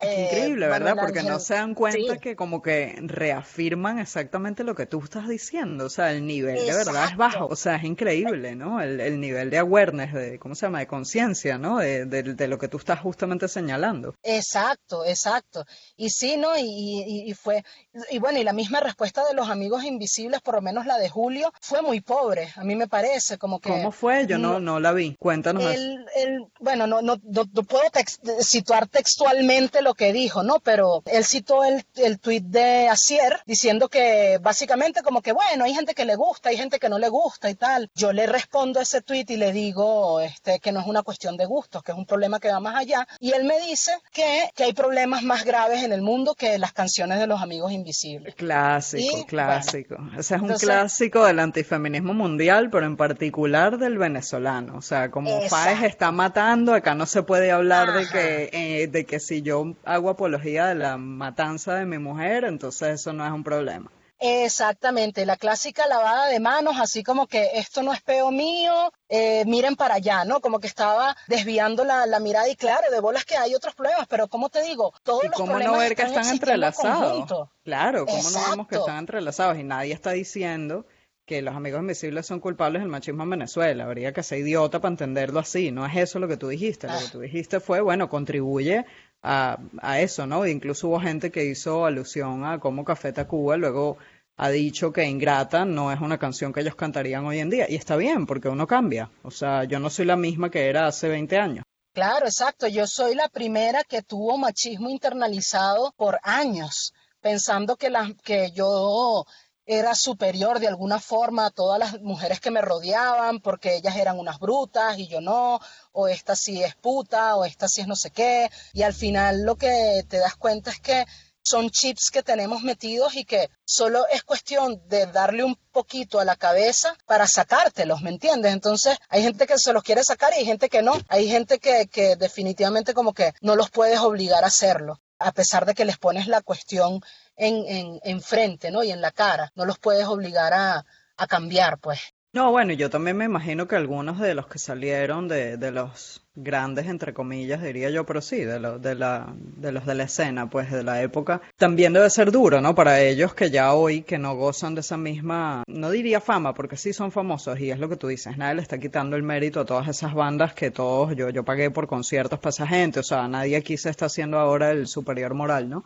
es 0.01 0.09
eh, 0.09 0.25
increíble, 0.25 0.69
¿verdad? 0.69 0.97
Porque 0.99 1.23
no 1.23 1.41
se 1.41 1.55
dan 1.55 1.75
cuenta 1.75 2.19
que 2.19 2.37
como 2.37 2.63
que 2.63 2.97
reafirman 3.01 3.99
exactamente 3.99 4.63
lo 4.63 4.75
que 4.75 4.87
tú 4.87 5.03
estás 5.03 5.29
diciendo. 5.29 5.87
O 5.87 5.91
sea, 5.91 6.13
el 6.13 6.27
nivel 6.27 6.65
de 6.67 6.73
verdad 6.73 7.09
es 7.11 7.17
bajo. 7.17 7.47
O 7.47 7.57
sea, 7.57 7.77
es 7.77 7.85
increíble, 7.85 8.55
¿no? 8.55 8.81
El, 8.81 9.01
el 9.01 9.21
nivel 9.21 9.51
de 9.51 9.59
awareness, 9.59 10.13
de, 10.13 10.39
¿cómo 10.39 10.55
se 10.55 10.67
llama? 10.67 10.79
De 10.79 10.87
conciencia, 10.87 11.59
¿no? 11.59 11.79
De, 11.79 12.07
de, 12.07 12.23
de, 12.23 12.49
lo 12.49 12.59
que 12.59 12.69
tú 12.69 12.77
estás 12.77 13.01
justamente 13.01 13.49
señalando. 13.49 14.15
Exacto, 14.23 15.05
exacto. 15.05 15.65
Y 15.97 16.11
sí, 16.11 16.37
¿no? 16.37 16.57
Y, 16.57 16.63
y, 16.63 17.31
y, 17.31 17.35
fue, 17.35 17.65
y 18.11 18.19
bueno, 18.19 18.39
y 18.39 18.45
la 18.45 18.53
misma 18.53 18.81
respuesta 18.81 19.27
de 19.27 19.35
los 19.35 19.49
amigos 19.49 19.83
invisibles, 19.85 20.41
por 20.43 20.55
lo 20.55 20.63
menos 20.63 20.87
la 20.87 20.99
de 20.99 21.09
Julio, 21.09 21.53
fue 21.61 21.83
muy 21.83 22.01
pobre, 22.01 22.53
a 22.55 22.63
mí 22.63 22.77
me 22.77 22.87
parece, 22.87 23.37
como 23.37 23.59
que... 23.59 23.71
¿Cómo 23.71 23.91
fue? 23.91 24.27
Yo 24.27 24.39
no, 24.39 24.61
no 24.61 24.79
la 24.79 24.93
vi. 24.93 25.17
Cuéntanos. 25.19 25.65
El, 25.65 26.07
el, 26.15 26.47
bueno, 26.61 26.87
no, 26.87 27.03
no, 27.03 27.17
no, 27.25 27.45
no 27.53 27.63
puedo 27.65 27.91
text 27.91 28.25
situar 28.41 28.87
textualmente 28.87 29.83
lo 29.83 29.88
que 29.95 30.13
dijo, 30.13 30.43
¿no? 30.43 30.61
Pero 30.61 31.03
él 31.07 31.25
citó 31.25 31.65
el, 31.65 31.85
el 31.97 32.19
tuit 32.19 32.45
de 32.45 32.89
Asier 32.89 33.41
diciendo 33.47 33.89
que 33.89 34.39
básicamente 34.41 35.03
como 35.03 35.23
que, 35.23 35.33
bueno, 35.33 35.65
hay 35.65 35.75
gente 35.75 35.95
que 35.95 36.05
le 36.05 36.17
gusta, 36.17 36.51
hay 36.51 36.57
gente 36.57 36.79
que 36.79 36.89
no 36.89 36.99
le 36.99 37.09
gusta 37.09 37.51
y 37.51 37.55
tal. 37.55 37.91
Yo 37.95 38.13
le 38.13 38.27
respondo 38.27 38.81
a 38.81 38.83
ese 38.83 39.03
tuit 39.03 39.31
y 39.31 39.37
le 39.37 39.53
digo 39.53 40.21
este, 40.21 40.59
que 40.61 40.73
no 40.73 40.81
es 40.81 40.87
una 40.87 41.03
cuestión 41.03 41.37
de 41.37 41.47
gustos, 41.47 41.83
que 41.83 41.93
es 41.93 41.99
un 41.99 42.07
problema 42.07 42.41
que 42.41 42.51
va 42.51 42.61
más 42.61 42.77
allá. 42.77 43.07
Y 43.21 43.33
él 43.33 43.45
me 43.45 43.61
dice 43.61 43.93
que, 44.13 44.51
que 44.55 44.65
hay 44.65 44.73
problemas 44.73 45.23
más 45.23 45.45
graves 45.45 45.83
en 45.83 45.93
el 45.93 46.03
mundo 46.03 46.35
que 46.35 46.59
las 46.59 46.73
canciones 46.73 47.19
de 47.19 47.27
los 47.27 47.41
amigos 47.41 47.73
invisibles. 47.73 48.35
Clásico, 48.35 49.27
clásico. 49.27 49.97
Bueno, 49.99 50.19
o 50.19 50.23
sea, 50.23 50.37
es 50.37 50.43
un 50.43 50.49
entonces, 50.49 50.69
clásico 50.69 51.25
del 51.25 51.39
antifeminismo 51.39 52.15
mundial, 52.15 52.71
pero 52.71 52.87
en 52.87 52.97
particular 52.97 53.79
del 53.79 53.99
venezolano. 53.99 54.77
O 54.77 54.83
sea, 54.83 55.11
como 55.11 55.41
Faes 55.43 55.83
está 55.83 56.13
matando, 56.13 56.75
acá 56.75 56.95
no 56.95 57.07
se 57.07 57.23
puede 57.23 57.51
hablar 57.51 57.93
de 57.93 58.09
que, 58.09 58.51
eh, 58.53 58.87
de 58.89 59.05
que 59.05 59.21
si 59.21 59.43
yo 59.43 59.75
hago 59.85 60.11
apología 60.11 60.67
de 60.67 60.75
la 60.75 60.97
matanza 60.97 61.75
de 61.75 61.87
mi 61.87 61.99
mujer, 61.99 62.45
entonces 62.45 63.01
eso 63.01 63.13
no 63.13 63.25
es 63.27 63.33
un 63.33 63.45
problema. 63.45 63.91
Exactamente, 64.21 65.25
la 65.25 65.37
clásica 65.37 65.87
lavada 65.87 66.27
de 66.27 66.41
manos, 66.41 66.75
así 66.81 67.05
como 67.05 67.29
que 67.29 67.51
esto 67.55 67.85
no 67.85 67.93
es 67.93 68.03
peo 68.03 68.33
mío, 68.33 68.93
eh, 69.09 69.45
miren 69.47 69.77
para 69.77 69.95
allá, 69.95 70.25
¿no? 70.25 70.41
Como 70.41 70.59
que 70.59 70.67
estaba 70.67 71.17
desviando 71.29 71.85
la, 71.85 72.05
mirada 72.19 72.49
y 72.49 72.57
claro, 72.57 72.91
de 72.91 72.99
bolas 73.01 73.25
que 73.25 73.37
hay 73.37 73.55
otros 73.55 73.77
problemas, 73.77 74.09
pero 74.09 74.27
como 74.27 74.49
te 74.49 74.63
digo, 74.63 74.93
todos 75.05 75.23
¿Y 75.23 75.29
los 75.29 75.37
cómo 75.37 75.53
problemas 75.53 75.73
no 75.73 75.79
ver 75.79 75.95
que 75.95 76.03
están 76.03 76.27
entrelazados? 76.27 77.49
Claro, 77.63 78.07
¿cómo 78.07 78.31
no 78.31 78.51
vemos 78.51 78.67
que 78.67 78.75
están 78.77 78.99
entrelazados? 78.99 79.57
Y 79.57 79.63
nadie 79.63 79.95
está 79.95 80.11
diciendo 80.11 80.85
que 81.25 81.43
los 81.43 81.55
amigos 81.55 81.81
invisibles 81.83 82.27
son 82.27 82.41
culpables 82.41 82.81
del 82.81 82.89
machismo 82.89 83.23
en 83.23 83.31
Venezuela. 83.31 83.85
Habría 83.85 84.13
que 84.15 84.23
ser 84.23 84.39
idiota 84.39 84.81
para 84.81 84.93
entenderlo 84.93 85.41
así. 85.41 85.71
No 85.71 85.85
es 85.85 85.95
eso 85.95 86.19
lo 86.19 86.27
que 86.27 86.39
tú 86.39 86.49
dijiste. 86.49 86.87
Lo 86.87 86.95
que 86.95 87.05
Ah. 87.05 87.13
tú 87.13 87.21
dijiste 87.21 87.61
fue, 87.61 87.83
bueno, 87.83 88.09
contribuye 88.09 88.87
a, 89.23 89.59
a 89.81 90.01
eso, 90.01 90.27
¿no? 90.27 90.47
Incluso 90.47 90.89
hubo 90.89 91.01
gente 91.01 91.31
que 91.31 91.45
hizo 91.45 91.85
alusión 91.85 92.45
a 92.45 92.59
cómo 92.59 92.85
Café 92.85 93.13
Tacuba 93.13 93.57
luego 93.57 93.99
ha 94.39 94.51
dicho 94.51 94.93
que 94.93 95.05
Ingrata 95.05 95.65
no 95.65 95.93
es 95.93 96.01
una 96.01 96.17
canción 96.17 96.53
que 96.53 96.61
ellos 96.61 96.77
cantarían 96.77 97.27
hoy 97.27 97.41
en 97.41 97.51
día. 97.51 97.67
Y 97.69 97.75
está 97.75 97.97
bien, 97.97 98.25
porque 98.25 98.49
uno 98.49 98.67
cambia. 98.67 99.11
O 99.23 99.33
sea, 99.33 99.65
yo 99.65 99.81
no 99.81 99.91
soy 99.91 100.07
la 100.07 100.17
misma 100.17 100.49
que 100.49 100.69
era 100.69 100.87
hace 100.87 101.09
20 101.09 101.37
años. 101.39 101.65
Claro, 101.93 102.27
exacto. 102.27 102.69
Yo 102.69 102.87
soy 102.87 103.17
la 103.17 103.29
primera 103.29 103.83
que 103.83 104.03
tuvo 104.03 104.39
machismo 104.39 104.89
internalizado 104.89 105.93
por 105.97 106.21
años, 106.23 106.93
pensando 107.21 107.77
que, 107.77 107.91
las 107.91 108.13
que 108.23 108.53
yo 108.53 109.25
era 109.69 109.95
superior 109.95 110.61
de 110.61 110.67
alguna 110.67 110.99
forma 110.99 111.45
a 111.45 111.51
todas 111.51 111.79
las 111.79 112.01
mujeres 112.01 112.41
que 112.41 112.51
me 112.51 112.63
rodeaban, 112.63 113.41
porque 113.41 113.77
ellas 113.77 113.97
eran 113.97 114.19
unas 114.19 114.39
brutas 114.39 114.99
y 114.99 115.09
yo 115.09 115.21
no, 115.21 115.61
o 115.93 116.09
esta 116.09 116.35
sí 116.35 116.63
es 116.63 116.75
puta, 116.75 117.37
o 117.37 117.45
esta 117.45 117.69
sí 117.69 117.83
es 117.83 117.87
no 117.87 117.95
sé 117.95 118.11
qué. 118.11 118.51
Y 118.73 118.83
al 118.83 118.95
final 118.95 119.43
lo 119.43 119.57
que 119.57 120.05
te 120.09 120.19
das 120.19 120.37
cuenta 120.37 120.71
es 120.71 120.81
que 120.81 121.05
son 121.43 121.69
chips 121.69 122.11
que 122.11 122.23
tenemos 122.23 122.63
metidos 122.63 123.15
y 123.15 123.27
que 123.27 123.51
solo 123.67 124.07
es 124.09 124.23
cuestión 124.23 124.83
de 124.89 125.05
darle 125.07 125.45
un 125.45 125.57
poquito 125.71 126.19
a 126.19 126.25
la 126.25 126.37
cabeza 126.37 126.97
para 127.07 127.27
sacártelos, 127.27 128.01
¿me 128.01 128.11
entiendes? 128.11 128.55
Entonces 128.55 128.97
hay 129.11 129.23
gente 129.23 129.47
que 129.47 129.59
se 129.59 129.75
los 129.75 129.83
quiere 129.83 130.03
sacar 130.03 130.33
y 130.33 130.37
hay 130.37 130.45
gente 130.47 130.71
que 130.71 130.81
no. 130.81 130.95
Hay 131.09 131.29
gente 131.29 131.59
que, 131.59 131.89
que 131.89 132.17
definitivamente 132.17 132.95
como 132.95 133.13
que 133.13 133.35
no 133.43 133.55
los 133.55 133.69
puedes 133.69 133.99
obligar 134.01 134.45
a 134.45 134.49
hacerlo, 134.49 134.99
a 135.19 135.33
pesar 135.33 135.67
de 135.67 135.75
que 135.75 135.85
les 135.85 135.99
pones 135.99 136.27
la 136.27 136.43
cuestión 136.43 137.03
en, 137.37 137.65
en, 137.67 138.01
enfrente, 138.05 138.71
¿no? 138.71 138.83
Y 138.83 138.91
en 138.91 139.01
la 139.01 139.11
cara. 139.11 139.53
No 139.55 139.65
los 139.65 139.79
puedes 139.79 140.07
obligar 140.07 140.53
a, 140.53 140.85
a 141.17 141.27
cambiar, 141.27 141.79
pues. 141.79 142.01
No, 142.39 142.53
bueno, 142.53 142.73
yo 142.73 142.89
también 142.89 143.17
me 143.17 143.25
imagino 143.25 143.67
que 143.67 143.75
algunos 143.75 144.21
de 144.21 144.33
los 144.33 144.47
que 144.47 144.61
salieron 144.61 145.27
de, 145.27 145.57
de 145.57 145.73
los 145.73 146.23
grandes, 146.37 146.87
entre 146.87 147.13
comillas, 147.13 147.61
diría 147.61 147.91
yo, 147.91 148.07
pero 148.07 148.21
sí, 148.21 148.45
de, 148.45 148.61
los 148.61 148.81
de, 148.81 148.95
la, 148.95 149.35
de 149.37 149.73
los 149.73 149.85
de 149.85 149.97
la 149.97 150.05
escena, 150.05 150.49
pues 150.49 150.71
de 150.71 150.85
la 150.85 151.03
época, 151.03 151.43
también 151.57 151.93
debe 151.93 152.09
ser 152.11 152.31
duro, 152.31 152.61
¿no? 152.61 152.77
Para 152.77 153.01
ellos 153.01 153.35
que 153.35 153.51
ya 153.51 153.75
hoy, 153.75 154.03
que 154.03 154.19
no 154.19 154.37
gozan 154.37 154.77
de 154.77 154.83
esa 154.83 154.97
misma, 154.97 155.65
no 155.67 155.91
diría 155.91 156.21
fama, 156.21 156.55
porque 156.55 156.77
sí 156.77 156.93
son 156.93 157.11
famosos, 157.11 157.59
y 157.59 157.73
es 157.73 157.81
lo 157.81 157.89
que 157.89 157.97
tú 157.97 158.07
dices, 158.07 158.39
nadie 158.39 158.55
le 158.55 158.63
está 158.63 158.79
quitando 158.79 159.17
el 159.17 159.25
mérito 159.25 159.59
a 159.59 159.65
todas 159.65 159.89
esas 159.89 160.15
bandas 160.15 160.55
que 160.55 160.71
todos, 160.71 161.17
yo, 161.17 161.31
yo 161.31 161.45
pagué 161.45 161.73
por 161.73 161.89
conciertos 161.89 162.39
para 162.39 162.51
esa 162.51 162.69
gente, 162.69 163.01
o 163.01 163.03
sea, 163.03 163.27
nadie 163.27 163.57
aquí 163.57 163.77
se 163.77 163.91
está 163.91 164.07
haciendo 164.07 164.39
ahora 164.39 164.71
el 164.71 164.87
superior 164.87 165.35
moral, 165.35 165.69
¿no? 165.69 165.85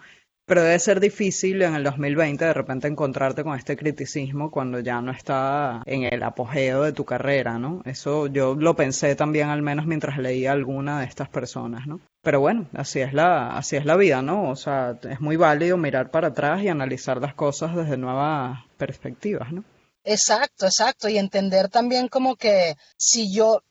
Pero 0.52 0.64
debe 0.64 0.78
ser 0.80 1.00
difícil 1.00 1.62
en 1.62 1.74
el 1.74 1.82
2020 1.82 2.44
de 2.44 2.52
repente 2.52 2.86
encontrarte 2.86 3.42
con 3.42 3.56
este 3.56 3.74
criticismo 3.74 4.50
cuando 4.50 4.80
ya 4.80 5.00
no 5.00 5.10
está 5.10 5.80
en 5.86 6.02
el 6.02 6.22
apogeo 6.22 6.82
de 6.82 6.92
tu 6.92 7.06
carrera, 7.06 7.58
¿no? 7.58 7.80
Eso 7.86 8.26
yo 8.26 8.54
lo 8.54 8.76
pensé 8.76 9.16
también 9.16 9.48
al 9.48 9.62
menos 9.62 9.86
mientras 9.86 10.18
leía 10.18 10.52
alguna 10.52 11.00
de 11.00 11.06
estas 11.06 11.30
personas, 11.30 11.86
¿no? 11.86 12.00
Pero 12.20 12.40
bueno, 12.40 12.66
así 12.74 13.00
es 13.00 13.14
la, 13.14 13.56
así 13.56 13.76
es 13.76 13.86
la 13.86 13.96
vida, 13.96 14.20
¿no? 14.20 14.50
O 14.50 14.54
sea, 14.54 14.98
es 15.08 15.22
muy 15.22 15.36
válido 15.36 15.78
mirar 15.78 16.10
para 16.10 16.28
atrás 16.28 16.62
y 16.62 16.68
analizar 16.68 17.16
las 17.16 17.32
cosas 17.32 17.74
desde 17.74 17.96
nuevas 17.96 18.58
perspectivas, 18.76 19.50
¿no? 19.52 19.64
Exacto, 20.04 20.66
exacto. 20.66 21.08
Y 21.08 21.16
entender 21.16 21.70
también 21.70 22.08
como 22.08 22.36
que 22.36 22.74
si 22.98 23.34
yo 23.34 23.62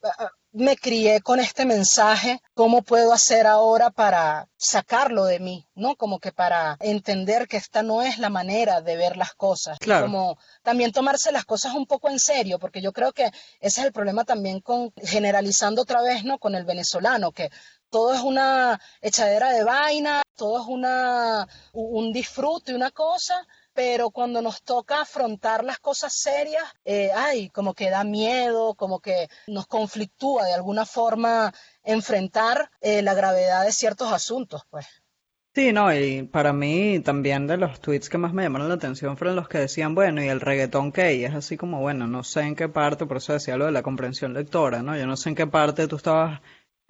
me 0.53 0.75
crié 0.75 1.21
con 1.21 1.39
este 1.39 1.65
mensaje, 1.65 2.41
¿cómo 2.53 2.81
puedo 2.81 3.13
hacer 3.13 3.47
ahora 3.47 3.89
para 3.89 4.47
sacarlo 4.57 5.25
de 5.25 5.39
mí? 5.39 5.67
¿No? 5.75 5.95
Como 5.95 6.19
que 6.19 6.31
para 6.31 6.77
entender 6.81 7.47
que 7.47 7.57
esta 7.57 7.83
no 7.83 8.01
es 8.01 8.17
la 8.17 8.29
manera 8.29 8.81
de 8.81 8.97
ver 8.97 9.17
las 9.17 9.33
cosas. 9.33 9.79
Claro. 9.79 10.07
Como 10.07 10.37
también 10.61 10.91
tomarse 10.91 11.31
las 11.31 11.45
cosas 11.45 11.73
un 11.73 11.85
poco 11.85 12.09
en 12.09 12.19
serio, 12.19 12.59
porque 12.59 12.81
yo 12.81 12.91
creo 12.91 13.13
que 13.13 13.25
ese 13.59 13.81
es 13.81 13.85
el 13.85 13.93
problema 13.93 14.25
también 14.25 14.59
con 14.59 14.91
generalizando 14.97 15.83
otra 15.83 16.01
vez, 16.01 16.23
¿no? 16.23 16.37
Con 16.37 16.55
el 16.55 16.65
venezolano, 16.65 17.31
que 17.31 17.49
todo 17.89 18.13
es 18.13 18.21
una 18.21 18.79
echadera 19.01 19.51
de 19.51 19.63
vaina, 19.63 20.21
todo 20.35 20.61
es 20.61 20.67
una, 20.67 21.47
un 21.73 22.11
disfrute, 22.11 22.73
una 22.73 22.91
cosa, 22.91 23.45
pero 23.74 24.09
cuando 24.09 24.41
nos 24.41 24.63
toca 24.63 25.01
afrontar 25.01 25.63
las 25.63 25.80
cosas 25.80 26.13
serias, 26.13 26.63
eh, 26.86 27.09
ay, 27.15 27.49
como 27.49 27.74
que 27.74 27.89
da 27.89 28.03
miedo, 28.03 28.76
como 28.76 28.99
que 28.99 29.28
nos 29.47 29.67
conflictúa 29.67 30.45
de 30.45 30.53
alguna 30.53 30.86
forma 30.86 31.53
enfrentar 31.84 32.69
eh, 32.82 33.01
la 33.01 33.13
gravedad 33.13 33.63
de 33.65 33.72
ciertos 33.72 34.11
asuntos, 34.11 34.63
pues. 34.69 34.86
Sí, 35.53 35.74
no, 35.74 35.93
y 35.93 36.24
para 36.24 36.53
mí 36.53 37.01
también 37.01 37.45
de 37.45 37.57
los 37.57 37.82
tweets 37.82 38.09
que 38.09 38.17
más 38.17 38.32
me 38.32 38.43
llamaron 38.43 38.69
la 38.69 38.76
atención 38.76 39.17
fueron 39.17 39.36
los 39.36 39.49
que 39.49 39.57
decían, 39.57 39.93
bueno, 39.93 40.24
¿y 40.24 40.30
el 40.30 40.39
reggaetón 40.39 40.93
qué? 40.93 41.15
Y 41.15 41.26
es 41.26 41.36
así 41.36 41.57
como, 41.57 41.82
bueno, 41.82 42.07
no 42.07 42.24
sé 42.24 42.43
en 42.43 42.55
qué 42.55 42.69
parte, 42.69 43.05
por 43.05 43.17
eso 43.17 43.34
decía 43.34 43.57
lo 43.57 43.65
de 43.65 43.74
la 43.74 43.84
comprensión 43.84 44.34
lectora, 44.34 44.82
¿no? 44.82 44.95
Yo 44.95 45.05
no 45.05 45.17
sé 45.17 45.28
en 45.28 45.36
qué 45.36 45.47
parte 45.47 45.89
tú 45.89 45.97
estabas 45.97 46.39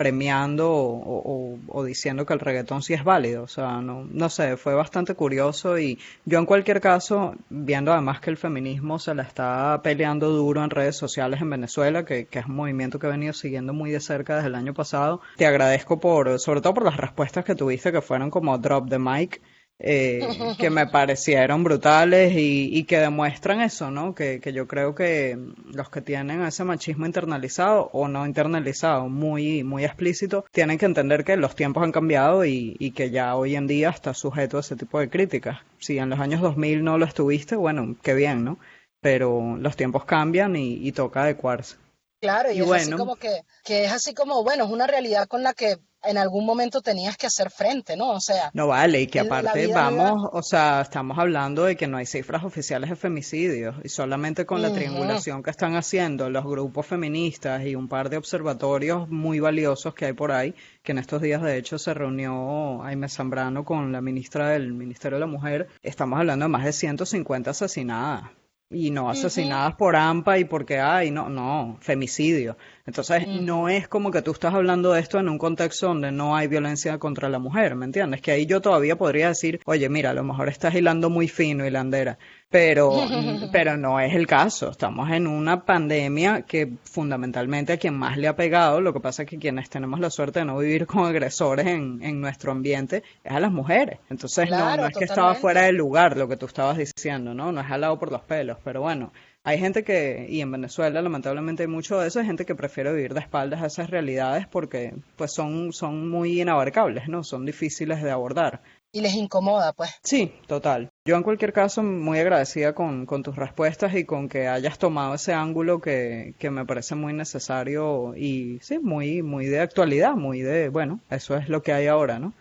premiando 0.01 0.67
o, 0.67 1.83
diciendo 1.85 2.25
que 2.25 2.33
el 2.33 2.39
reggaetón 2.39 2.81
sí 2.81 2.95
es 2.95 3.03
válido, 3.03 3.43
o 3.43 3.47
sea, 3.47 3.81
no, 3.81 4.03
no 4.11 4.29
sé, 4.29 4.57
fue 4.57 4.73
bastante 4.73 5.13
curioso 5.13 5.77
y 5.77 5.99
yo 6.25 6.39
en 6.39 6.47
cualquier 6.47 6.81
caso, 6.81 7.35
viendo 7.51 7.93
además 7.93 8.19
que 8.19 8.31
el 8.31 8.37
feminismo 8.37 8.97
se 8.97 9.13
la 9.13 9.21
está 9.21 9.79
peleando 9.83 10.31
duro 10.31 10.63
en 10.63 10.71
redes 10.71 10.97
sociales 10.97 11.39
en 11.39 11.51
Venezuela, 11.51 12.03
que, 12.03 12.25
que 12.25 12.39
es 12.39 12.47
un 12.47 12.55
movimiento 12.55 12.97
que 12.97 13.05
he 13.05 13.11
venido 13.11 13.33
siguiendo 13.33 13.73
muy 13.73 13.91
de 13.91 13.99
cerca 13.99 14.37
desde 14.37 14.47
el 14.47 14.55
año 14.55 14.73
pasado, 14.73 15.21
te 15.37 15.45
agradezco 15.45 15.99
por, 15.99 16.39
sobre 16.39 16.61
todo 16.61 16.73
por 16.73 16.85
las 16.85 16.97
respuestas 16.97 17.45
que 17.45 17.53
tuviste 17.53 17.91
que 17.91 18.01
fueron 18.01 18.31
como 18.31 18.57
drop 18.57 18.89
the 18.89 18.97
mic, 18.97 19.39
eh, 19.83 20.55
que 20.59 20.69
me 20.69 20.87
parecieron 20.87 21.63
brutales 21.63 22.33
y, 22.33 22.69
y 22.71 22.83
que 22.83 22.99
demuestran 22.99 23.61
eso, 23.61 23.89
¿no? 23.89 24.13
Que, 24.13 24.39
que 24.39 24.53
yo 24.53 24.67
creo 24.67 24.93
que 24.93 25.37
los 25.73 25.89
que 25.89 26.01
tienen 26.01 26.41
ese 26.43 26.63
machismo 26.63 27.05
internalizado 27.05 27.89
o 27.93 28.07
no 28.07 28.25
internalizado 28.25 29.09
muy, 29.09 29.63
muy 29.63 29.83
explícito, 29.83 30.45
tienen 30.51 30.77
que 30.77 30.85
entender 30.85 31.23
que 31.23 31.35
los 31.35 31.55
tiempos 31.55 31.83
han 31.83 31.91
cambiado 31.91 32.45
y, 32.45 32.75
y 32.79 32.91
que 32.91 33.09
ya 33.09 33.35
hoy 33.35 33.55
en 33.55 33.67
día 33.67 33.89
está 33.89 34.13
sujeto 34.13 34.57
a 34.57 34.61
ese 34.61 34.75
tipo 34.75 34.99
de 34.99 35.09
críticas. 35.09 35.59
Si 35.79 35.97
en 35.97 36.09
los 36.09 36.19
años 36.19 36.41
2000 36.41 36.83
no 36.83 36.97
lo 36.97 37.05
estuviste, 37.05 37.55
bueno, 37.55 37.95
qué 38.03 38.13
bien, 38.13 38.43
¿no? 38.43 38.59
Pero 39.01 39.57
los 39.57 39.75
tiempos 39.75 40.05
cambian 40.05 40.55
y, 40.55 40.73
y 40.87 40.91
toca 40.91 41.23
adecuarse. 41.23 41.77
Claro, 42.21 42.51
y, 42.51 42.59
Y 42.59 42.61
es 42.61 42.71
así 42.71 42.91
como 42.91 43.15
que, 43.15 43.41
que 43.65 43.85
es 43.85 43.91
así 43.91 44.13
como, 44.13 44.43
bueno, 44.43 44.65
es 44.65 44.69
una 44.69 44.85
realidad 44.85 45.27
con 45.27 45.41
la 45.41 45.53
que 45.53 45.77
en 46.03 46.17
algún 46.17 46.45
momento 46.45 46.81
tenías 46.81 47.17
que 47.17 47.27
hacer 47.27 47.49
frente, 47.51 47.95
¿no? 47.95 48.11
O 48.11 48.19
sea, 48.19 48.49
No 48.53 48.67
vale, 48.67 49.01
y 49.01 49.07
que 49.07 49.19
aparte 49.19 49.67
vamos, 49.67 50.29
o 50.31 50.41
sea, 50.41 50.81
estamos 50.81 51.17
hablando 51.17 51.65
de 51.65 51.75
que 51.75 51.87
no 51.87 51.97
hay 51.97 52.05
cifras 52.05 52.43
oficiales 52.43 52.89
de 52.89 52.95
femicidios 52.95 53.75
y 53.83 53.89
solamente 53.89 54.45
con 54.45 54.61
la 54.61 54.73
triangulación 54.73 55.43
que 55.43 55.51
están 55.51 55.75
haciendo 55.75 56.29
los 56.29 56.43
grupos 56.45 56.87
feministas 56.87 57.65
y 57.65 57.75
un 57.75 57.87
par 57.87 58.09
de 58.09 58.17
observatorios 58.17 59.09
muy 59.09 59.39
valiosos 59.39 59.93
que 59.93 60.05
hay 60.05 60.13
por 60.13 60.31
ahí, 60.31 60.55
que 60.83 60.91
en 60.91 60.97
estos 60.97 61.21
días 61.21 61.41
de 61.41 61.57
hecho 61.57 61.77
se 61.77 61.93
reunió 61.93 62.83
Aime 62.83 63.09
Zambrano 63.09 63.63
con 63.63 63.91
la 63.91 64.01
ministra 64.01 64.49
del 64.49 64.73
Ministerio 64.73 65.17
de 65.17 65.21
la 65.21 65.27
Mujer, 65.27 65.67
estamos 65.83 66.19
hablando 66.19 66.45
de 66.45 66.49
más 66.49 66.65
de 66.65 66.73
150 66.73 67.51
asesinadas. 67.51 68.40
Y 68.71 68.89
no 68.89 69.09
asesinadas 69.09 69.75
por 69.75 69.97
AMPA 69.97 70.39
y 70.39 70.45
porque 70.45 70.79
hay, 70.79 71.11
no, 71.11 71.29
no, 71.29 71.77
femicidio. 71.81 72.55
Entonces, 72.85 73.27
no 73.27 73.67
es 73.67 73.87
como 73.87 74.11
que 74.11 74.21
tú 74.21 74.31
estás 74.31 74.53
hablando 74.53 74.93
de 74.93 75.01
esto 75.01 75.19
en 75.19 75.29
un 75.29 75.37
contexto 75.37 75.87
donde 75.87 76.11
no 76.11 76.35
hay 76.35 76.47
violencia 76.47 76.97
contra 76.97 77.29
la 77.29 77.37
mujer, 77.37 77.75
¿me 77.75 77.85
entiendes? 77.85 78.21
Que 78.21 78.31
ahí 78.31 78.45
yo 78.45 78.61
todavía 78.61 78.95
podría 78.95 79.27
decir, 79.27 79.59
oye, 79.65 79.89
mira, 79.89 80.11
a 80.11 80.13
lo 80.13 80.23
mejor 80.23 80.47
estás 80.47 80.73
hilando 80.73 81.09
muy 81.09 81.27
fino, 81.27 81.65
hilandera, 81.65 82.17
pero, 82.51 82.91
pero 83.51 83.77
no 83.77 83.99
es 83.99 84.13
el 84.13 84.27
caso. 84.27 84.69
Estamos 84.69 85.09
en 85.09 85.25
una 85.25 85.65
pandemia 85.65 86.43
que 86.43 86.69
fundamentalmente 86.83 87.73
a 87.73 87.77
quien 87.77 87.95
más 87.95 88.17
le 88.17 88.27
ha 88.27 88.35
pegado, 88.35 88.81
lo 88.81 88.93
que 88.93 88.99
pasa 88.99 89.23
es 89.23 89.29
que 89.29 89.39
quienes 89.39 89.69
tenemos 89.69 89.99
la 89.99 90.11
suerte 90.11 90.39
de 90.39 90.45
no 90.45 90.57
vivir 90.57 90.85
con 90.85 91.05
agresores 91.05 91.65
en, 91.65 91.99
en 92.03 92.21
nuestro 92.21 92.51
ambiente, 92.51 93.03
es 93.23 93.31
a 93.31 93.39
las 93.39 93.51
mujeres. 93.51 93.99
Entonces, 94.09 94.49
no, 94.49 94.57
Claro, 94.57 94.83
no 94.83 94.89
es 94.89 94.97
que 94.97 95.05
estaba 95.05 95.33
fuera 95.33 95.61
de 95.63 95.71
lugar 95.71 96.17
lo 96.17 96.27
que 96.27 96.37
tú 96.37 96.45
estabas 96.45 96.77
diciendo, 96.77 97.33
¿no? 97.33 97.51
No 97.51 97.61
es 97.61 97.67
jalado 97.67 97.97
por 97.97 98.11
los 98.11 98.21
pelos, 98.21 98.57
pero 98.63 98.81
bueno. 98.81 99.11
Hay 99.43 99.57
gente 99.57 99.83
que, 99.83 100.27
y 100.29 100.41
en 100.41 100.51
Venezuela 100.51 101.01
lamentablemente 101.01 101.63
hay 101.63 101.67
mucho 101.67 101.99
de 101.99 102.07
eso, 102.07 102.19
hay 102.19 102.27
gente 102.27 102.45
que 102.45 102.53
prefiere 102.53 102.93
vivir 102.93 103.15
de 103.15 103.21
espaldas 103.21 103.63
a 103.63 103.65
esas 103.65 103.89
realidades 103.89 104.45
porque 104.45 104.93
pues 105.15 105.33
son, 105.33 105.73
son 105.73 106.07
muy 106.07 106.41
inabarcables, 106.41 107.07
¿no? 107.07 107.23
Son 107.23 107.43
difíciles 107.43 108.03
de 108.03 108.11
abordar. 108.11 108.61
Y 108.91 109.01
les 109.01 109.13
incomoda, 109.13 109.73
pues. 109.73 109.91
Sí, 110.03 110.33
total. 110.47 110.89
Yo 111.05 111.15
en 111.15 111.23
cualquier 111.23 111.53
caso 111.53 111.81
muy 111.83 112.19
agradecida 112.19 112.73
con, 112.73 113.05
con 113.05 113.23
tus 113.23 113.35
respuestas 113.35 113.95
y 113.95 114.05
con 114.05 114.29
que 114.29 114.47
hayas 114.47 114.77
tomado 114.77 115.15
ese 115.15 115.33
ángulo 115.33 115.79
que, 115.79 116.33
que 116.39 116.49
me 116.49 116.65
parece 116.65 116.95
muy 116.95 117.13
necesario 117.13 118.15
y 118.15 118.59
sí, 118.61 118.79
muy, 118.79 119.21
muy 119.21 119.45
de 119.45 119.59
actualidad, 119.59 120.13
muy 120.13 120.41
de, 120.41 120.69
bueno, 120.69 120.99
eso 121.09 121.37
es 121.37 121.49
lo 121.49 121.63
que 121.63 121.73
hay 121.73 121.87
ahora, 121.87 122.19
¿no? 122.19 122.33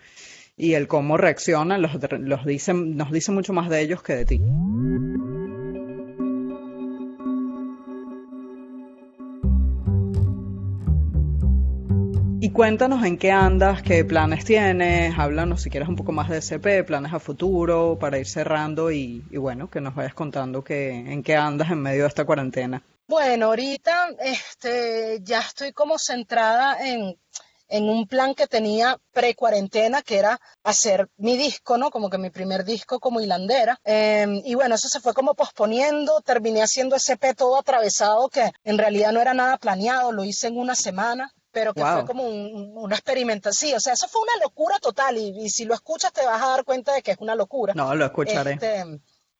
y 0.61 0.75
el 0.75 0.89
cómo 0.89 1.17
reaccionan 1.17 1.81
los, 1.81 1.93
los 2.21 2.45
dicen, 2.45 2.95
nos 2.97 3.11
dice 3.11 3.33
mucho 3.33 3.55
más 3.55 3.71
de 3.71 3.81
ellos 3.81 4.03
que 4.03 4.15
de 4.15 4.25
ti. 4.27 4.41
Cuéntanos 12.53 13.05
en 13.05 13.17
qué 13.17 13.31
andas, 13.31 13.81
qué 13.81 14.05
planes 14.05 14.45
tienes, 14.45 15.17
háblanos 15.17 15.63
si 15.63 15.71
quieres 15.71 15.89
un 15.89 15.95
poco 15.95 16.11
más 16.11 16.29
de 16.29 16.39
SP, 16.43 16.83
planes 16.85 17.13
a 17.13 17.21
futuro, 17.21 17.97
para 17.99 18.19
ir 18.19 18.27
cerrando 18.27 18.91
y, 18.91 19.21
bueno, 19.31 19.71
que 19.71 19.81
nos 19.81 19.95
vayas 19.95 20.15
contando 20.15 20.63
que, 20.63 20.91
en 20.91 21.23
qué 21.23 21.37
andas 21.37 21.71
en 21.71 21.81
medio 21.81 22.03
de 22.03 22.09
esta 22.09 22.25
cuarentena. 22.25 22.83
Bueno, 23.07 23.47
ahorita 23.47 24.11
este, 24.19 25.21
ya 25.23 25.41
estoy 25.41 25.73
como 25.73 25.97
centrada 25.97 26.77
en, 26.85 27.17
un 27.71 28.07
plan 28.09 28.35
que 28.35 28.49
tenía 28.49 28.99
pre-cuarentena, 29.13 30.03
que 30.03 30.19
era 30.19 30.41
hacer 30.65 31.09
mi 31.19 31.37
disco, 31.37 31.79
¿no? 31.79 31.91
Como 31.91 32.11
que 32.11 32.19
mi 32.19 32.31
primer 32.31 32.65
disco 32.65 32.99
como 32.99 33.21
hilandera. 33.21 33.79
Em, 33.85 34.43
y 34.45 34.57
bueno, 34.57 34.75
eso 34.75 34.89
se 34.89 35.01
fue 35.01 35.15
como 35.15 35.35
posponiendo, 35.35 36.21
terminé 36.21 36.63
haciendo 36.63 36.97
SP 36.99 37.33
todo 37.35 37.59
atravesado, 37.59 38.29
que 38.29 38.51
en 38.65 38.77
realidad 38.77 39.13
no 39.13 39.21
era 39.21 39.35
nada 39.35 39.57
planeado, 39.57 40.11
lo 40.11 40.25
hice 40.25 40.49
en 40.49 40.59
una 40.59 40.75
semana 40.75 41.33
pero 41.53 41.75
que 41.75 41.83
fue 41.83 42.05
como 42.07 42.25
una 42.25 42.95
experimentación. 42.95 43.71
Sí, 43.71 43.75
o 43.75 43.81
sea, 43.81 43.95
eso 43.95 44.09
fue 44.09 44.23
una 44.23 44.37
locura 44.43 44.79
total 44.79 45.17
y, 45.19 45.49
si 45.51 45.65
lo 45.65 45.75
escuchas 45.75 46.13
te 46.13 46.25
vas 46.25 46.43
a 46.43 46.49
dar 46.49 46.65
cuenta 46.65 46.93
de 46.95 47.03
que 47.03 47.13
es 47.13 47.19
una 47.19 47.35
locura. 47.35 47.75
No, 47.75 47.95
lo 47.95 48.05
escucharé. 48.05 48.53
Este, 48.53 48.85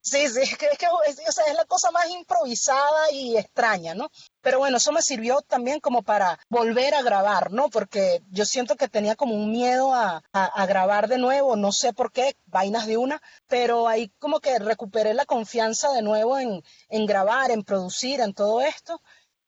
sí, 0.01 0.29
sí, 0.29 0.41
es 0.43 0.59
que, 0.59 0.67
es, 1.07 1.29
o 1.29 1.33
sea, 1.33 1.47
es 1.47 1.55
la 1.55 1.65
cosa 1.65 1.91
más 1.91 2.09
improvisada 2.11 3.11
y 3.13 3.37
extraña, 3.37 3.95
¿no? 3.95 4.11
Pero 4.43 4.59
bueno, 4.59 4.79
eso 4.79 4.93
me 4.93 5.03
sirvió 5.03 5.41
también 5.43 5.81
como 5.81 6.03
para 6.03 6.39
volver 6.49 6.95
a 6.95 7.03
grabar, 7.03 7.53
¿no? 7.53 7.69
Porque 7.69 8.23
yo 8.31 8.45
siento 8.45 8.77
que 8.77 8.89
tenía 8.89 9.15
como 9.15 9.35
un 9.35 9.51
miedo 9.53 9.95
a, 9.95 10.23
a 10.33 10.67
grabar 10.67 11.09
de 11.09 11.19
nuevo, 11.19 11.57
no 11.57 11.73
sé 11.73 11.93
por 11.93 12.11
qué, 12.11 12.37
vainas 12.47 12.87
de 12.87 12.97
una, 12.97 13.23
pero 13.47 13.87
ahí 13.87 14.11
como 14.19 14.41
que 14.41 14.59
recuperé 14.59 15.15
la 15.15 15.27
confianza 15.27 15.93
de 15.93 16.03
nuevo 16.03 16.39
en, 16.39 16.63
en 16.89 17.07
grabar, 17.07 17.51
en 17.51 17.63
producir, 17.63 18.21
en 18.21 18.35
todo 18.35 18.61
esto. 18.61 19.01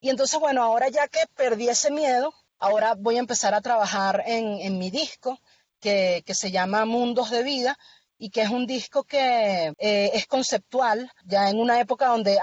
Y 0.03 0.09
entonces, 0.09 0.37
bueno, 0.37 0.61
ahora 0.61 0.89
ya 0.89 1.07
que 1.07 1.21
perdí 1.33 1.69
ese 1.69 1.89
miedo, 1.89 2.33
ahora 2.63 2.95
voy 2.97 3.17
a 3.17 3.19
empezar 3.19 3.53
a 3.53 3.61
trabajar 3.61 4.23
en, 4.25 4.77
mi 4.77 4.89
disco 4.89 5.37
que, 5.81 6.23
se 6.27 6.49
llama 6.49 6.85
Mundos 6.85 7.29
de 7.29 7.43
Vida 7.43 7.77
y 8.17 8.29
que 8.29 8.41
es 8.41 8.49
un 8.49 8.65
disco 8.65 9.03
que 9.03 9.73
eh, 9.77 10.11
es 10.13 10.27
conceptual, 10.27 11.11
ya 11.25 11.49
en 11.49 11.59
una 11.59 11.81
época 11.81 12.07
donde 12.07 12.39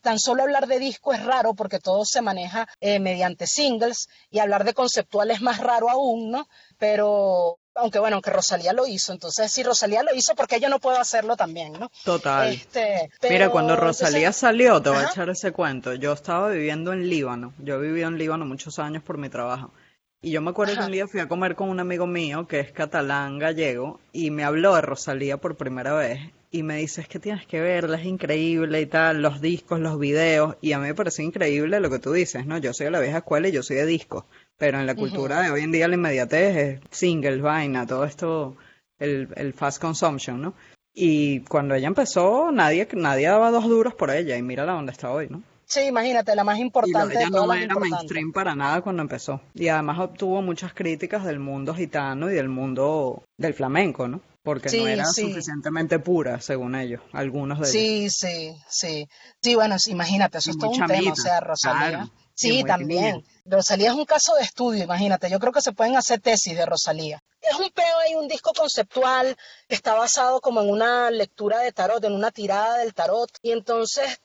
tan 0.00 0.20
solo 0.20 0.44
hablar 0.44 0.68
de 0.68 0.78
disco 0.78 1.12
es 1.12 1.24
raro 1.24 1.54
porque 1.54 1.80
todo 1.80 2.04
se 2.04 2.22
maneja 2.22 2.68
eh, 2.80 3.00
mediante 3.00 3.48
singles 3.48 4.06
y 4.30 4.38
hablar 4.38 4.62
de 4.62 4.74
conceptual 4.74 5.32
es 5.32 5.40
más 5.40 5.58
raro 5.58 5.90
aún, 5.90 6.30
¿no? 6.30 6.46
Pero 6.78 7.58
aunque 7.78 7.98
bueno, 7.98 8.16
aunque 8.16 8.30
Rosalía 8.30 8.72
lo 8.72 8.86
hizo, 8.86 9.12
entonces 9.12 9.50
si 9.50 9.62
Rosalía 9.62 10.02
lo 10.02 10.14
hizo, 10.14 10.34
porque 10.34 10.60
yo 10.60 10.68
no 10.68 10.78
puedo 10.78 10.98
hacerlo 10.98 11.36
también, 11.36 11.72
¿no? 11.74 11.90
Total. 12.04 12.52
Este, 12.52 13.10
Mira, 13.28 13.50
cuando 13.50 13.76
Rosalía 13.76 14.32
salió, 14.32 14.82
te 14.82 14.90
voy 14.90 14.98
a 14.98 15.08
echar 15.08 15.30
ese 15.30 15.52
cuento, 15.52 15.94
yo 15.94 16.12
estaba 16.12 16.50
viviendo 16.50 16.92
en 16.92 17.08
Líbano, 17.08 17.54
yo 17.58 17.76
he 17.76 17.80
vivido 17.80 18.08
en 18.08 18.18
Líbano 18.18 18.44
muchos 18.44 18.78
años 18.78 19.02
por 19.02 19.18
mi 19.18 19.28
trabajo, 19.28 19.72
y 20.20 20.30
yo 20.32 20.40
me 20.40 20.50
acuerdo 20.50 20.74
que 20.76 20.84
un 20.84 20.92
día 20.92 21.06
fui 21.06 21.20
a 21.20 21.28
comer 21.28 21.54
con 21.54 21.68
un 21.68 21.78
amigo 21.78 22.06
mío 22.06 22.48
que 22.48 22.60
es 22.60 22.72
catalán 22.72 23.38
gallego, 23.38 24.00
y 24.12 24.30
me 24.30 24.44
habló 24.44 24.74
de 24.74 24.80
Rosalía 24.80 25.36
por 25.36 25.56
primera 25.56 25.94
vez, 25.94 26.20
y 26.50 26.62
me 26.62 26.78
dice, 26.78 27.02
es 27.02 27.08
que 27.08 27.18
tienes 27.18 27.46
que 27.46 27.60
verla, 27.60 27.98
es 27.98 28.06
increíble 28.06 28.80
y 28.80 28.86
tal, 28.86 29.22
los 29.22 29.40
discos, 29.40 29.78
los 29.80 29.98
videos, 29.98 30.56
y 30.60 30.72
a 30.72 30.78
mí 30.78 30.86
me 30.86 30.94
parece 30.94 31.22
increíble 31.22 31.78
lo 31.78 31.90
que 31.90 31.98
tú 31.98 32.12
dices, 32.12 32.46
¿no? 32.46 32.58
Yo 32.58 32.72
soy 32.72 32.86
de 32.86 32.90
la 32.90 33.00
vieja 33.00 33.18
escuela 33.18 33.48
y 33.48 33.52
yo 33.52 33.62
soy 33.62 33.76
de 33.76 33.86
discos 33.86 34.24
pero 34.58 34.80
en 34.80 34.86
la 34.86 34.94
cultura 34.94 35.40
de 35.42 35.50
hoy 35.50 35.62
en 35.62 35.72
día 35.72 35.88
la 35.88 35.94
inmediatez 35.94 36.56
es 36.56 36.80
singles, 36.90 37.40
vaina, 37.40 37.86
todo 37.86 38.04
esto, 38.04 38.56
el, 38.98 39.28
el 39.36 39.54
fast 39.54 39.80
consumption, 39.80 40.42
¿no? 40.42 40.54
Y 40.92 41.40
cuando 41.40 41.76
ella 41.76 41.86
empezó, 41.86 42.50
nadie, 42.50 42.88
nadie 42.92 43.28
daba 43.28 43.52
dos 43.52 43.68
duros 43.68 43.94
por 43.94 44.10
ella 44.10 44.36
y 44.36 44.42
mírala 44.42 44.72
dónde 44.72 44.90
está 44.90 45.12
hoy, 45.12 45.28
¿no? 45.30 45.42
Sí, 45.64 45.82
imagínate, 45.82 46.34
la 46.34 46.44
más 46.44 46.58
importante. 46.58 47.14
Y 47.14 47.18
ella 47.18 47.28
no 47.30 47.52
era 47.52 47.74
mainstream 47.74 48.32
para 48.32 48.56
nada 48.56 48.80
cuando 48.80 49.02
empezó. 49.02 49.40
Y 49.54 49.68
además 49.68 49.98
obtuvo 50.00 50.40
muchas 50.42 50.72
críticas 50.72 51.24
del 51.24 51.38
mundo 51.38 51.74
gitano 51.74 52.30
y 52.30 52.34
del 52.34 52.48
mundo 52.48 53.22
del 53.36 53.54
flamenco, 53.54 54.08
¿no? 54.08 54.20
Porque 54.42 54.74
no 54.76 54.88
era 54.88 55.04
suficientemente 55.04 55.98
pura, 55.98 56.40
según 56.40 56.74
ellos, 56.74 57.02
algunos 57.12 57.60
de 57.60 57.68
ellos. 57.68 57.72
Sí, 57.72 58.10
sí, 58.10 58.56
sí. 58.68 59.08
Sí, 59.42 59.54
bueno, 59.54 59.76
imagínate, 59.88 60.38
eso 60.38 60.50
es 60.50 60.58
todo 60.58 60.70
un 60.70 60.86
tema, 60.86 61.12
o 61.12 61.16
sea, 61.16 61.40
Rosalía. 61.40 62.08
Sí, 62.34 62.64
también. 62.64 63.22
Rosalía 63.50 63.88
es 63.88 63.94
un 63.94 64.04
caso 64.04 64.34
de 64.34 64.42
estudio, 64.42 64.84
imagínate. 64.84 65.30
Yo 65.30 65.38
creo 65.38 65.52
que 65.52 65.62
se 65.62 65.72
pueden 65.72 65.96
hacer 65.96 66.20
tesis 66.20 66.56
de 66.56 66.66
Rosalía. 66.66 67.22
Es 67.40 67.54
un 67.54 67.70
peo 67.70 67.98
hay 67.98 68.14
un 68.14 68.28
disco 68.28 68.52
conceptual 68.52 69.36
que 69.68 69.74
está 69.74 69.94
basado 69.94 70.40
como 70.40 70.60
en 70.60 70.70
una 70.70 71.10
lectura 71.10 71.60
de 71.60 71.72
tarot, 71.72 72.04
en 72.04 72.12
una 72.12 72.30
tirada 72.30 72.78
del 72.78 72.94
tarot. 72.94 73.30
Y 73.42 73.52
entonces, 73.52 74.20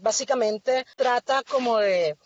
básicamente, 0.00 0.86
trata 0.96 1.42
como 1.42 1.78
de, 1.78 2.16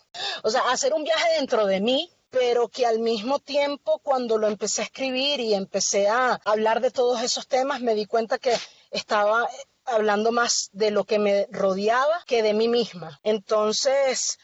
o 0.43 0.49
sea, 0.49 0.61
hacer 0.71 0.93
un 0.93 1.03
viaje 1.03 1.35
dentro 1.37 1.65
de 1.65 1.79
mí, 1.79 2.11
pero 2.29 2.67
que 2.67 2.85
al 2.85 2.99
mismo 2.99 3.39
tiempo 3.39 3.99
cuando 3.99 4.37
lo 4.37 4.47
empecé 4.47 4.81
a 4.81 4.85
escribir 4.85 5.39
y 5.39 5.53
empecé 5.53 6.09
a 6.09 6.39
hablar 6.43 6.81
de 6.81 6.91
todos 6.91 7.21
esos 7.21 7.47
temas, 7.47 7.81
me 7.81 7.95
di 7.95 8.05
cuenta 8.05 8.39
que 8.39 8.53
estaba 8.91 9.47
hablando 9.85 10.31
más 10.31 10.69
de 10.73 10.91
lo 10.91 11.05
que 11.05 11.19
me 11.19 11.47
rodeaba 11.51 12.23
que 12.25 12.43
de 12.43 12.53
mí 12.53 12.67
misma. 12.67 13.19
Entonces, 13.23 14.37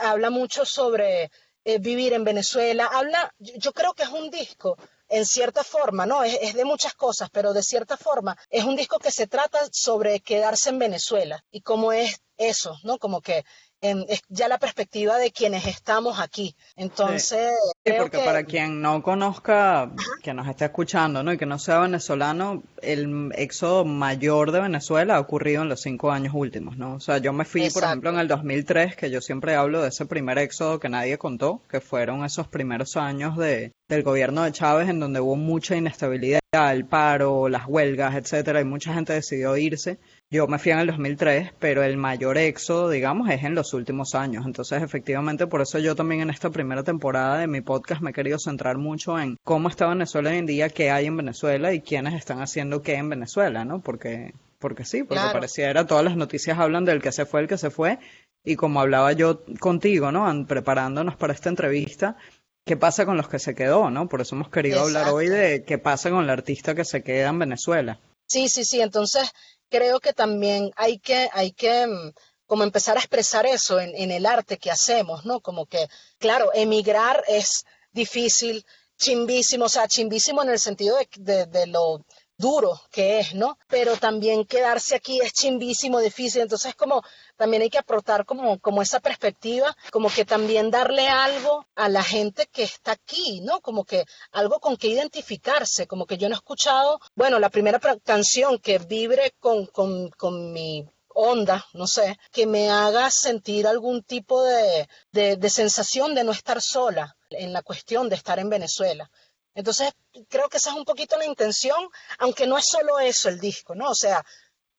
habla 0.00 0.30
mucho 0.30 0.64
sobre 0.64 1.30
eh, 1.64 1.78
vivir 1.78 2.12
en 2.12 2.24
Venezuela, 2.24 2.86
habla, 2.92 3.32
yo 3.38 3.72
creo 3.72 3.94
que 3.94 4.02
es 4.02 4.08
un 4.08 4.30
disco 4.30 4.76
en 5.08 5.24
cierta 5.26 5.62
forma, 5.62 6.06
¿no? 6.06 6.24
Es, 6.24 6.38
es, 6.40 6.54
de 6.54 6.64
muchas 6.64 6.94
cosas, 6.94 7.28
pero 7.30 7.52
de 7.52 7.62
cierta 7.62 7.96
forma 7.96 8.36
es 8.50 8.64
un 8.64 8.74
disco 8.74 8.98
que 8.98 9.10
se 9.10 9.26
trata 9.26 9.60
sobre 9.70 10.20
quedarse 10.20 10.70
en 10.70 10.78
Venezuela 10.78 11.44
y 11.50 11.60
cómo 11.60 11.92
es 11.92 12.20
eso, 12.36 12.76
¿no? 12.82 12.98
Como 12.98 13.20
que 13.20 13.44
es 13.82 14.22
ya 14.28 14.48
la 14.48 14.58
perspectiva 14.58 15.18
de 15.18 15.32
quienes 15.32 15.66
estamos 15.66 16.20
aquí. 16.20 16.54
Entonces, 16.76 17.52
sí. 17.84 17.92
porque 17.98 18.18
para 18.18 18.44
quien 18.44 18.80
no 18.80 19.02
conozca, 19.02 19.90
que 20.22 20.32
nos 20.32 20.48
esté 20.48 20.66
escuchando, 20.66 21.22
¿no? 21.22 21.32
Y 21.32 21.38
que 21.38 21.46
no 21.46 21.58
sea 21.58 21.80
venezolano, 21.80 22.62
el 22.80 23.32
éxodo 23.34 23.84
mayor 23.84 24.52
de 24.52 24.60
Venezuela 24.60 25.16
ha 25.16 25.20
ocurrido 25.20 25.62
en 25.62 25.68
los 25.68 25.80
cinco 25.80 26.12
años 26.12 26.32
últimos, 26.34 26.76
¿no? 26.78 26.94
O 26.94 27.00
sea, 27.00 27.18
yo 27.18 27.32
me 27.32 27.44
fui, 27.44 27.68
por 27.70 27.82
ejemplo, 27.82 28.10
en 28.10 28.18
el 28.18 28.28
2003, 28.28 28.96
que 28.96 29.10
yo 29.10 29.20
siempre 29.20 29.56
hablo 29.56 29.82
de 29.82 29.88
ese 29.88 30.06
primer 30.06 30.38
éxodo 30.38 30.78
que 30.78 30.88
nadie 30.88 31.18
contó, 31.18 31.60
que 31.68 31.80
fueron 31.80 32.24
esos 32.24 32.46
primeros 32.46 32.96
años 32.96 33.36
de, 33.36 33.72
del 33.88 34.02
gobierno 34.04 34.44
de 34.44 34.52
Chávez 34.52 34.88
en 34.88 35.00
donde 35.00 35.20
hubo 35.20 35.36
mucha 35.36 35.76
inestabilidad, 35.76 36.40
el 36.52 36.84
paro, 36.84 37.48
las 37.48 37.66
huelgas, 37.66 38.14
etcétera, 38.14 38.60
y 38.60 38.64
mucha 38.64 38.94
gente 38.94 39.12
decidió 39.12 39.56
irse. 39.56 39.98
Yo 40.32 40.46
me 40.46 40.58
fui 40.58 40.72
en 40.72 40.78
el 40.78 40.86
2003, 40.86 41.52
pero 41.58 41.82
el 41.82 41.98
mayor 41.98 42.38
éxodo, 42.38 42.88
digamos, 42.88 43.28
es 43.28 43.44
en 43.44 43.54
los 43.54 43.74
últimos 43.74 44.14
años. 44.14 44.46
Entonces, 44.46 44.82
efectivamente, 44.82 45.46
por 45.46 45.60
eso 45.60 45.78
yo 45.78 45.94
también 45.94 46.22
en 46.22 46.30
esta 46.30 46.48
primera 46.48 46.82
temporada 46.82 47.36
de 47.36 47.46
mi 47.46 47.60
podcast 47.60 48.00
me 48.00 48.12
he 48.12 48.14
querido 48.14 48.38
centrar 48.38 48.78
mucho 48.78 49.18
en 49.18 49.36
cómo 49.44 49.68
está 49.68 49.86
Venezuela 49.88 50.30
hoy 50.30 50.38
en 50.38 50.46
día, 50.46 50.70
qué 50.70 50.90
hay 50.90 51.04
en 51.04 51.18
Venezuela 51.18 51.74
y 51.74 51.82
quiénes 51.82 52.14
están 52.14 52.40
haciendo 52.40 52.80
qué 52.80 52.94
en 52.94 53.10
Venezuela, 53.10 53.66
¿no? 53.66 53.82
Porque, 53.82 54.32
porque 54.58 54.86
sí, 54.86 55.02
porque 55.02 55.22
pareciera 55.34 55.86
todas 55.86 56.02
las 56.02 56.16
noticias 56.16 56.58
hablan 56.58 56.86
del 56.86 57.02
que 57.02 57.12
se 57.12 57.26
fue, 57.26 57.42
el 57.42 57.46
que 57.46 57.58
se 57.58 57.68
fue. 57.68 57.98
Y 58.42 58.56
como 58.56 58.80
hablaba 58.80 59.12
yo 59.12 59.42
contigo, 59.60 60.12
¿no? 60.12 60.46
Preparándonos 60.46 61.14
para 61.16 61.34
esta 61.34 61.50
entrevista, 61.50 62.16
qué 62.64 62.78
pasa 62.78 63.04
con 63.04 63.18
los 63.18 63.28
que 63.28 63.38
se 63.38 63.54
quedó, 63.54 63.90
¿no? 63.90 64.08
Por 64.08 64.22
eso 64.22 64.34
hemos 64.34 64.48
querido 64.48 64.80
hablar 64.80 65.10
hoy 65.10 65.28
de 65.28 65.62
qué 65.64 65.76
pasa 65.76 66.08
con 66.08 66.24
el 66.24 66.30
artista 66.30 66.74
que 66.74 66.86
se 66.86 67.02
queda 67.02 67.28
en 67.28 67.38
Venezuela. 67.38 68.00
Sí, 68.26 68.48
sí, 68.48 68.64
sí. 68.64 68.80
Entonces, 68.80 69.30
creo 69.72 69.98
que 70.00 70.12
también 70.12 70.70
hay 70.76 70.98
que, 70.98 71.30
hay 71.32 71.52
que 71.52 71.86
mm, 71.86 72.12
como 72.46 72.62
empezar 72.62 72.96
a 72.96 73.00
expresar 73.00 73.46
eso 73.46 73.80
en, 73.80 74.10
el 74.10 74.26
arte 74.26 74.58
que 74.58 74.70
hacemos, 74.70 75.24
¿no? 75.24 75.40
Como 75.40 75.64
que, 75.64 75.88
claro, 76.18 76.50
emigrar 76.52 77.24
es 77.26 77.64
difícil, 77.92 78.64
chimbísimo, 78.98 79.64
o 79.64 79.68
sea, 79.70 79.88
chimbísimo 79.88 80.42
en 80.42 80.50
el 80.50 80.58
sentido 80.58 80.98
de 81.16 81.66
lo 81.66 82.04
duro 82.36 82.80
que 82.90 83.20
es, 83.20 83.34
¿no? 83.34 83.58
Pero 83.68 83.96
también 83.96 84.44
quedarse 84.44 84.94
aquí 84.94 85.20
es 85.20 85.32
chimbísimo, 85.32 86.00
difícil, 86.00 86.42
entonces 86.42 86.74
como 86.74 87.02
también 87.36 87.62
hay 87.62 87.70
que 87.70 87.78
aportar 87.78 88.24
como, 88.24 88.58
como 88.60 88.82
esa 88.82 89.00
perspectiva, 89.00 89.76
como 89.90 90.10
que 90.10 90.24
también 90.24 90.70
darle 90.70 91.08
algo 91.08 91.66
a 91.74 91.88
la 91.88 92.02
gente 92.02 92.48
que 92.52 92.64
está 92.64 92.92
aquí, 92.92 93.40
¿no? 93.40 93.60
Como 93.60 93.84
que 93.84 94.04
algo 94.32 94.60
con 94.60 94.76
que 94.76 94.88
identificarse, 94.88 95.86
como 95.86 96.06
que 96.06 96.18
yo 96.18 96.28
no 96.28 96.34
he 96.34 96.36
escuchado, 96.36 97.00
bueno, 97.14 97.38
la 97.38 97.50
primera 97.50 97.80
canción 98.04 98.58
que 98.58 98.78
vibre 98.78 99.34
con, 99.38 99.66
con, 99.66 100.10
con 100.10 100.52
mi 100.52 100.86
onda, 101.14 101.66
no 101.74 101.86
sé, 101.86 102.18
que 102.30 102.46
me 102.46 102.70
haga 102.70 103.10
sentir 103.10 103.66
algún 103.66 104.02
tipo 104.02 104.42
de, 104.42 104.88
de, 105.12 105.36
de 105.36 105.50
sensación 105.50 106.14
de 106.14 106.24
no 106.24 106.32
estar 106.32 106.60
sola 106.62 107.16
en 107.30 107.52
la 107.52 107.62
cuestión 107.62 108.08
de 108.08 108.16
estar 108.16 108.38
en 108.38 108.48
Venezuela. 108.48 109.10
Entonces, 109.54 109.92
creo 110.28 110.48
que 110.48 110.56
esa 110.56 110.70
es 110.70 110.76
un 110.76 110.84
poquito 110.84 111.16
la 111.18 111.26
intención, 111.26 111.88
aunque 112.18 112.46
no 112.46 112.56
es 112.58 112.66
solo 112.66 112.98
eso 112.98 113.28
el 113.28 113.38
disco, 113.38 113.74
¿no? 113.74 113.90
O 113.90 113.94
sea, 113.94 114.24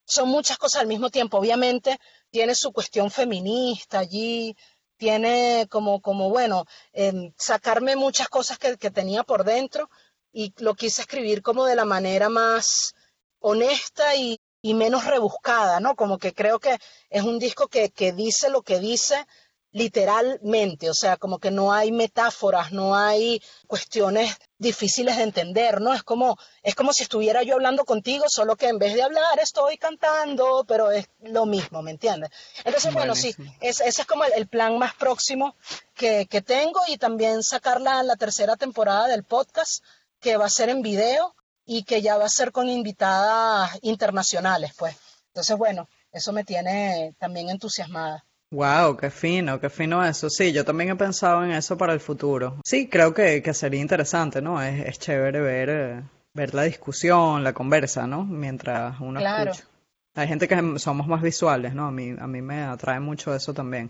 son 0.05 0.29
muchas 0.29 0.57
cosas 0.57 0.81
al 0.81 0.87
mismo 0.87 1.09
tiempo. 1.09 1.37
Obviamente 1.37 1.99
tiene 2.29 2.55
su 2.55 2.71
cuestión 2.71 3.11
feminista 3.11 3.99
allí, 3.99 4.55
tiene 4.97 5.67
como, 5.69 6.01
como 6.01 6.29
bueno, 6.29 6.65
em, 6.91 7.33
sacarme 7.37 7.95
muchas 7.95 8.29
cosas 8.29 8.57
que, 8.57 8.75
tenía 8.91 9.23
por 9.23 9.43
dentro, 9.43 9.89
y 10.31 10.53
lo 10.57 10.73
quise 10.75 11.01
escribir 11.01 11.41
como 11.41 11.65
de 11.65 11.75
la 11.75 11.85
manera 11.85 12.29
más 12.29 12.93
honesta 13.39 14.15
y, 14.15 14.39
y 14.61 14.73
menos 14.73 15.05
rebuscada, 15.05 15.79
¿no? 15.79 15.95
Como 15.95 16.17
que 16.17 16.33
creo 16.33 16.59
que 16.59 16.79
es 17.09 17.23
un 17.23 17.37
disco 17.37 17.67
que, 17.67 17.91
que 17.91 18.13
dice 18.13 18.49
lo 18.49 18.61
que 18.63 18.79
dice 18.79 19.27
literalmente, 19.73 20.89
o 20.89 20.93
sea, 20.93 21.17
como 21.17 21.39
que 21.39 21.51
no 21.51 21.73
hay 21.73 21.91
metáforas, 21.91 22.71
no 22.71 22.95
hay 22.95 23.41
cuestiones 23.67 24.37
difíciles 24.57 25.17
de 25.17 25.23
entender, 25.23 25.81
¿no? 25.81 25.93
Es 25.93 26.03
como, 26.03 26.37
es 26.61 26.75
como 26.75 26.93
si 26.93 27.03
estuviera 27.03 27.41
yo 27.43 27.55
hablando 27.55 27.83
contigo, 27.83 28.25
solo 28.29 28.55
que 28.55 28.67
en 28.67 28.77
vez 28.77 28.93
de 28.93 29.01
hablar 29.01 29.39
estoy 29.41 29.77
cantando, 29.77 30.63
pero 30.67 30.91
es 30.91 31.09
lo 31.21 31.45
mismo, 31.45 31.81
¿me 31.81 31.91
entiendes? 31.91 32.29
Entonces, 32.63 32.93
bueno, 32.93 33.15
sí, 33.15 33.35
ese 33.59 33.87
es 33.87 34.05
como 34.05 34.23
el, 34.23 34.47
plan 34.47 34.77
más 34.77 34.93
próximo 34.93 35.55
que, 35.95 36.27
que, 36.27 36.41
tengo 36.41 36.81
y 36.87 36.97
también 36.97 37.41
sacar 37.41 37.81
la, 37.81 38.03
la 38.03 38.15
tercera 38.15 38.55
temporada 38.55 39.07
del 39.07 39.23
podcast, 39.23 39.83
que 40.19 40.37
va 40.37 40.45
a 40.45 40.49
ser 40.49 40.69
en 40.69 40.83
video 40.83 41.35
y 41.65 41.83
que 41.83 42.01
ya 42.01 42.17
va 42.17 42.25
a 42.25 42.29
ser 42.29 42.51
con 42.51 42.69
invitadas 42.69 43.71
internacionales, 43.81 44.73
pues. 44.77 44.95
Entonces, 45.27 45.57
bueno, 45.57 45.89
eso 46.11 46.31
me 46.31 46.43
tiene 46.43 47.15
también 47.17 47.49
entusiasmada. 47.49 48.23
Wow, 48.53 48.95
qué 48.97 49.09
fino, 49.09 49.59
qué 49.59 49.67
fino 49.71 50.05
eso. 50.05 50.29
Sí, 50.29 50.53
yo 50.53 50.63
también 50.63 50.91
he 50.91 50.95
pensado 50.95 51.43
en 51.43 51.51
eso 51.51 51.75
para 51.75 51.91
el 51.91 51.99
futuro. 51.99 52.57
Sí, 52.63 52.87
creo 52.87 53.11
que, 53.11 53.41
que 53.41 53.51
sería 53.51 53.81
interesante, 53.81 54.43
¿no? 54.43 54.61
Es, 54.61 54.85
es 54.85 54.99
chévere 54.99 55.41
ver, 55.41 55.69
eh, 55.71 56.03
ver 56.35 56.53
la 56.53 56.61
discusión, 56.61 57.43
la 57.43 57.53
conversa, 57.53 58.05
¿no? 58.05 58.23
Mientras 58.23 58.99
uno 58.99 59.19
claro. 59.19 59.51
escucha. 59.51 59.67
Hay 60.13 60.27
gente 60.27 60.47
que 60.47 60.77
somos 60.77 61.07
más 61.07 61.23
visuales, 61.23 61.73
¿no? 61.73 61.87
A 61.87 61.91
mí, 61.91 62.13
a 62.15 62.27
mí 62.27 62.43
me 62.43 62.61
atrae 62.61 62.99
mucho 62.99 63.33
eso 63.33 63.55
también. 63.55 63.89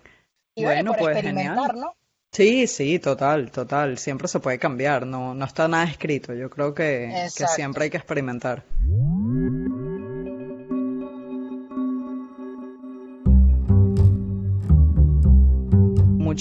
Y 0.55 0.63
bueno, 0.63 0.93
pues 0.97 1.21
genial. 1.21 1.73
¿no? 1.75 1.93
Sí, 2.31 2.65
sí, 2.67 2.99
total, 2.99 3.51
total. 3.51 3.97
Siempre 3.97 4.29
se 4.29 4.39
puede 4.39 4.59
cambiar, 4.59 5.05
no, 5.05 5.35
no 5.35 5.43
está 5.43 5.67
nada 5.67 5.83
escrito. 5.83 6.33
Yo 6.33 6.49
creo 6.49 6.73
que, 6.73 7.27
que 7.37 7.47
siempre 7.47 7.83
hay 7.83 7.89
que 7.89 7.97
experimentar. 7.97 8.63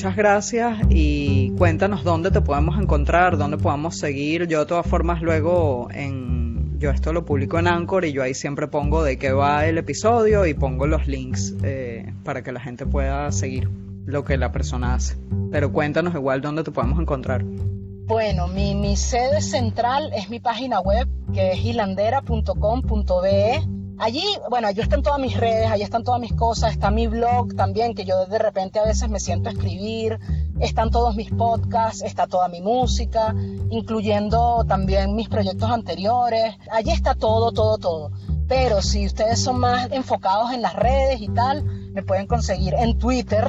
Muchas 0.03 0.17
gracias 0.17 0.79
y 0.91 1.51
cuéntanos 1.51 2.03
dónde 2.03 2.33
te 2.33 2.41
podemos 2.41 2.77
encontrar, 2.77 3.37
dónde 3.37 3.57
podemos 3.57 3.97
seguir. 3.97 4.49
Yo 4.49 4.59
de 4.59 4.67
todas 4.67 4.85
formas 4.85 5.23
luego 5.23 5.87
en 5.93 6.77
yo 6.81 6.91
esto 6.91 7.13
lo 7.13 7.25
publico 7.25 7.61
en 7.61 7.69
Anchor 7.69 8.05
y 8.05 8.11
yo 8.11 8.25
ahí 8.25 8.35
siempre 8.35 8.67
pongo 8.67 9.05
de 9.05 9.17
qué 9.17 9.31
va 9.31 9.65
el 9.65 9.79
episodio 9.79 10.45
y 10.45 10.55
pongo 10.55 10.89
los 10.89 11.07
links 11.07 11.55
eh, 11.63 12.13
para 12.25 12.43
que 12.43 12.51
la 12.51 12.59
gente 12.59 12.85
pueda 12.85 13.31
seguir 13.31 13.71
lo 14.05 14.25
que 14.25 14.37
la 14.37 14.51
persona 14.51 14.95
hace. 14.95 15.17
Pero 15.53 15.71
cuéntanos 15.71 16.17
igual 16.17 16.41
dónde 16.41 16.65
te 16.65 16.73
podemos 16.73 16.99
encontrar. 16.99 17.45
Bueno, 17.45 18.49
mi, 18.49 18.75
mi 18.75 18.97
sede 18.97 19.41
central 19.41 20.11
es 20.17 20.29
mi 20.29 20.41
página 20.41 20.81
web 20.81 21.07
que 21.33 21.53
es 21.53 21.65
hilandera.com.be 21.65 23.82
Allí, 24.03 24.25
bueno, 24.51 24.67
allí 24.67 24.81
están 24.81 25.01
todas 25.01 25.21
mis 25.21 25.37
redes, 25.39 25.71
allí 25.71 25.85
están 25.85 26.03
todas 26.03 26.21
mis 26.21 26.33
cosas, 26.33 26.73
está 26.73 26.91
mi 26.91 27.07
blog 27.07 27.55
también, 27.55 27.95
que 27.95 28.05
yo 28.05 28.27
de 28.27 28.41
repente 28.41 28.81
a 28.81 28.85
veces 28.85 29.09
me 29.09 29.21
siento 29.21 29.49
a 29.49 29.53
escribir, 29.53 30.19
están 30.59 30.91
todos 30.91 31.15
mis 31.15 31.31
podcasts, 31.31 32.03
está 32.03 32.27
toda 32.27 32.49
mi 32.49 32.61
música, 32.61 33.33
incluyendo 33.71 34.65
también 34.67 35.15
mis 35.15 35.29
proyectos 35.29 35.71
anteriores. 35.71 36.57
Allí 36.73 36.91
está 36.91 37.15
todo, 37.15 37.53
todo, 37.53 37.79
todo. 37.79 38.11
Pero 38.49 38.83
si 38.83 39.07
ustedes 39.07 39.39
son 39.39 39.61
más 39.61 39.89
enfocados 39.93 40.53
en 40.53 40.63
las 40.63 40.75
redes 40.75 41.21
y 41.21 41.29
tal, 41.29 41.63
me 41.63 42.03
pueden 42.03 42.27
conseguir 42.27 42.75
en 42.75 42.99
Twitter, 42.99 43.49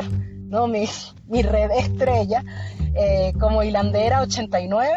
¿no? 0.49 0.67
Mi, 0.67 0.87
mi 1.29 1.41
red 1.41 1.71
estrella, 1.71 2.45
eh, 2.93 3.33
como 3.39 3.63
Hilandera89. 3.63 4.87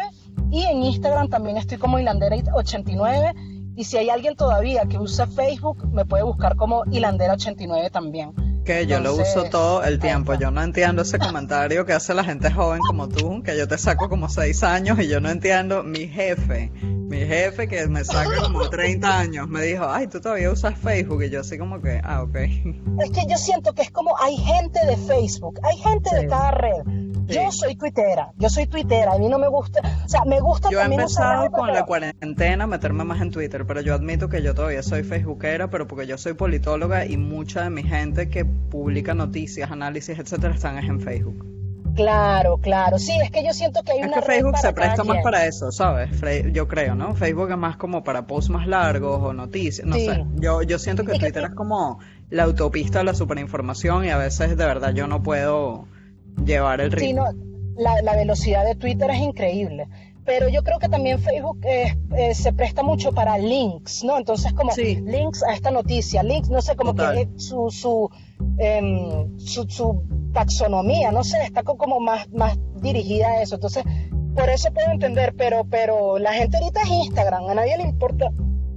Y 0.51 0.65
en 0.65 0.83
Instagram 0.83 1.29
también 1.29 1.57
estoy 1.57 1.79
como 1.79 1.97
Hilandera89 1.97 3.56
y 3.77 3.83
si 3.83 3.95
hay 3.95 4.09
alguien 4.09 4.35
todavía 4.35 4.87
que 4.87 4.97
usa 4.97 5.27
Facebook, 5.27 5.87
me 5.93 6.03
puede 6.03 6.23
buscar 6.23 6.55
como 6.55 6.83
Hilandera89 6.85 7.91
también. 7.91 8.33
Que 8.65 8.87
yo 8.87 8.99
lo 8.99 9.13
uso 9.13 9.43
todo 9.51 9.83
el 9.83 9.99
tiempo. 9.99 10.33
Yo 10.33 10.49
no 10.49 10.63
entiendo 10.63 11.03
ese 11.03 11.19
comentario 11.19 11.85
que 11.85 11.93
hace 11.93 12.15
la 12.15 12.23
gente 12.23 12.51
joven 12.51 12.79
como 12.79 13.07
tú, 13.07 13.43
que 13.43 13.55
yo 13.55 13.67
te 13.67 13.77
saco 13.77 14.09
como 14.09 14.29
seis 14.29 14.63
años 14.63 14.99
y 14.99 15.07
yo 15.07 15.21
no 15.21 15.29
entiendo. 15.29 15.83
Mi 15.83 16.07
jefe, 16.07 16.71
mi 16.81 17.19
jefe 17.19 17.67
que 17.67 17.87
me 17.87 18.03
saca 18.03 18.41
como 18.41 18.67
30 18.67 19.19
años, 19.19 19.47
me 19.47 19.61
dijo, 19.61 19.85
ay, 19.87 20.07
tú 20.07 20.19
todavía 20.19 20.51
usas 20.51 20.77
Facebook. 20.79 21.23
Y 21.23 21.29
yo 21.29 21.41
así 21.41 21.59
como 21.59 21.79
que, 21.79 22.01
ah, 22.03 22.23
ok. 22.23 22.35
Es 22.35 23.11
que 23.11 23.27
yo 23.29 23.37
siento 23.37 23.73
que 23.73 23.83
es 23.83 23.91
como 23.91 24.17
hay 24.19 24.35
gente 24.37 24.85
de 24.87 24.97
Facebook, 24.97 25.59
hay 25.63 25.77
gente 25.77 26.15
de 26.15 26.27
cada 26.27 26.51
red. 26.51 26.83
Yo 27.27 27.51
soy 27.51 27.75
tuitera, 27.75 28.31
yo 28.37 28.49
soy 28.49 28.67
tuitera, 28.67 29.13
a 29.13 29.17
mí 29.17 29.27
no 29.29 29.37
me 29.37 29.47
gusta, 29.47 29.81
o 30.05 30.09
sea, 30.09 30.21
me 30.25 30.39
gusta 30.39 30.69
yo 30.69 30.79
he 30.79 30.85
empezado 30.85 31.51
con 31.51 31.71
la 31.73 31.85
cuarentena 31.85 32.63
a 32.63 32.67
meterme 32.67 33.03
más 33.03 33.21
en 33.21 33.31
Twitter, 33.31 33.65
pero 33.65 33.81
yo 33.81 33.93
admito 33.93 34.29
que 34.29 34.41
yo 34.41 34.53
todavía 34.53 34.83
soy 34.83 35.03
facebookera, 35.03 35.69
pero 35.69 35.87
porque 35.87 36.07
yo 36.07 36.17
soy 36.17 36.33
politóloga 36.33 37.05
y 37.05 37.17
mucha 37.17 37.63
de 37.63 37.69
mi 37.69 37.83
gente 37.83 38.29
que 38.29 38.45
publica 38.45 39.13
noticias, 39.13 39.71
análisis, 39.71 40.17
etcétera, 40.17 40.55
están 40.55 40.77
en 40.77 41.01
Facebook. 41.01 41.45
Claro, 41.97 42.57
claro. 42.57 42.99
Sí, 42.99 43.13
es 43.23 43.31
que 43.31 43.43
yo 43.43 43.53
siento 43.53 43.81
que 43.81 43.93
hay 43.93 43.99
es 43.99 44.07
una. 44.07 44.17
que 44.17 44.21
Facebook 44.21 44.57
se 44.57 44.71
presta 44.71 45.03
más 45.03 45.17
para 45.23 45.47
eso, 45.47 45.71
¿sabes? 45.71 46.11
Yo 46.53 46.67
creo, 46.67 46.93
¿no? 46.93 47.15
Facebook 47.15 47.49
es 47.49 47.57
más 47.57 47.75
como 47.75 48.03
para 48.03 48.27
posts 48.27 48.51
más 48.51 48.67
largos 48.67 49.19
o 49.21 49.33
noticias, 49.33 49.85
no 49.85 49.95
sé. 49.95 50.25
Yo, 50.35 50.61
yo 50.61 50.77
siento 50.77 51.03
que 51.03 51.17
Twitter 51.17 51.43
es 51.45 51.55
como 51.55 51.99
la 52.29 52.43
autopista 52.43 52.99
de 52.99 53.05
la 53.05 53.15
superinformación 53.15 54.05
y 54.05 54.09
a 54.09 54.17
veces 54.17 54.49
de 54.55 54.65
verdad 54.65 54.93
yo 54.93 55.07
no 55.07 55.23
puedo 55.23 55.87
llevar 56.45 56.81
el 56.81 56.91
ritmo. 56.91 57.25
Sí, 57.31 57.37
la, 57.77 58.01
la, 58.01 58.15
velocidad 58.15 58.65
de 58.65 58.75
Twitter 58.75 59.09
es 59.11 59.19
increíble. 59.19 59.87
Pero 60.27 60.49
yo 60.49 60.61
creo 60.61 60.77
que 60.77 60.89
también 60.89 61.19
Facebook 61.19 61.59
eh, 61.63 61.97
eh, 62.17 62.35
se 62.35 62.51
presta 62.51 62.83
mucho 62.83 63.13
para 63.13 63.37
links, 63.37 64.03
¿no? 64.03 64.17
Entonces, 64.17 64.51
como 64.51 64.73
links 64.75 65.41
a 65.41 65.53
esta 65.53 65.71
noticia, 65.71 66.21
links, 66.21 66.49
no 66.49 66.61
sé, 66.61 66.75
como 66.75 66.93
que 66.93 67.29
su, 67.37 67.69
su, 67.71 68.09
em, 68.57 69.37
su, 69.37 69.63
su, 69.69 70.03
taxonomía, 70.33 71.11
no 71.11 71.23
sé, 71.23 71.41
está 71.43 71.63
como 71.63 72.01
más, 72.01 72.29
más 72.31 72.57
dirigida 72.81 73.29
a 73.29 73.41
eso. 73.41 73.55
Entonces, 73.55 73.85
por 74.35 74.49
eso 74.49 74.69
puedo 74.73 74.91
entender, 74.91 75.33
pero, 75.37 75.63
pero 75.63 76.19
la 76.19 76.33
gente 76.33 76.57
ahorita 76.57 76.81
es 76.81 76.89
Instagram, 76.89 77.47
a 77.47 77.53
nadie 77.55 77.77
le 77.77 77.83
importa 77.83 78.29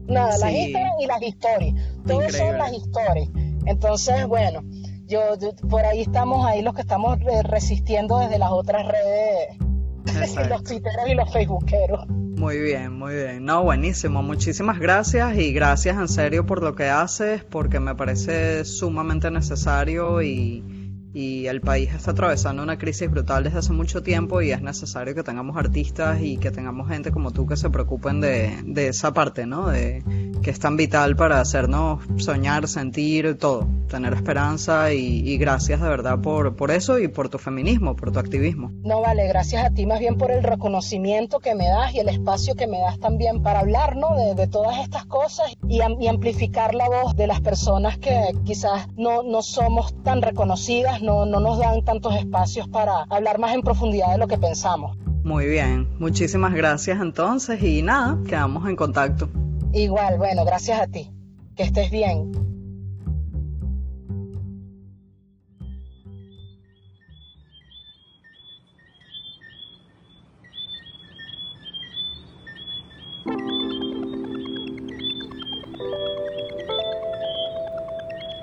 nada, 0.07 0.39
las 0.39 0.53
Instagram 0.53 1.01
y 1.01 1.07
las 1.07 1.21
stories. 1.21 1.75
Todos 2.07 2.33
son 2.33 2.59
las 2.59 2.73
stories. 2.75 3.29
Entonces, 3.67 4.25
bueno, 4.27 4.63
yo, 5.11 5.21
por 5.69 5.85
ahí 5.85 6.03
estamos 6.03 6.47
ahí 6.47 6.63
los 6.63 6.75
que 6.75 6.83
estamos 6.83 7.19
eh, 7.21 7.43
resistiendo 7.43 8.19
desde 8.19 8.39
las 8.39 8.51
otras 8.51 8.87
redes, 8.87 9.59
los 10.49 10.63
twitteros 10.63 11.09
y 11.09 11.15
los 11.15 11.31
facebookeros. 11.33 12.07
Muy 12.09 12.59
bien, 12.59 12.95
muy 12.95 13.15
bien. 13.15 13.45
No, 13.45 13.63
buenísimo. 13.63 14.23
Muchísimas 14.23 14.79
gracias 14.79 15.37
y 15.37 15.53
gracias 15.53 15.99
en 15.99 16.09
serio 16.09 16.47
por 16.47 16.63
lo 16.63 16.75
que 16.75 16.89
haces, 16.89 17.45
porque 17.45 17.81
me 17.81 17.95
parece 17.95 18.65
sumamente 18.65 19.31
necesario 19.31 20.23
y, 20.23 20.65
y 21.13 21.47
el 21.47 21.61
país 21.61 21.93
está 21.93 22.13
atravesando 22.13 22.63
una 22.63 22.79
crisis 22.79 23.11
brutal 23.11 23.45
desde 23.45 23.59
hace 23.59 23.73
mucho 23.73 24.03
tiempo 24.03 24.43
y 24.43 24.53
es 24.53 24.63
necesario 24.63 25.15
que 25.15 25.23
tengamos 25.23 25.57
artistas 25.57 26.21
y 26.21 26.37
que 26.37 26.51
tengamos 26.51 26.89
gente 26.89 27.11
como 27.11 27.33
tú 27.33 27.47
que 27.47 27.57
se 27.57 27.71
preocupen 27.71 28.21
de, 28.21 28.89
esa 28.89 29.13
parte, 29.13 29.47
¿no? 29.47 29.69
De, 29.69 30.03
que 30.43 30.51
es 30.51 30.59
tan 30.59 30.77
vital 30.77 31.17
para 31.17 31.41
hacernos 31.41 32.03
soñar, 32.17 32.67
sentir 32.69 33.37
todo, 33.39 33.69
tener 33.89 34.15
esperanza 34.15 34.93
y, 34.93 35.37
gracias 35.39 35.81
de 35.81 35.89
verdad 35.89 36.21
por, 36.21 36.57
por 36.57 36.71
eso 36.71 36.99
y 36.99 37.09
por 37.09 37.29
tu 37.29 37.39
feminismo, 37.39 37.97
por 37.97 38.13
tu 38.13 38.19
activismo. 38.19 38.71
No 38.83 39.01
vale, 39.01 39.27
gracias 39.29 39.65
a 39.65 39.71
ti 39.71 39.87
más 39.87 40.01
bien 40.01 40.17
por 40.17 40.31
el 40.31 40.43
reconocimiento 40.43 41.41
que 41.41 41.55
me 41.55 41.69
das 41.69 41.95
y 41.95 42.01
el 42.01 42.09
espacio 42.09 42.55
que 42.55 42.67
me 42.67 42.79
das 42.79 42.99
también 42.99 43.43
para 43.43 43.61
hablar 43.61 43.97
¿no? 43.97 44.15
de, 44.35 44.47
todas 44.47 44.79
estas 44.79 45.07
cosas 45.07 45.53
y, 45.69 45.81
y, 46.01 46.09
amplificar 46.09 46.75
la 46.75 46.89
voz 46.89 47.15
de 47.17 47.27
las 47.27 47.41
personas 47.41 47.99
que 47.99 48.33
quizás 48.45 48.89
no, 48.97 49.23
no 49.23 49.43
somos 49.43 49.95
tan 50.03 50.23
reconocidas, 50.23 51.00
no, 51.03 51.27
no 51.27 51.41
nos 51.41 51.59
dan 51.59 51.85
tantos 51.85 52.15
espacios 52.17 52.69
para 52.69 53.05
hablar 53.11 53.39
más 53.39 53.55
en 53.55 53.63
profundidad 53.63 54.13
de 54.13 54.19
lo 54.19 54.29
que 54.29 54.39
pensamos. 54.39 54.97
Muy 55.25 55.47
bien, 55.47 55.89
muchísimas 55.99 56.55
gracias 56.55 57.01
entonces 57.01 57.63
y 57.63 57.83
nada, 57.83 58.19
quedamos 58.27 58.69
en 58.69 58.77
contacto. 58.77 59.29
Igual, 59.73 60.19
bueno, 60.19 60.45
gracias 60.45 60.81
a 60.81 60.87
ti. 60.87 61.11
Que 61.55 61.65
estés 61.65 61.91
bien. 61.91 62.33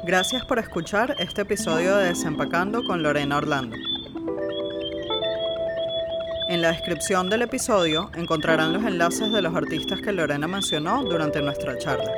Gracias 0.07 0.45
por 0.45 0.57
escuchar 0.57 1.17
este 1.19 1.41
episodio 1.41 1.97
de 1.97 2.05
Desempacando 2.05 2.81
con 2.85 3.03
Lorena 3.03 3.39
Orlando. 3.39 3.75
En 6.47 6.61
la 6.61 6.71
descripción 6.71 7.29
del 7.29 7.41
episodio 7.41 8.09
encontrarán 8.15 8.71
los 8.71 8.85
enlaces 8.85 9.33
de 9.33 9.41
los 9.41 9.53
artistas 9.53 9.99
que 9.99 10.13
Lorena 10.13 10.47
mencionó 10.47 11.03
durante 11.03 11.41
nuestra 11.41 11.77
charla. 11.77 12.09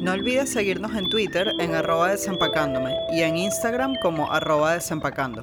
No 0.00 0.12
olvides 0.12 0.52
seguirnos 0.52 0.94
en 0.94 1.08
Twitter 1.08 1.52
en 1.58 1.74
arroba 1.74 2.12
desempacándome 2.12 2.96
y 3.10 3.22
en 3.22 3.36
Instagram 3.36 3.96
como 4.00 4.30
arroba 4.30 4.74
desempacando. 4.74 5.42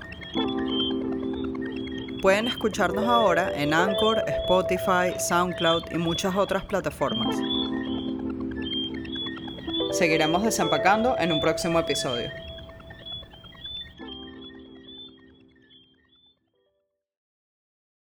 Pueden 2.22 2.48
escucharnos 2.48 3.04
ahora 3.10 3.52
en 3.54 3.74
Anchor, 3.74 4.24
Spotify, 4.26 5.20
SoundCloud 5.20 5.92
y 5.92 5.98
muchas 5.98 6.34
otras 6.34 6.64
plataformas. 6.64 7.36
Seguiremos 10.02 10.42
desempacando 10.42 11.16
en 11.20 11.32
un 11.32 11.40
próximo 11.40 11.78
episodio. 11.78 12.32